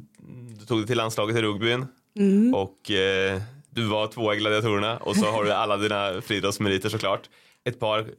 du 0.59 0.65
tog 0.67 0.79
dig 0.79 0.87
till 0.87 0.97
landslaget 0.97 1.35
i 1.35 1.41
rugbyn. 1.41 1.85
Mm. 2.19 2.53
Och 2.53 2.91
eh, 2.91 3.41
du 3.69 3.85
var 3.85 4.07
tvåa 4.07 4.35
i 4.35 4.37
gladiatorerna. 4.37 4.97
Och 4.97 5.15
så 5.15 5.25
har 5.31 5.43
du 5.43 5.51
alla 5.53 5.77
dina 5.77 6.21
friidrottsmeriter 6.21 6.89
såklart. 6.89 7.21
Ett 7.67 7.79
par 7.79 8.11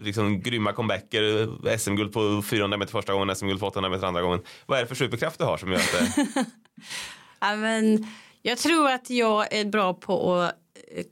liksom 0.00 0.40
grymma 0.40 0.72
comebacker. 0.72 1.76
SM-guld 1.78 2.12
på 2.12 2.42
400 2.42 2.78
meter 2.78 2.92
första 2.92 3.12
gången, 3.12 3.36
SM-guld 3.36 3.60
på 3.60 3.66
800 3.66 3.90
meter 3.90 4.06
andra 4.06 4.22
gången. 4.22 4.40
Vad 4.66 4.78
är 4.78 4.82
det 4.82 4.88
för 4.88 4.94
superkraft 4.94 5.38
du 5.38 5.44
har 5.44 5.56
som 5.56 5.72
gör 5.72 5.78
att 5.78 5.92
det... 5.92 6.26
Ja, 7.40 7.56
men 7.56 8.06
jag 8.42 8.58
tror 8.58 8.90
att 8.90 9.10
jag 9.10 9.52
är 9.54 9.64
bra 9.64 9.94
på 9.94 10.34
att 10.34 10.52
eh, 10.96 11.04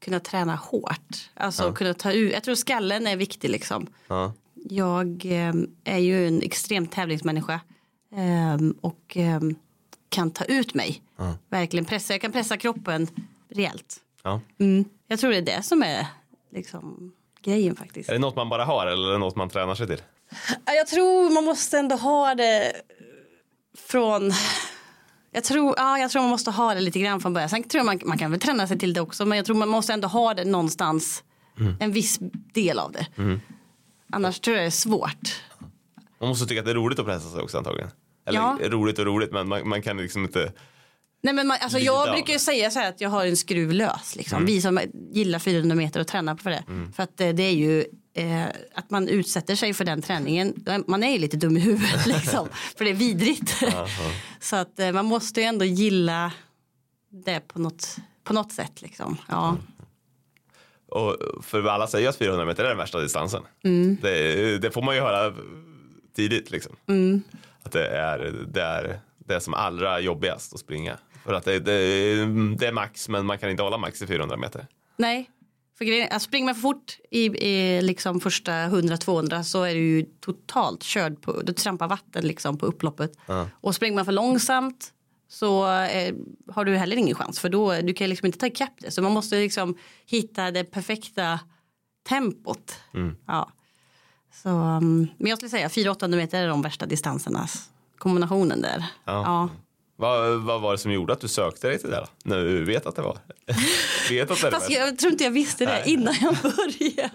kunna 0.00 0.20
träna 0.20 0.54
hårt. 0.56 1.30
Alltså 1.34 1.72
kunna 1.72 1.94
ta 1.94 2.12
ut, 2.12 2.32
jag 2.32 2.44
tror 2.44 2.54
skallen 2.54 3.06
är 3.06 3.16
viktig 3.16 3.50
liksom. 3.50 3.86
Ja. 4.08 4.32
Jag 4.54 5.24
eh, 5.26 5.54
är 5.84 5.98
ju 5.98 6.28
en 6.28 6.42
extrem 6.42 6.86
tävlingsmänniska. 6.86 7.60
eh, 8.16 8.58
och 8.80 9.16
eh, 9.16 9.40
kan 10.08 10.30
ta 10.30 10.44
ut 10.44 10.74
mig. 10.74 11.02
Verkligen 11.48 11.84
pressa, 11.84 12.14
jag 12.14 12.20
kan 12.20 12.32
pressa 12.32 12.56
kroppen 12.56 13.08
rejält. 13.48 13.96
Ja. 14.22 14.40
Mm. 14.60 14.84
Jag 15.06 15.18
tror 15.20 15.30
det 15.30 15.36
är 15.36 15.42
det 15.42 15.62
som 15.62 15.82
är 15.82 16.06
liksom 16.52 17.12
grejen 17.42 17.76
faktiskt. 17.76 18.08
Är 18.08 18.12
det 18.12 18.18
något 18.18 18.36
man 18.36 18.48
bara 18.48 18.64
har 18.64 18.86
eller 18.86 19.08
är 19.08 19.12
det 19.12 19.18
något 19.18 19.36
man 19.36 19.48
tränar 19.48 19.74
sig 19.74 19.86
till? 19.86 20.02
Ja, 20.64 20.72
Jag 20.72 20.86
tror 20.86 21.30
man 21.30 21.44
måste 21.44 21.78
ändå 21.78 21.96
ha 21.96 22.34
det 22.34 22.72
från... 23.78 24.32
Jag 25.34 25.44
tror, 25.44 25.74
ja, 25.76 25.98
jag 25.98 26.10
tror 26.10 26.22
man 26.22 26.30
måste 26.30 26.50
ha 26.50 26.74
det 26.74 26.80
lite 26.80 26.98
grann 27.00 27.20
från 27.20 27.32
början. 27.32 27.48
Sen 27.48 27.62
tror 27.62 27.78
jag 27.78 27.86
man, 27.86 28.00
man 28.04 28.18
kan 28.18 28.30
väl 28.30 28.40
träna 28.40 28.66
sig 28.66 28.78
till 28.78 28.92
det 28.94 29.00
också. 29.00 29.24
Men 29.26 29.36
jag 29.38 29.46
tror 29.46 29.56
man 29.56 29.68
måste 29.68 29.92
ändå 29.92 30.08
ha 30.08 30.34
det 30.34 30.44
någonstans. 30.44 31.24
En 31.80 31.92
viss 31.92 32.18
del 32.54 32.78
av 32.78 32.92
det. 32.92 33.06
Annars 34.12 34.40
tror 34.40 34.56
jag 34.56 34.62
det 34.62 34.66
är 34.66 34.70
svårt. 34.70 35.42
Man 36.20 36.28
måste 36.28 36.46
tycka 36.46 36.60
att 36.60 36.64
det 36.64 36.70
är 36.70 36.74
roligt 36.74 36.98
att 36.98 37.06
pressa 37.06 37.28
sig 37.30 37.40
också 37.40 37.58
antagligen. 37.58 37.90
Eller 38.26 38.38
Ja. 38.38 38.58
roligt 38.62 38.98
och 38.98 39.04
roligt 39.06 39.32
men 39.32 39.48
man, 39.48 39.68
man 39.68 39.82
kan 39.82 39.96
liksom 39.96 40.24
inte... 40.24 40.52
Nej, 41.24 41.34
men 41.34 41.46
man, 41.46 41.58
alltså, 41.60 41.78
Lida 41.78 41.92
jag 41.92 42.14
brukar 42.14 42.38
säga 42.38 42.70
så 42.70 42.78
här 42.78 42.88
att 42.88 43.00
jag 43.00 43.10
har 43.10 43.26
en 43.26 43.36
skruv 43.36 43.72
lös. 43.72 44.16
Liksom. 44.16 44.46
Vi 44.46 44.60
som 44.60 44.80
gillar 45.12 45.38
400 45.38 45.76
meter 45.76 46.00
och 46.00 46.06
tränar 46.06 46.34
på 46.34 46.48
det. 46.48 46.64
För 46.96 47.02
att 47.02 47.20
eh, 47.20 47.28
det 47.28 47.42
är 47.42 47.52
ju 47.52 47.84
eh, 48.14 48.44
att 48.74 48.90
man 48.90 49.08
utsätter 49.08 49.56
sig 49.56 49.74
för 49.74 49.84
den 49.84 50.02
träningen. 50.02 50.64
Man 50.86 51.02
är 51.02 51.10
ju 51.12 51.18
lite 51.18 51.36
dum 51.36 51.56
i 51.56 51.60
huvudet 51.60 52.06
liksom. 52.06 52.48
för 52.76 52.84
det 52.84 52.90
är 52.90 52.94
vidrigt. 52.94 53.62
så 54.40 54.56
att 54.56 54.78
eh, 54.78 54.92
man 54.92 55.04
måste 55.04 55.40
ju 55.40 55.46
ändå 55.46 55.64
gilla 55.64 56.32
det 57.10 57.40
på 57.40 57.58
något, 57.58 57.96
på 58.24 58.32
något 58.32 58.52
sätt. 58.52 58.82
Liksom. 58.82 59.16
Ja. 59.28 59.56
Och 60.88 61.16
för 61.42 61.66
alla 61.68 61.86
säger 61.86 62.08
att 62.08 62.16
400 62.16 62.46
meter 62.46 62.64
är 62.64 62.68
den 62.68 62.78
värsta 62.78 63.00
distansen. 63.00 63.42
Mm. 63.64 63.96
Det, 64.02 64.58
det 64.58 64.70
får 64.70 64.82
man 64.82 64.94
ju 64.94 65.00
höra 65.00 65.34
tidigt 66.16 66.50
liksom. 66.50 66.76
Att 67.62 67.72
det 67.72 67.86
är, 67.86 68.18
det 68.52 68.62
är 68.62 69.00
det 69.18 69.40
som 69.40 69.54
allra 69.54 70.00
jobbigast 70.00 70.54
att 70.54 70.60
springa. 70.60 70.98
För 71.24 71.34
att 71.34 71.44
det, 71.44 71.60
det, 71.60 71.74
det 72.56 72.66
är 72.66 72.72
max 72.72 73.08
men 73.08 73.26
man 73.26 73.38
kan 73.38 73.50
inte 73.50 73.62
hålla 73.62 73.78
max 73.78 74.02
i 74.02 74.06
400 74.06 74.36
meter. 74.36 74.66
Nej, 74.96 75.30
för 75.78 75.84
grejen, 75.84 76.08
alltså 76.12 76.28
springer 76.28 76.46
man 76.46 76.54
för 76.54 76.62
fort 76.62 76.98
i, 77.10 77.24
i 77.24 77.82
liksom 77.82 78.20
första 78.20 78.52
100-200 78.52 79.42
så 79.42 79.62
är 79.62 79.74
du 79.74 79.80
ju 79.80 80.02
totalt 80.20 80.82
körd 80.82 81.22
på, 81.22 81.40
du 81.42 81.52
trampar 81.52 81.88
vatten 81.88 82.26
liksom 82.26 82.58
på 82.58 82.66
upploppet. 82.66 83.12
Och 83.60 83.74
springer 83.74 83.96
man 83.96 84.04
för 84.04 84.12
långsamt 84.12 84.92
så 85.28 85.72
eh, 85.82 86.14
har 86.48 86.64
du 86.64 86.76
heller 86.76 86.96
ingen 86.96 87.14
chans 87.14 87.40
för 87.40 87.48
då 87.48 87.80
du 87.80 87.94
kan 87.94 88.08
liksom 88.08 88.26
inte 88.26 88.38
ta 88.38 88.46
ikapp 88.46 88.74
det. 88.78 88.90
Så 88.90 89.02
man 89.02 89.12
måste 89.12 89.36
liksom 89.36 89.76
hitta 90.06 90.50
det 90.50 90.64
perfekta 90.64 91.40
tempot. 92.08 92.74
Ja. 93.26 93.50
Så, 94.34 94.48
um, 94.48 95.08
men 95.18 95.30
jag 95.30 95.38
skulle 95.38 95.50
säga 95.50 95.68
400-800 95.68 96.16
meter 96.16 96.42
är 96.42 96.48
de 96.48 96.62
värsta 96.62 96.86
distanserna. 96.86 97.46
Kombinationen 97.98 98.60
där. 98.60 98.84
Ja. 99.04 99.22
Ja. 99.22 99.48
Vad, 100.02 100.40
vad 100.42 100.60
var 100.60 100.72
det 100.72 100.78
som 100.78 100.92
gjorde 100.92 101.12
att 101.12 101.20
du 101.20 101.28
sökte 101.28 101.68
dig 101.68 101.78
till 101.78 101.90
det 101.90 102.06
du 102.24 102.64
vet 102.64 102.86
att 102.86 102.96
det 102.96 103.02
var? 103.02 103.18
vet 104.10 104.30
att 104.30 104.40
det 104.40 104.50
Fast 104.50 104.70
värsta. 104.70 104.72
jag 104.72 104.98
tror 104.98 105.12
inte 105.12 105.24
jag 105.24 105.30
visste 105.30 105.64
det 105.64 105.70
Nej. 105.72 105.92
innan 105.92 106.14
jag 106.20 106.36
började. 106.42 107.10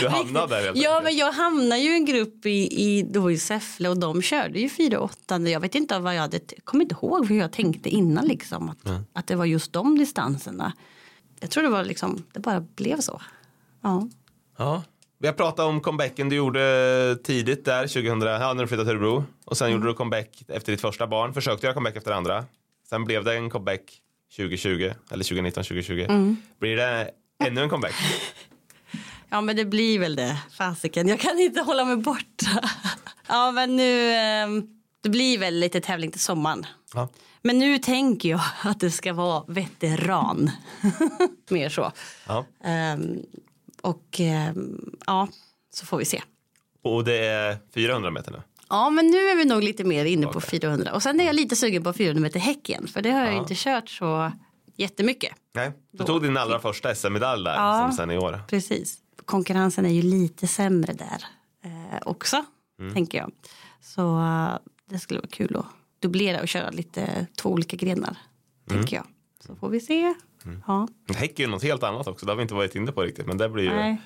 Du 0.00 0.08
hamnade 0.08 0.46
där 0.56 0.62
helt 0.64 0.76
Ja 0.76 0.90
enkelt. 0.90 1.04
men 1.04 1.16
jag 1.16 1.32
hamnade 1.32 1.80
ju 1.80 1.90
i 1.92 1.96
en 1.96 2.04
grupp 2.04 2.46
i, 2.46 2.50
i, 2.82 3.02
då 3.02 3.30
i 3.30 3.38
Säffle 3.38 3.88
och 3.88 3.98
de 3.98 4.22
körde 4.22 4.60
ju 4.60 4.68
4-8. 4.68 5.48
Jag 5.48 5.60
vet 5.60 5.74
inte 5.74 5.98
vad 5.98 6.14
jag 6.14 6.20
hade, 6.20 6.40
kommer 6.64 6.82
inte 6.84 6.94
ihåg 6.94 7.26
hur 7.26 7.38
jag 7.38 7.52
tänkte 7.52 7.88
innan 7.88 8.26
liksom. 8.26 8.68
Att, 8.68 8.78
att 9.12 9.26
det 9.26 9.34
var 9.36 9.44
just 9.44 9.72
de 9.72 9.98
distanserna. 9.98 10.72
Jag 11.40 11.50
tror 11.50 11.62
det 11.62 11.68
var 11.70 11.84
liksom, 11.84 12.22
det 12.32 12.40
bara 12.40 12.60
blev 12.60 13.00
så. 13.00 13.22
Ja. 13.82 14.08
Ja. 14.58 14.82
Vi 15.22 15.28
har 15.28 15.34
pratat 15.34 15.66
om 15.66 15.80
comebacken 15.80 16.28
du 16.28 16.36
gjorde 16.36 17.18
tidigt 17.24 17.64
där, 17.64 17.86
2000, 17.86 18.20
ja, 18.20 18.52
när 18.52 18.62
du 18.62 18.68
flyttade 18.68 18.90
till 18.90 18.96
Örebro. 18.96 19.24
Och 19.44 19.56
sen 19.56 19.72
gjorde 19.72 19.86
du 19.86 19.94
comeback 19.94 20.42
efter 20.48 20.72
ditt 20.72 20.80
första 20.80 21.06
barn. 21.06 21.34
Försökte 21.34 21.66
göra 21.66 21.74
comeback 21.74 21.96
efter 21.96 22.12
andra. 22.12 22.44
Sen 22.88 23.04
blev 23.04 23.24
det 23.24 23.34
en 23.34 23.50
comeback 23.50 23.80
2020, 24.36 24.92
eller 25.10 25.24
2019, 25.24 25.64
2020. 25.64 26.06
Blir 26.60 26.76
det 26.76 27.10
ännu 27.44 27.60
en 27.60 27.70
comeback? 27.70 27.94
ja 29.28 29.40
men 29.40 29.56
det 29.56 29.64
blir 29.64 29.98
väl 29.98 30.16
det, 30.16 30.38
fasiken. 30.58 31.08
Jag 31.08 31.20
kan 31.20 31.38
inte 31.38 31.60
hålla 31.60 31.84
mig 31.84 31.96
borta. 31.96 32.70
ja 33.28 33.50
men 33.50 33.76
nu, 33.76 34.10
eh, 34.10 34.48
det 35.02 35.08
blir 35.08 35.38
väl 35.38 35.54
lite 35.54 35.80
tävling 35.80 36.10
till 36.10 36.20
sommaren. 36.20 36.66
Ja. 36.94 37.08
Men 37.42 37.58
nu 37.58 37.78
tänker 37.78 38.28
jag 38.28 38.40
att 38.62 38.80
det 38.80 38.90
ska 38.90 39.12
vara 39.12 39.44
veteran. 39.48 40.50
Mer 41.48 41.68
så. 41.68 41.92
ja. 42.26 42.46
Ehm, 42.64 43.22
och 43.82 44.20
ehm, 44.20 44.90
ja, 45.06 45.28
så 45.74 45.86
får 45.86 45.98
vi 45.98 46.04
se. 46.04 46.22
Och 46.82 47.04
det 47.04 47.18
är 47.26 47.58
400 47.74 48.10
meter 48.10 48.30
nu. 48.32 48.42
Ja, 48.68 48.90
men 48.90 49.06
nu 49.06 49.16
är 49.18 49.36
vi 49.36 49.44
nog 49.44 49.62
lite 49.62 49.84
mer 49.84 50.04
inne 50.04 50.26
på 50.26 50.38
Okej. 50.38 50.60
400. 50.60 50.92
Och 50.94 51.02
sen 51.02 51.20
är 51.20 51.24
jag 51.24 51.34
lite 51.36 51.56
sugen 51.56 51.82
på 51.82 51.92
400 51.92 52.20
meter 52.22 52.40
häcken. 52.40 52.86
För 52.88 53.02
det 53.02 53.10
har 53.10 53.24
jag 53.24 53.34
inte 53.36 53.54
kört 53.56 53.88
så 53.88 54.32
jättemycket. 54.76 55.32
Nej, 55.54 55.72
du 55.90 56.04
tog 56.04 56.22
din 56.22 56.36
allra 56.36 56.58
första 56.60 56.94
SM-medalj 56.94 57.44
där 57.44 57.54
Ja. 57.54 57.88
som 57.88 57.96
senior. 57.96 58.40
Precis. 58.48 58.98
Konkurrensen 59.24 59.86
är 59.86 59.90
ju 59.90 60.02
lite 60.02 60.46
sämre 60.46 60.92
där 60.92 61.24
eh, 61.64 61.98
också, 62.02 62.44
tänker 62.94 63.18
jag. 63.18 63.32
Så 63.80 64.18
eh, 64.20 64.54
det 64.90 64.98
skulle 64.98 65.20
vara 65.20 65.30
kul 65.30 65.56
att 65.56 65.66
dubblera 65.98 66.40
och 66.40 66.48
köra 66.48 66.70
lite 66.70 67.26
två 67.36 67.50
olika 67.50 67.76
grenar, 67.76 68.16
tänker 68.68 68.96
jag. 68.96 69.06
Så 69.46 69.56
får 69.56 69.68
vi 69.68 69.80
se. 69.80 70.14
Ja, 70.66 70.88
Häck 71.14 71.38
är 71.38 71.44
ju 71.44 71.50
något 71.50 71.62
helt 71.62 71.82
annat 71.82 72.06
också, 72.06 72.26
det 72.26 72.32
har 72.32 72.36
vi 72.36 72.42
inte 72.42 72.54
varit 72.54 72.74
inne 72.74 72.92
på 72.92 73.02
riktigt. 73.02 73.26
Men 73.26 73.38
det 73.38 73.48
blir 73.48 73.64
ju, 73.64 73.74
nej. 73.74 74.00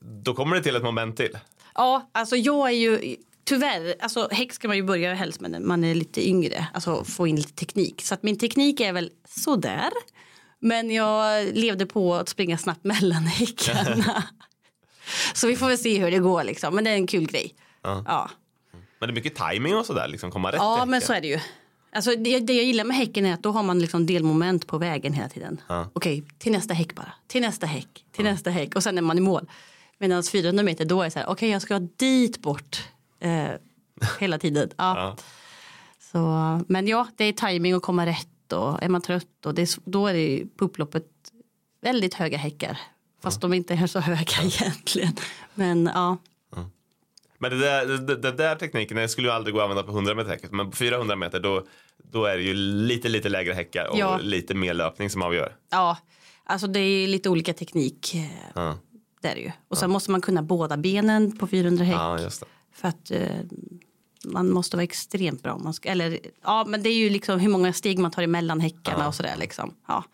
då 0.00 0.34
kommer 0.34 0.56
det 0.56 0.62
till 0.62 0.76
ett 0.76 0.82
moment 0.82 1.16
till. 1.16 1.38
Ja, 1.74 2.10
alltså 2.12 2.36
jag 2.36 2.68
är 2.68 2.74
ju 2.74 3.16
tyvärr, 3.44 3.94
alltså 4.00 4.28
häck 4.30 4.52
ska 4.52 4.68
man 4.68 4.76
ju 4.76 4.82
börja 4.82 5.14
helst 5.14 5.40
med 5.40 5.50
när 5.50 5.60
man 5.60 5.84
är 5.84 5.94
lite 5.94 6.28
yngre, 6.28 6.66
alltså 6.74 7.04
få 7.04 7.26
in 7.26 7.36
lite 7.36 7.52
teknik. 7.52 8.02
Så 8.02 8.14
att 8.14 8.22
min 8.22 8.38
teknik 8.38 8.80
är 8.80 8.92
väl 8.92 9.10
sådär. 9.28 9.90
Men 10.58 10.90
jag 10.90 11.44
levde 11.54 11.86
på 11.86 12.14
att 12.14 12.28
springa 12.28 12.58
snabbt 12.58 12.84
mellan 12.84 13.22
häckarna. 13.22 14.24
så 15.34 15.46
vi 15.46 15.56
får 15.56 15.66
väl 15.66 15.78
se 15.78 15.98
hur 15.98 16.10
det 16.10 16.18
går 16.18 16.44
liksom, 16.44 16.74
men 16.74 16.84
det 16.84 16.90
är 16.90 16.94
en 16.94 17.06
kul 17.06 17.26
grej. 17.26 17.54
Ja. 17.82 18.04
Ja, 18.06 18.30
Men 18.72 19.08
det 19.08 19.12
är 19.12 19.14
mycket 19.14 19.34
timing 19.34 19.76
och 19.76 19.86
sådär, 19.86 20.08
liksom 20.08 20.30
komma 20.30 20.48
rätt 20.48 20.56
ja 20.58 20.84
men 20.84 21.00
så 21.00 21.12
är 21.12 21.20
det 21.20 21.28
ju. 21.28 21.40
Alltså 21.92 22.10
det, 22.10 22.40
det 22.40 22.52
jag 22.52 22.64
gillar 22.64 22.84
med 22.84 22.96
häcken 22.96 23.26
är 23.26 23.34
att 23.34 23.42
då 23.42 23.50
har 23.52 23.62
man 23.62 23.78
liksom 23.78 24.06
delmoment 24.06 24.66
på 24.66 24.78
vägen 24.78 25.12
hela 25.12 25.28
tiden. 25.28 25.60
Ja. 25.68 25.90
Okej, 25.92 26.24
till 26.38 26.52
nästa 26.52 26.74
häck 26.74 26.94
bara. 26.94 27.12
Till 27.26 27.40
nästa 27.40 27.66
häck. 27.66 28.04
Till 28.12 28.24
nästa 28.24 28.50
häck. 28.50 28.74
Och 28.76 28.82
sen 28.82 28.98
är 28.98 29.02
man 29.02 29.18
i 29.18 29.20
mål. 29.20 29.46
Medan 29.98 30.22
400 30.22 30.62
meter 30.62 30.84
då 30.84 31.00
är 31.00 31.04
det 31.04 31.10
så 31.10 31.18
här, 31.18 31.28
okej 31.28 31.50
jag 31.50 31.62
ska 31.62 31.78
dit 31.78 32.38
bort. 32.38 32.88
Eh, 33.20 33.50
hela 34.20 34.38
tiden. 34.38 34.70
Ja. 34.76 34.96
Ja. 34.96 35.16
Så, 36.12 36.64
men 36.68 36.88
ja, 36.88 37.06
det 37.16 37.24
är 37.24 37.32
timing 37.32 37.72
att 37.72 37.82
komma 37.82 38.06
rätt 38.06 38.52
och 38.52 38.82
är 38.82 38.88
man 38.88 39.02
trött 39.02 39.46
och 39.46 39.54
det 39.54 39.62
är, 39.62 39.90
då 39.90 40.06
är 40.06 40.14
det 40.14 40.44
på 40.56 40.64
upploppet 40.64 41.06
väldigt 41.80 42.14
höga 42.14 42.38
häckar. 42.38 42.78
Fast 43.22 43.40
de 43.40 43.54
inte 43.54 43.74
är 43.74 43.86
så 43.86 44.00
höga 44.00 44.42
egentligen. 44.42 45.12
Men 45.54 45.90
ja, 45.94 46.16
Men 47.42 47.50
det 47.50 47.58
där, 47.58 47.86
det, 47.86 48.16
det 48.16 48.32
där 48.32 48.56
tekniken 48.56 48.96
det 48.96 49.08
skulle 49.08 49.28
ju 49.28 49.32
aldrig 49.34 49.54
gå 49.54 49.60
att 49.60 49.64
använda 49.64 49.82
på 49.82 49.90
100 49.92 50.14
meter 50.14 50.30
häcket. 50.30 50.52
Men 50.52 50.70
på 50.70 50.76
400 50.76 51.16
meter 51.16 51.40
då, 51.40 51.66
då 52.12 52.24
är 52.24 52.36
det 52.36 52.42
ju 52.42 52.54
lite, 52.54 53.08
lite 53.08 53.28
lägre 53.28 53.52
häckar 53.54 53.86
och 53.90 53.98
Ja. 53.98 54.18
lite 54.22 54.54
mer 54.54 54.74
löpning 54.74 55.10
som 55.10 55.22
avgör. 55.22 55.56
ja, 55.70 55.96
alltså 56.44 56.66
det 56.66 56.80
är 56.80 57.06
lite 57.08 57.28
olika 57.28 57.52
teknik. 57.52 58.16
Ja, 58.54 58.78
Det 59.22 59.28
är 59.28 59.34
det 59.34 59.40
ju. 59.40 59.52
Och 59.68 59.78
sen 59.78 59.90
måste 59.90 60.10
man 60.10 60.20
kunna 60.20 60.42
båda 60.42 60.76
benen 60.76 61.36
på 61.38 61.46
400 61.46 61.84
häck. 61.84 61.96
ja. 61.96 62.18
För 62.74 62.88
att 62.88 63.10
eh, 63.10 63.22
man 64.24 64.50
måste 64.50 64.76
vara 64.76 64.84
extremt 64.84 65.42
bra. 65.42 65.52
om 65.52 65.64
Man 65.64 65.74
ska, 65.74 65.88
eller, 65.88 66.18
ja, 66.44 66.64
men 66.68 66.82
det 66.82 66.88
är 66.88 66.94
ju 66.94 67.10
liksom 67.10 67.40
hur 67.40 67.48
många 67.50 67.72
steg 67.72 67.98
man 67.98 68.10
tar 68.10 68.22
emellan 68.22 68.60
häckarna 68.60 69.08
och 69.08 69.14
sådär. 69.14 69.34
Liksom. 69.38 69.74
Ja. 69.88 70.04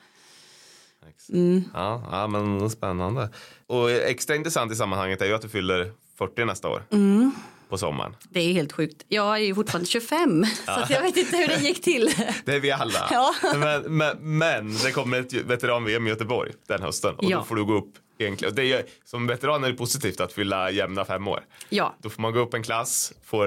Ja, 1.75 2.03
ja, 2.11 2.27
men 2.27 2.71
spännande. 2.71 3.31
Och 3.67 3.91
extra 3.91 4.37
intressant 4.37 4.73
i 4.73 4.77
sammanhanget 4.77 5.23
är 5.23 5.27
ju 5.27 5.35
att 5.35 5.43
du 5.43 5.49
fyller 5.49 5.93
40 6.19 6.45
nästa 6.45 6.69
år. 6.69 6.83
Mm. 6.93 7.33
På 7.69 7.79
sommaren. 7.79 8.17
Det 8.31 8.41
är 8.41 8.53
helt 8.53 8.73
sjukt. 8.73 9.05
Jag 9.09 9.35
är 9.35 9.41
ju 9.41 9.55
fortfarande 9.55 9.89
25 9.89 10.45
så 10.67 10.71
att 10.71 10.91
jag 10.91 11.03
vet 11.03 11.17
inte 11.17 11.37
hur 11.37 11.49
det 11.49 11.57
gick 11.61 11.83
till. 11.83 12.11
Det 12.45 12.55
är 12.55 12.61
vi 12.61 12.71
alla. 12.71 13.09
Ja. 13.11 13.35
Men, 13.57 13.83
men, 13.97 14.39
men 14.39 14.77
det 14.85 14.93
kommer 14.93 15.21
ett 15.21 15.33
veteran-VM 15.33 16.07
i 16.07 16.11
Göteborg 16.11 16.53
den 16.69 16.83
hösten 16.83 17.15
och 17.15 17.25
Ja. 17.25 17.39
då 17.39 17.45
får 17.45 17.57
du 17.57 17.65
gå 17.65 17.75
upp 17.75 17.95
egentligen. 18.19 18.55
Det 18.55 18.73
är, 18.73 18.85
som 19.05 19.27
veteran 19.27 19.65
är 19.65 19.69
det 19.71 19.75
positivt 19.77 20.21
att 20.21 20.33
fylla 20.33 20.71
jämna 20.71 21.05
fem 21.05 21.29
år. 21.29 21.41
Ja, 21.69 21.95
Då 22.03 22.11
får 22.11 22.23
man 22.23 22.33
gå 22.33 22.41
upp 22.41 22.55
en 22.55 22.63
klass, 22.63 23.13
får, 23.25 23.47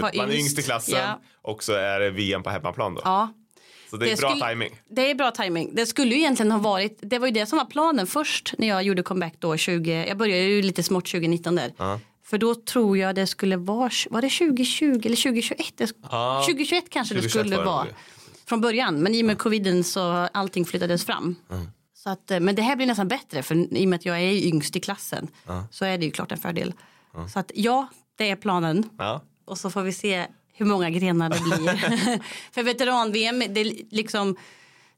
Var 0.00 0.16
man 0.16 0.30
är 0.30 0.34
yngst 0.34 0.58
i 0.58 0.62
klassen 0.62 0.98
ja. 0.98 1.20
och 1.42 1.62
så 1.64 1.72
är 1.72 2.00
det 2.00 2.10
VM 2.10 2.42
på 2.42 2.50
hemmaplan 2.50 2.94
då. 2.94 3.00
ja. 3.04 3.28
Så 3.90 3.96
det 3.96 4.10
är 4.12 4.16
bra 4.16 4.30
skulle- 4.30 4.48
timing. 4.50 4.80
Det 4.88 5.10
är 5.10 5.14
bra 5.14 5.30
timing. 5.30 5.70
Det 5.74 5.86
skulle 5.86 6.14
ju 6.14 6.20
egentligen 6.20 6.52
ha 6.52 6.58
varit, 6.58 6.98
det 7.02 7.18
var 7.18 7.26
ju 7.26 7.32
det 7.32 7.46
som 7.46 7.58
var 7.58 7.64
planen 7.64 8.06
först 8.06 8.54
när 8.58 8.68
jag 8.68 8.82
gjorde 8.82 9.02
comeback 9.02 9.34
då 9.38 9.56
20, 9.56 10.06
jag 10.08 10.18
började 10.18 10.42
ju 10.42 10.62
lite 10.62 10.82
smått 10.82 11.06
2019 11.06 11.54
där. 11.54 11.72
För 12.24 12.38
då 12.38 12.54
tror 12.54 12.98
jag 12.98 13.14
det 13.14 13.26
skulle 13.26 13.56
vara, 13.56 13.90
var 14.10 14.22
det 14.22 14.28
2020 14.30 14.84
eller 15.04 15.16
2021? 15.16 15.58
Det, 15.76 15.92
Ja. 16.10 16.42
2021 16.46 16.84
kanske 16.90 17.14
2021 17.14 17.22
det 17.22 17.28
skulle 17.40 17.56
var 17.56 17.62
det 17.64 17.70
vara 17.70 17.86
från 18.46 18.60
början. 18.60 19.02
Men 19.02 19.14
i 19.14 19.22
och 19.22 19.26
med 19.26 19.38
coviden 19.38 19.84
så 19.84 20.00
allting 20.32 20.64
flyttades 20.64 21.04
fram. 21.04 21.36
Så 21.94 22.10
att, 22.10 22.30
eh, 22.30 22.40
men 22.40 22.54
det 22.54 22.62
här 22.62 22.76
blir 22.76 22.86
nästan 22.86 23.08
bättre 23.08 23.42
för 23.42 23.54
i 23.76 23.84
och 23.84 23.88
med 23.88 23.96
att 23.96 24.04
jag 24.06 24.20
är 24.20 24.46
yngst 24.46 24.76
i 24.76 24.80
klassen 24.80 25.28
så 25.70 25.84
är 25.84 25.98
det 25.98 26.04
ju 26.04 26.10
klart 26.10 26.32
en 26.32 26.38
fördel. 26.38 26.72
Så 27.32 27.38
att 27.38 27.50
ja, 27.54 27.88
det 28.18 28.30
är 28.30 28.36
planen. 28.36 28.90
Och 29.44 29.58
så 29.58 29.70
får 29.70 29.82
vi 29.82 29.92
se 29.92 30.26
hur 30.60 30.66
många 30.66 30.90
grenar 30.90 31.30
det 31.30 31.40
blir. 31.40 32.20
för 32.54 32.62
veteran-VM, 32.62 33.42
det 33.48 33.64
liksom 33.90 34.36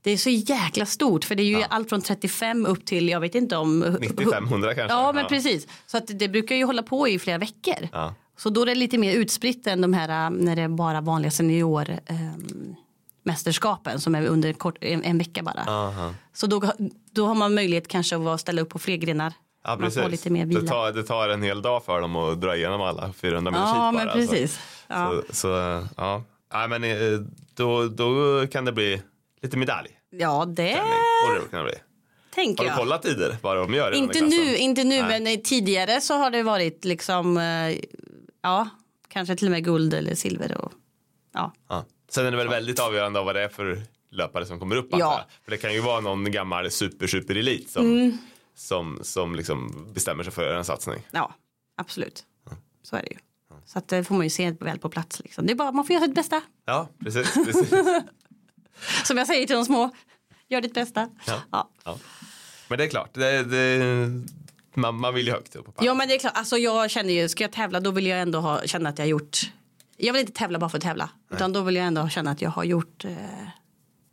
det 0.03 0.11
är 0.11 0.17
så 0.17 0.31
jäkla 0.31 0.87
stort 0.87 1.25
för 1.25 1.35
det 1.35 1.43
är 1.43 1.59
ju 1.59 1.63
allt 1.69 1.89
från 1.89 2.03
35 2.03 2.67
upp 2.67 2.85
till 2.85 3.09
jag 3.09 3.21
vet 3.21 3.35
inte 3.35 3.57
om 3.57 3.81
9500 3.81 4.75
kanske. 4.75 4.95
Ja 4.95 5.13
men 5.13 5.27
precis. 5.27 5.67
Så 5.87 5.97
att 5.97 6.05
det 6.07 6.29
brukar 6.29 6.57
ju 6.57 6.65
hålla 6.65 6.83
på 6.83 7.09
i 7.09 7.19
flera 7.19 7.39
veckor. 7.39 7.89
Ja. 7.93 8.15
Så 8.37 8.51
då 8.51 8.63
är 8.63 8.67
det 8.67 8.75
lite 8.75 8.99
mer 8.99 9.15
utspritt 9.15 9.67
än 9.67 9.81
de 9.81 9.93
här 9.93 10.27
äh, 10.27 10.31
när 10.31 10.57
det 10.57 10.63
är 10.63 10.69
bara 10.69 11.01
vanliga 11.01 11.31
senior 11.31 11.91
ähm, 12.07 12.77
mästerskapen 13.25 14.01
som 14.01 14.15
är 14.15 14.27
under 14.27 14.53
kort, 14.53 14.77
en, 14.81 15.05
en 15.05 15.19
vecka 15.19 15.43
bara. 15.43 15.65
Aha. 15.67 16.15
Så 16.33 16.47
då, 16.47 16.73
då 17.13 17.27
har 17.27 17.35
man 17.35 17.55
möjlighet 17.55 17.89
kanske 17.89 18.17
att 18.17 18.41
ställa 18.41 18.63
upp 18.63 18.69
på 18.69 18.79
fler 18.79 18.97
grenar. 18.97 19.33
Ja, 19.65 19.71
man 19.71 19.79
precis. 19.79 20.03
får 20.03 20.11
lite 20.11 20.31
mer 20.31 20.47
vila. 20.47 20.61
Det, 20.61 20.67
tar, 20.67 20.93
det 20.93 21.03
tar 21.03 21.29
en 21.29 21.43
hel 21.43 21.63
dag 21.63 21.85
för 21.85 22.01
dem 22.01 22.17
att 22.17 22.41
dra 22.41 22.57
igenom 22.57 22.81
alla 22.81 23.13
400 23.13 23.51
meters 23.51 23.69
ja 23.75 23.93
men 23.93 24.07
bara, 24.07 24.13
alltså. 24.13 24.61
Ja. 24.93 25.23
Så, 25.29 25.35
så 25.35 25.49
ja. 25.97 26.25
Nej, 26.53 26.69
men 26.69 26.85
eh, 26.85 27.21
då, 27.55 27.87
då 27.89 28.07
kan 28.47 28.65
det 28.65 28.73
bli 28.73 29.03
lite 29.43 29.57
medalj. 29.57 29.89
ja 30.11 30.45
det 30.45 30.83
Borde 31.29 31.41
det 31.41 31.49
kunna 31.51 31.65
bli. 31.65 31.75
tänker 32.35 32.59
Har 32.63 32.65
du 32.65 32.71
jag. 32.71 32.79
kollat 32.79 33.03
tider 33.03 33.37
vad 33.43 33.57
de 33.57 33.75
gör? 33.75 33.93
Inte 33.93 34.21
nu, 34.21 34.57
inte 34.57 34.85
nu 34.85 35.03
Nej. 35.03 35.09
men 35.21 35.27
eh, 35.27 35.41
tidigare 35.45 36.01
så 36.01 36.15
har 36.15 36.31
det 36.31 36.43
varit 36.43 36.85
liksom, 36.85 37.37
eh, 37.37 37.77
ja, 38.43 38.69
kanske 39.09 39.37
till 39.37 39.47
och 39.49 39.53
med 39.53 39.65
guld 39.65 39.95
eller 39.95 40.15
silver. 40.15 40.57
Och, 40.65 40.73
ja. 41.35 41.53
Ja. 41.69 41.85
Sen 42.11 42.27
är 42.27 42.31
det 42.31 42.37
väl 42.37 42.49
väldigt 42.49 42.79
avgörande 42.81 43.19
av 43.19 43.25
vad 43.27 43.35
det 43.35 43.43
är 43.43 43.49
för 43.49 43.83
löpare 44.11 44.47
som 44.47 44.59
kommer 44.59 44.77
upp. 44.77 44.89
Ja. 44.91 45.25
För 45.45 45.51
det 45.51 45.57
kan 45.57 45.73
ju 45.75 45.81
vara 45.81 46.01
någon 46.01 46.31
gammal 46.33 46.71
super 46.71 47.07
super 47.07 47.35
elit 47.35 47.71
som, 47.71 47.87
Mm. 47.87 48.19
som, 48.55 48.99
som 49.03 49.35
liksom 49.35 49.87
bestämmer 49.95 50.25
sig 50.25 50.33
för 50.33 50.55
en 50.55 50.65
satsning. 50.65 51.03
ja, 51.11 51.35
absolut. 51.77 52.25
Så 52.83 52.97
är 52.97 53.03
det 53.03 53.11
ju. 53.11 53.17
Så 53.65 53.79
att 53.79 53.89
det 53.89 54.05
får 54.05 54.15
man 54.15 54.27
ju 54.27 54.31
se 54.31 54.51
väl 54.51 54.79
på 54.79 54.89
plats. 54.89 55.21
Liksom. 55.21 55.47
Det 55.47 55.53
är 55.53 55.55
bara, 55.55 55.73
man 55.73 55.85
får 55.85 55.95
göra 55.95 56.05
sitt 56.05 56.15
bästa. 56.15 56.43
Ja, 56.65 56.89
precis. 56.99 57.35
precis. 57.47 57.71
Som 59.05 59.19
jag 59.19 59.27
säger 59.27 59.47
till 59.47 59.57
de 59.57 59.65
små, 59.65 59.91
gör 60.49 60.61
ditt 60.61 60.75
bästa. 60.75 61.09
Ja. 61.27 61.41
Ja. 61.51 61.71
Ja. 61.85 61.99
Men 62.69 62.79
det 62.79 62.85
är 62.85 62.89
klart, 62.89 63.15
det, 63.15 63.45
det, 63.45 64.09
man, 64.75 64.95
man 64.95 65.15
vill 65.15 65.27
ju 65.27 65.33
högt 65.33 65.57
upp 65.57 65.67
på 65.67 65.73
pallen. 65.73 65.87
Ja 65.87 65.95
men 65.95 66.09
det 66.09 66.15
är 66.15 66.19
klart, 66.19 66.37
alltså 66.37 66.59
jag 66.59 66.91
känner 66.91 67.13
ju, 67.13 67.29
ska 67.29 67.45
jag 67.45 67.53
tävla 67.53 67.81
då 67.81 67.91
vill 67.91 68.07
jag 68.07 68.21
ändå 68.21 68.41
ha, 68.41 68.63
känna 68.67 68.89
att 68.89 68.99
jag 68.99 69.05
har 69.05 69.11
gjort, 69.11 69.53
jag 69.97 70.13
vill 70.13 70.21
inte 70.21 70.33
tävla 70.33 70.59
bara 70.59 70.71
för 70.71 70.79
att 70.79 70.85
tävla. 70.85 71.11
Utan 71.31 71.53
då 71.53 71.63
vill 71.63 71.77
jag 71.77 71.87
ändå 71.87 72.09
känna 72.09 72.31
att 72.31 72.43
jag 72.43 72.51
har 72.51 72.65
gjort 72.65 73.05
eh, 73.05 73.17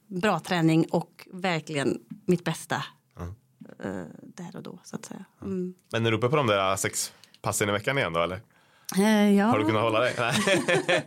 bra 0.08 0.40
träning 0.40 0.86
och 0.92 1.28
verkligen 1.32 2.00
mitt 2.26 2.44
bästa. 2.44 2.84
Eh, 3.84 4.04
där 4.22 4.56
och 4.56 4.64
då 4.64 4.80
så 4.84 4.96
att 4.96 5.06
säga. 5.06 5.26
Mm. 5.42 5.74
Men 5.92 6.06
är 6.06 6.12
du 6.12 6.18
uppe 6.18 6.30
på 6.30 6.36
de 6.36 6.48
där 6.48 6.76
sex 6.76 7.14
passen 7.42 7.70
i 7.70 7.72
veckan 7.72 7.98
igen 7.98 8.14
då 8.14 8.24
eller? 8.24 8.42
Eh, 8.98 9.32
ja. 9.38 9.46
Har 9.46 9.60
du 9.60 9.66
kunnat 9.66 9.82
hålla 9.82 10.00
dig? 10.00 10.14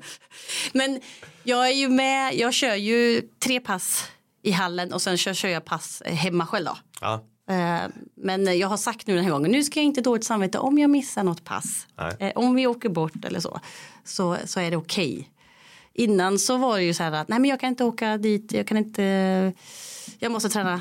Men 0.72 1.00
jag 1.42 1.66
är 1.68 1.72
ju 1.74 1.88
med, 1.88 2.34
jag 2.34 2.54
kör 2.54 2.74
ju 2.74 3.22
tre 3.38 3.60
pass 3.60 4.08
i 4.42 4.50
hallen 4.50 4.92
och 4.92 5.02
sen 5.02 5.16
kör, 5.16 5.34
kör 5.34 5.48
jag 5.48 5.64
pass 5.64 6.02
hemma 6.06 6.46
själv 6.46 6.66
då. 6.66 6.76
Ja. 7.00 7.24
Eh, 7.54 7.80
Men 8.16 8.58
jag 8.58 8.68
har 8.68 8.76
sagt 8.76 9.06
nu 9.06 9.14
den 9.14 9.24
här 9.24 9.30
gången, 9.32 9.50
nu 9.50 9.62
ska 9.62 9.80
jag 9.80 9.84
inte 9.84 10.00
dåligt 10.00 10.24
samvete 10.24 10.58
om 10.58 10.78
jag 10.78 10.90
missar 10.90 11.22
något 11.24 11.44
pass. 11.44 11.86
Eh, 12.18 12.32
Om 12.34 12.54
vi 12.54 12.66
åker 12.66 12.88
bort 12.88 13.24
eller 13.24 13.40
så, 13.40 13.60
så, 14.04 14.36
så 14.44 14.60
är 14.60 14.70
det 14.70 14.76
okej. 14.76 15.28
Innan 15.94 16.38
så 16.38 16.56
var 16.56 16.76
det 16.78 16.84
ju 16.84 16.94
så 16.94 17.02
här 17.02 17.12
att 17.12 17.28
nej 17.28 17.38
men 17.38 17.50
jag 17.50 17.60
kan 17.60 17.68
inte 17.68 17.84
åka 17.84 18.16
dit, 18.16 18.52
jag 18.52 18.66
kan 18.66 18.76
inte, 18.76 19.02
jag 20.18 20.32
måste 20.32 20.48
träna. 20.48 20.72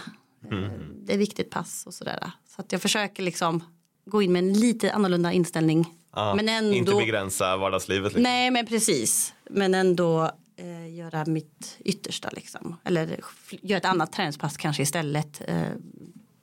Eh, 0.51 0.69
Det 1.05 1.13
är 1.13 1.17
viktigt 1.17 1.49
pass 1.49 1.83
och 1.85 1.93
sådär. 1.93 2.31
Så 2.55 2.61
att 2.61 2.71
jag 2.71 2.81
försöker 2.81 3.23
liksom 3.23 3.63
gå 4.05 4.21
in 4.21 4.31
med 4.31 4.39
en 4.43 4.53
lite 4.53 4.91
annorlunda 4.93 5.31
inställning. 5.31 5.89
Ja. 6.15 6.35
Men 6.35 6.49
ändå, 6.49 6.73
Inte 6.73 6.95
begränsa 6.95 7.57
vardagslivet. 7.57 8.11
Liksom. 8.11 8.23
Nej 8.23 8.51
men 8.51 8.65
precis. 8.65 9.33
Men 9.49 9.75
ändå 9.75 10.31
eh, 10.57 10.95
göra 10.95 11.25
mitt 11.25 11.77
yttersta 11.79 12.29
liksom. 12.31 12.75
Eller 12.83 13.19
göra 13.61 13.77
ett 13.77 13.85
annat 13.85 14.13
träningspass 14.13 14.57
kanske 14.57 14.83
istället. 14.83 15.41
Eh, 15.47 15.63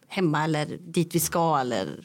hemma 0.09 0.45
eller 0.45 0.67
dit 0.81 1.15
vi 1.15 1.21
ska 1.21 1.59
eller 1.59 2.05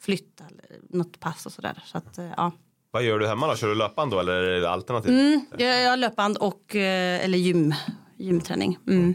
flytta 0.00 0.44
eller 0.44 0.80
något 0.98 1.20
pass 1.20 1.46
och 1.46 1.52
sådär. 1.52 1.82
Så 1.84 1.98
att 1.98 2.18
eh, 2.18 2.30
ja. 2.36 2.52
Vad 2.90 3.02
gör 3.02 3.18
du 3.18 3.26
hemma 3.26 3.46
då? 3.46 3.56
Kör 3.56 3.68
du 3.68 3.74
löpande 3.74 4.16
då 4.16 4.20
eller 4.20 4.32
är 4.32 4.60
det 4.60 4.70
alternativt? 4.70 5.10
Mm, 5.10 5.46
jag, 5.58 5.90
har 5.90 5.96
löpband 5.96 6.36
och 6.36 6.76
eh, 6.76 7.24
eller 7.24 7.38
gym, 7.38 7.74
gymträning. 8.16 8.78
Mm. 8.88 9.14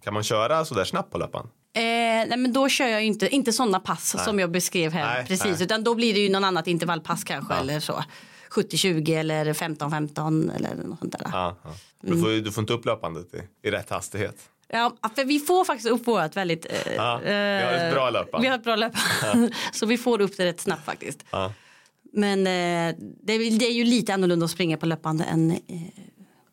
Kan 0.00 0.14
man 0.14 0.22
köra 0.22 0.64
sådär 0.64 0.84
snabbt 0.84 1.12
på 1.12 1.18
löpan? 1.18 1.48
Eh, 1.76 1.82
nej 2.28 2.36
men 2.38 2.52
då 2.52 2.68
kör 2.68 2.86
jag 2.86 3.04
inte, 3.04 3.28
inte 3.28 3.52
sådana 3.52 3.80
pass 3.80 4.24
som 4.24 4.38
jag 4.38 4.50
beskrev 4.50 4.92
här 4.92 5.14
Nej, 5.14 5.26
precis. 5.26 5.44
nej. 5.44 5.62
Utan 5.62 5.84
då 5.84 5.94
blir 5.94 6.14
det 6.14 6.20
ju 6.20 6.28
någon 6.28 6.44
annat 6.44 6.66
intervallpass 6.66 7.24
kanske 7.24 7.54
eller 7.54 7.80
så. 7.80 8.04
70-20 8.50 9.18
eller 9.18 9.52
15-15 9.52 10.56
eller 10.56 10.74
något 10.74 10.98
sånt 10.98 11.12
där. 11.12 11.20
Ja, 11.32 11.56
ja. 11.64 11.70
Du, 12.00 12.08
Mm. 12.12 12.22
får, 12.22 12.30
du 12.30 12.52
får 12.52 12.62
inte 12.62 12.72
upp 12.72 12.84
löpandet 12.84 13.34
i, 13.34 13.68
i 13.68 13.70
rätt 13.70 13.90
hastighet. 13.90 14.36
Ja, 14.68 14.96
för 15.16 15.24
vi 15.24 15.38
får 15.38 15.64
faktiskt 15.64 15.88
upp 15.90 16.06
vårt 16.06 16.36
väldigt... 16.36 16.66
Eh, 16.66 16.94
Ja, 16.96 17.20
vi 17.24 17.30
har 17.32 17.72
ett 17.72 17.94
bra 17.94 18.10
löpband. 18.10 18.42
Vi 18.42 18.48
har 18.48 18.56
ett 18.58 18.64
bra 18.64 18.76
löpband. 18.76 19.54
så 19.72 19.86
vi 19.86 19.98
får 19.98 20.20
upp 20.20 20.36
det 20.36 20.44
rätt 20.46 20.60
snabbt 20.60 20.84
faktiskt. 20.84 21.24
Ja. 21.30 21.52
Men 22.12 22.38
eh, 22.38 22.94
det, 23.22 23.32
är, 23.32 23.58
det 23.58 23.66
är 23.66 23.72
ju 23.72 23.84
lite 23.84 24.14
annorlunda 24.14 24.44
att 24.44 24.50
springa 24.50 24.76
på 24.76 24.86
löpband 24.86 25.24
än 25.30 25.50
eh, 25.50 25.56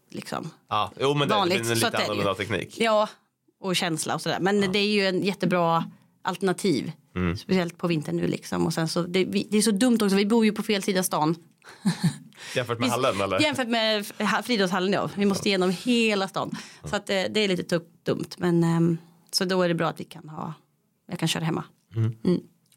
liksom. 0.09 0.49
Ja, 0.69 0.91
jo 0.99 1.13
men 1.13 1.27
det, 1.27 1.35
Vanligt, 1.35 1.57
det 1.63 1.67
är 1.67 1.71
en 1.71 1.75
lite 1.75 1.89
det 1.89 1.97
det 1.97 2.03
annorlunda 2.03 2.33
teknik. 2.35 2.75
Ja, 2.79 3.09
och 3.63 3.75
känsla 3.75 4.15
och 4.15 4.21
sådär. 4.21 4.39
Men 4.39 4.71
det 4.71 4.79
är 4.79 4.87
ju 4.87 5.07
en 5.07 5.23
jättebra 5.23 5.91
alternativ. 6.21 6.91
Mm. 7.15 7.37
Speciellt 7.37 7.77
på 7.77 7.87
vintern 7.87 8.15
nu 8.17 8.27
liksom. 8.27 8.65
Och 8.65 8.73
sen 8.73 8.87
så, 8.87 9.01
det, 9.01 9.25
vi, 9.25 9.47
det 9.51 9.57
är 9.57 9.61
så 9.61 9.71
dumt 9.71 9.97
också, 10.01 10.15
vi 10.15 10.25
bor 10.25 10.45
ju 10.45 10.51
på 10.51 10.63
fel 10.63 10.83
sida 10.83 11.03
stan. 11.03 11.35
Jämfört 12.55 12.79
med 12.79 12.89
hallen 12.89 13.21
eller? 13.21 13.39
Jämfört 13.39 13.67
med 13.67 14.05
ha- 14.19 14.43
friidrottshallen 14.43 14.93
ja. 14.93 15.09
Vi 15.15 15.25
måste 15.25 15.49
igenom 15.49 15.69
hela 15.69 16.27
stan. 16.27 16.57
Så 16.83 16.95
att, 16.95 17.09
eh, 17.09 17.23
det 17.29 17.39
är 17.39 17.47
lite 17.47 17.79
dumt. 18.03 18.29
Men 18.37 18.63
ehm, 18.63 18.97
så 19.31 19.45
då 19.45 19.61
är 19.61 19.67
det 19.67 19.75
bra 19.75 19.87
att 19.87 19.99
vi 19.99 20.03
kan 20.03 20.29
ha, 20.29 20.53
jag 21.09 21.19
kan 21.19 21.27
köra 21.27 21.43
hemma. 21.43 21.63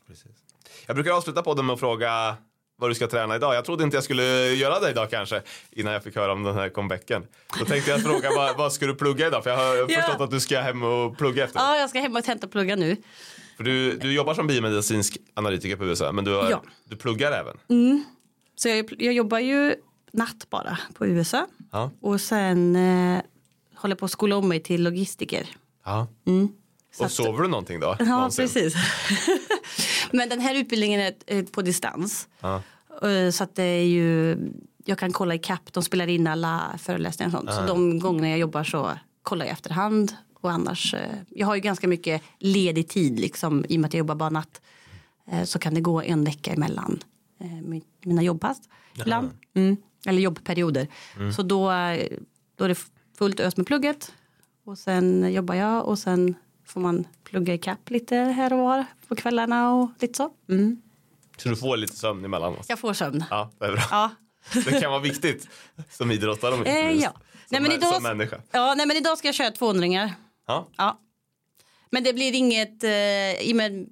Precis. 0.07 0.26
Jag 0.87 0.97
brukar 0.97 1.11
avsluta 1.11 1.43
podden 1.43 1.66
med 1.66 1.74
att 1.74 1.80
fråga 1.80 2.37
vad 2.77 2.91
du 2.91 2.95
ska 2.95 3.07
träna 3.07 3.37
idag. 3.37 3.55
Jag 3.55 3.64
trodde 3.64 3.85
inte 3.85 3.97
jag 3.97 4.05
skulle 4.05 4.22
göra 4.55 4.81
det 4.81 4.91
idag 4.91 5.11
kanske 5.11 5.43
innan 5.70 5.93
jag 5.93 6.03
fick 6.05 6.16
höra 6.16 6.33
om 6.33 6.43
den 6.43 6.55
här 6.55 6.68
comebacken. 6.68 7.22
Då 7.59 7.64
tänkte 7.64 7.91
jag 7.91 8.03
fråga 8.03 8.31
vad, 8.37 8.57
vad 8.57 8.72
ska 8.72 8.87
du 8.87 8.95
plugga 8.95 9.27
idag? 9.27 9.43
För 9.43 9.51
jag 9.51 9.57
har 9.57 9.77
Ja. 9.77 10.01
förstått 10.03 10.20
att 10.20 10.31
du 10.31 10.41
ska 10.41 10.61
hem 10.61 10.83
och 10.83 11.18
plugga 11.18 11.45
efter. 11.45 11.59
Ja, 11.61 11.77
jag 11.77 11.91
ska 11.91 12.01
hem 12.01 12.16
och 12.16 12.51
plugga 12.51 12.77
nu. 12.77 12.97
För 13.57 13.64
du, 13.64 13.97
du 13.97 14.12
jobbar 14.12 14.35
som 14.35 14.47
biomedicinsk 14.47 15.16
analytiker 15.35 15.77
på 15.77 15.85
USA 15.85 16.12
men 16.12 16.24
du, 16.24 16.33
har, 16.35 16.51
Ja. 16.51 16.62
du 16.85 16.97
pluggar 16.97 17.33
även. 17.33 17.57
Så 18.57 18.68
jag, 18.68 18.93
jag 18.99 19.14
jobbar 19.14 19.39
ju 19.39 19.74
natt 20.12 20.47
bara 20.51 20.79
på 20.95 21.07
USA. 21.07 21.47
Ja. 21.72 21.91
Och 22.01 22.20
sen 22.20 22.77
eh, 22.77 23.22
håller 23.74 23.95
på 23.97 24.05
att 24.05 24.11
skola 24.11 24.37
om 24.37 24.49
mig 24.49 24.62
till 24.62 24.83
logistiker. 24.83 25.49
Ja. 25.85 26.07
Och 26.99 27.07
att- 27.07 27.12
sover 27.12 27.43
du 27.43 27.49
någonting 27.49 27.81
då? 27.81 27.97
Ja, 27.99 28.05
Någonsin? 28.05 28.45
precis. 28.45 28.74
Men 30.12 30.28
den 30.28 30.40
här 30.40 30.54
utbildningen 30.54 31.00
är 31.00 31.14
eh, 31.26 31.44
på 31.44 31.62
distans. 31.62 32.28
Ja. 32.40 32.62
Eh, 33.09 33.30
Så 33.30 33.44
att 33.44 33.54
det 33.54 33.62
är 33.62 33.84
ju, 33.84 34.36
jag 34.84 34.98
kan 34.98 35.12
kolla 35.12 35.34
i 35.34 35.38
kapp, 35.38 35.72
de 35.72 35.82
spelar 35.82 36.07
in 36.07 36.26
alla 36.26 36.74
föreläsningar 36.78 37.28
och 37.28 37.32
sånt. 37.38 37.54
Så 37.54 37.66
de 37.66 37.98
gånger 37.98 38.28
jag 38.30 38.38
jobbar 38.38 38.64
så 38.64 38.90
kollar 39.22 39.46
jag 39.46 39.52
efterhand. 39.52 40.16
Och 40.40 40.50
annars, 40.50 40.94
eh, 40.94 41.00
jag 41.28 41.46
har 41.46 41.54
ju 41.54 41.61
ganska 41.61 41.88
mycket 41.88 42.22
ledig 42.38 42.88
tid 42.88 43.20
liksom, 43.20 43.64
i 43.68 43.76
och 43.76 43.80
med 43.80 43.88
att 43.88 43.94
jag 43.94 43.98
jobbar 43.98 44.14
bara 44.14 44.30
natt. 44.30 44.61
Så 45.44 45.59
kan 45.59 45.74
det 45.74 45.80
gå 45.80 46.02
en 46.02 46.24
vecka 46.24 46.52
emellan 46.52 47.02
mi- 47.40 47.82
mina 48.04 48.22
jobbpass 48.22 48.59
ibland. 49.00 49.30
Mm. 49.54 49.76
Eller 50.07 50.20
jobbperioder. 50.22 50.88
Så 51.36 51.42
då, 51.42 51.59
då 52.57 52.64
är 52.64 52.68
det 52.68 52.78
fullt 53.18 53.40
ös 53.40 53.57
med 53.57 53.66
plugget. 53.66 54.12
Och 54.64 54.78
sen 54.78 55.32
jobbar 55.32 55.54
jag 55.54 55.84
och 55.86 55.98
sen 55.98 56.34
får 56.66 56.80
man 56.80 57.06
plugga 57.24 57.54
i 57.54 57.58
kapp 57.58 57.90
lite 57.90 58.16
här 58.16 58.52
och 58.52 58.58
var 58.58 58.84
på 59.08 59.16
kvällarna 59.16 59.72
och 59.74 59.90
lite 59.98 60.14
så. 60.16 60.30
Mm. 60.48 60.82
Så 61.36 61.48
du 61.48 61.56
får 61.56 61.76
lite 61.76 61.96
sömn 61.96 62.24
emellanåt? 62.24 62.66
Jag 62.68 62.78
får 62.78 62.92
sömn. 62.92 63.24
Ja, 63.30 63.50
det 63.58 63.64
är 63.66 63.72
bra. 63.72 63.82
Ja. 63.90 64.10
Det 64.64 64.80
kan 64.80 64.90
vara 64.90 65.00
viktigt 65.00 65.48
som 65.90 66.10
idrottare. 66.10 66.52
om 66.54 66.58
inte 66.58 66.70
Eh, 66.70 66.90
ja. 66.92 67.10
Som, 67.10 67.20
Nej, 67.50 67.60
men 67.60 67.72
idag, 67.72 67.94
som 67.94 68.02
människa. 68.02 68.40
ja, 68.50 68.74
nej, 68.76 68.86
men 68.86 68.96
idag 68.96 69.18
ska 69.18 69.28
jag 69.28 69.34
köra 69.34 69.50
200 69.50 70.10
Ja. 70.46 70.68
Ja. 70.76 71.00
Men 71.90 72.04
det 72.04 72.12
blir 72.12 72.32
inget, 72.34 72.84
eh, 72.84 72.90
i 73.48 73.52
och 73.52 73.56
med, 73.56 73.86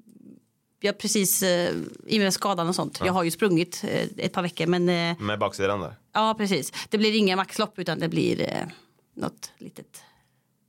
jag 0.81 0.99
precis, 0.99 1.43
eh, 1.43 1.75
i 2.07 2.19
och 2.19 2.23
med 2.23 2.35
skadan 2.35 2.69
och 2.69 2.75
sånt. 2.75 3.01
Jag 3.05 3.13
har 3.13 3.23
ju 3.23 3.31
sprungit 3.31 3.85
eh, 3.89 4.09
ett 4.17 4.33
par 4.33 4.43
veckor 4.43 4.67
men 4.67 4.89
eh, 4.89 5.19
Med 5.21 5.39
baksidan 5.39 5.81
där. 5.81 5.95
ja 6.13 6.35
precis. 6.39 6.73
Det 6.89 6.99
blir 6.99 7.15
inga 7.17 7.37
maxlopp 7.37 7.79
utan 7.79 7.99
det 7.99 8.09
blir 8.09 8.41
eh, 8.41 8.67
något 9.15 9.53
litet 9.59 10.03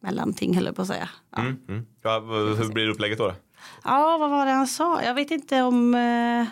mellanting 0.05 0.55
höll 0.55 0.65
jag 0.65 0.75
på 0.75 0.81
att 0.81 0.87
säga. 0.87 1.09
Ja. 1.31 1.41
Mm, 1.41 1.57
mm. 1.67 1.85
Ja, 2.01 2.19
hur 2.19 2.73
blir 2.73 2.87
upplägget 2.89 3.17
då? 3.17 3.33
ja, 3.83 4.17
vad 4.17 4.29
var 4.29 4.45
det 4.45 4.51
han 4.51 4.67
sa? 4.67 5.03
Jag 5.03 5.13
vet 5.13 5.31
inte 5.31 5.61
om, 5.61 5.95
eh, 5.95 6.45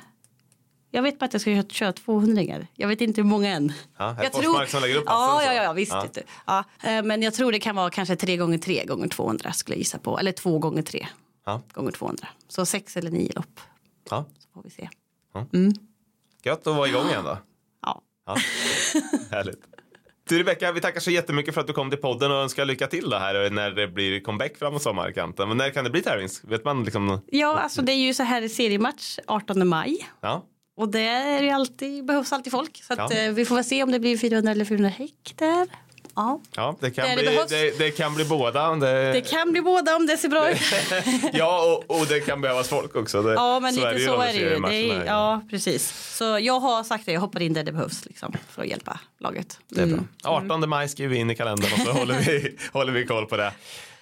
jag 0.91 1.01
vet 1.03 1.19
bara 1.19 1.25
att 1.25 1.33
jag 1.33 1.41
ska 1.41 1.51
köra, 1.51 1.63
köra 1.69 1.93
200 1.93 2.43
Jag 2.73 2.87
vet 2.87 3.01
inte 3.01 3.21
hur 3.21 3.29
många 3.29 3.49
än. 3.49 3.73
Ja, 3.97 4.09
är 4.09 4.15
det 4.15 4.23
jag 4.23 4.33
Forsmark 4.33 4.69
som 4.69 4.81
lägger 4.81 4.95
upp 4.95 5.03
ja, 5.07 5.43
ja, 5.43 5.53
ja, 5.53 5.73
visst. 5.73 5.91
Ja. 5.91 6.05
du. 6.13 6.21
Ja. 6.45 6.63
eh, 6.83 7.03
Men 7.03 7.21
jag 7.21 7.33
tror 7.33 7.51
det 7.51 7.59
kan 7.59 7.75
vara 7.75 7.89
kanske 7.89 8.15
3 8.15 8.37
gånger 8.37 8.57
3 8.57 8.85
gånger 8.85 9.07
200 9.07 9.51
skulle 9.53 9.75
jag 9.75 9.79
gissa 9.79 9.97
på. 9.97 10.19
Eller 10.19 10.31
2 10.31 10.59
gånger 10.59 10.81
3 10.81 11.07
Ja. 11.45 11.61
gånger 11.73 11.91
200. 11.91 12.27
Så 12.47 12.65
6 12.65 12.97
eller 12.97 13.11
9 13.11 13.31
lopp. 13.35 13.59
Ja. 14.09 14.25
Så 14.39 14.47
får 14.53 14.63
vi 14.63 14.69
se. 14.69 14.89
Gött 16.43 16.67
att 16.67 16.75
vara 16.75 16.87
igång 16.87 17.07
igen 17.09 17.23
då. 17.23 17.37
Ja. 17.81 18.01
Ja. 18.25 18.35
Härligt. 19.31 19.63
Du 20.29 20.39
Rebecka, 20.39 20.71
vi 20.71 20.81
tackar 20.81 20.99
så 20.99 21.11
jättemycket 21.11 21.53
för 21.53 21.61
att 21.61 21.67
du 21.67 21.73
kom 21.73 21.89
till 21.89 21.99
podden 21.99 22.31
och 22.31 22.37
önskar 22.37 22.65
lycka 22.65 22.87
till 22.87 23.09
då 23.09 23.17
här 23.17 23.49
när 23.49 23.71
det 23.71 23.87
blir 23.87 24.19
comeback 24.19 24.57
framåt 24.57 24.81
sommarkanten. 24.81 25.47
Men 25.47 25.57
när 25.57 25.69
kan 25.69 25.83
det 25.83 25.89
bli 25.89 26.01
tävlings? 26.01 26.43
Vet 26.43 26.65
man 26.65 26.83
liksom? 26.83 27.21
ja, 27.31 27.59
alltså 27.59 27.81
det 27.81 27.91
är 27.91 27.95
ju 27.97 28.13
så 28.13 28.23
här 28.23 28.47
seriematch 28.47 29.19
18 29.27 29.67
maj. 29.67 30.07
Ja, 30.21 30.45
Och 30.77 30.89
det 30.89 30.99
är 31.07 31.53
alltid, 31.53 32.05
behövs 32.05 32.33
alltid 32.33 32.51
folk. 32.51 32.83
Så 32.83 32.93
att, 32.93 32.99
Ja. 33.13 33.17
eh, 33.17 33.31
vi 33.31 33.45
får 33.45 33.55
väl 33.55 33.63
se 33.63 33.83
om 33.83 33.91
det 33.91 33.99
blir 33.99 34.17
400 34.17 34.51
eller 34.51 34.65
400 34.65 34.89
häck 34.89 35.33
där. 35.35 35.67
Ja. 36.15 36.39
ja 36.55 36.75
det, 36.79 36.91
kan 36.91 37.09
det 37.09 37.15
bli, 37.15 37.39
det, 37.49 37.77
det 37.77 37.91
kan 37.91 38.15
bli 38.15 38.25
båda. 38.25 38.75
Det, 38.75 39.11
Det 39.11 39.21
kan 39.21 39.51
bli 39.51 39.61
båda 39.61 39.95
om 39.95 40.05
det 40.05 40.17
ser 40.17 40.29
bra 40.29 40.51
ut. 40.51 40.61
ja, 41.33 41.81
och, 41.87 41.99
och 41.99 42.05
det 42.07 42.19
kan 42.19 42.41
behövas 42.41 42.69
folk 42.69 42.95
också. 42.95 43.33
Ja, 43.35 43.59
men 43.59 43.75
lite 43.75 43.99
så 43.99 44.21
är 44.21 44.33
det 44.33 44.39
ju. 44.39 44.59
Det 44.59 44.91
är, 44.91 45.05
ja, 45.05 45.41
precis. 45.49 46.15
Så 46.17 46.39
jag 46.39 46.59
har 46.59 46.83
sagt 46.83 47.05
det, 47.05 47.11
jag 47.11 47.21
hoppar 47.21 47.41
in 47.41 47.53
där 47.53 47.63
det 47.63 47.71
behövs 47.71 48.05
liksom, 48.05 48.33
för 48.49 48.61
att 48.61 48.67
hjälpa 48.67 48.99
laget. 49.19 49.59
Det 49.69 49.81
är 49.81 49.85
bra. 49.85 49.97
Mm. 49.97 50.07
18 50.51 50.69
maj 50.69 50.89
skriver 50.89 51.13
vi 51.13 51.19
in 51.19 51.29
i 51.29 51.35
kalendern 51.35 51.73
och 51.73 51.79
så 51.79 51.91
håller 51.99 52.19
vi, 52.19 52.57
håller 52.73 52.91
vi 52.91 53.05
koll 53.05 53.25
på 53.25 53.37
det. 53.37 53.51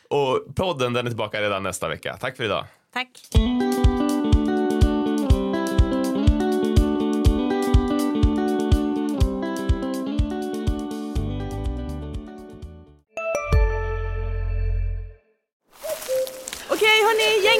Och 0.09 0.55
podden 0.55 0.93
den 0.93 1.05
är 1.05 1.09
tillbaka 1.09 1.41
redan 1.41 1.63
nästa 1.63 1.87
vecka. 1.87 2.17
Tack 2.21 2.37
för 2.37 2.43
idag. 2.43 2.65
Tack. 2.93 3.07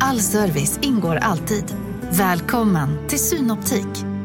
All 0.00 0.20
service 0.20 0.78
ingår 0.82 1.16
alltid. 1.16 1.64
Välkommen 2.10 3.08
till 3.08 3.18
Synoptik. 3.18 4.15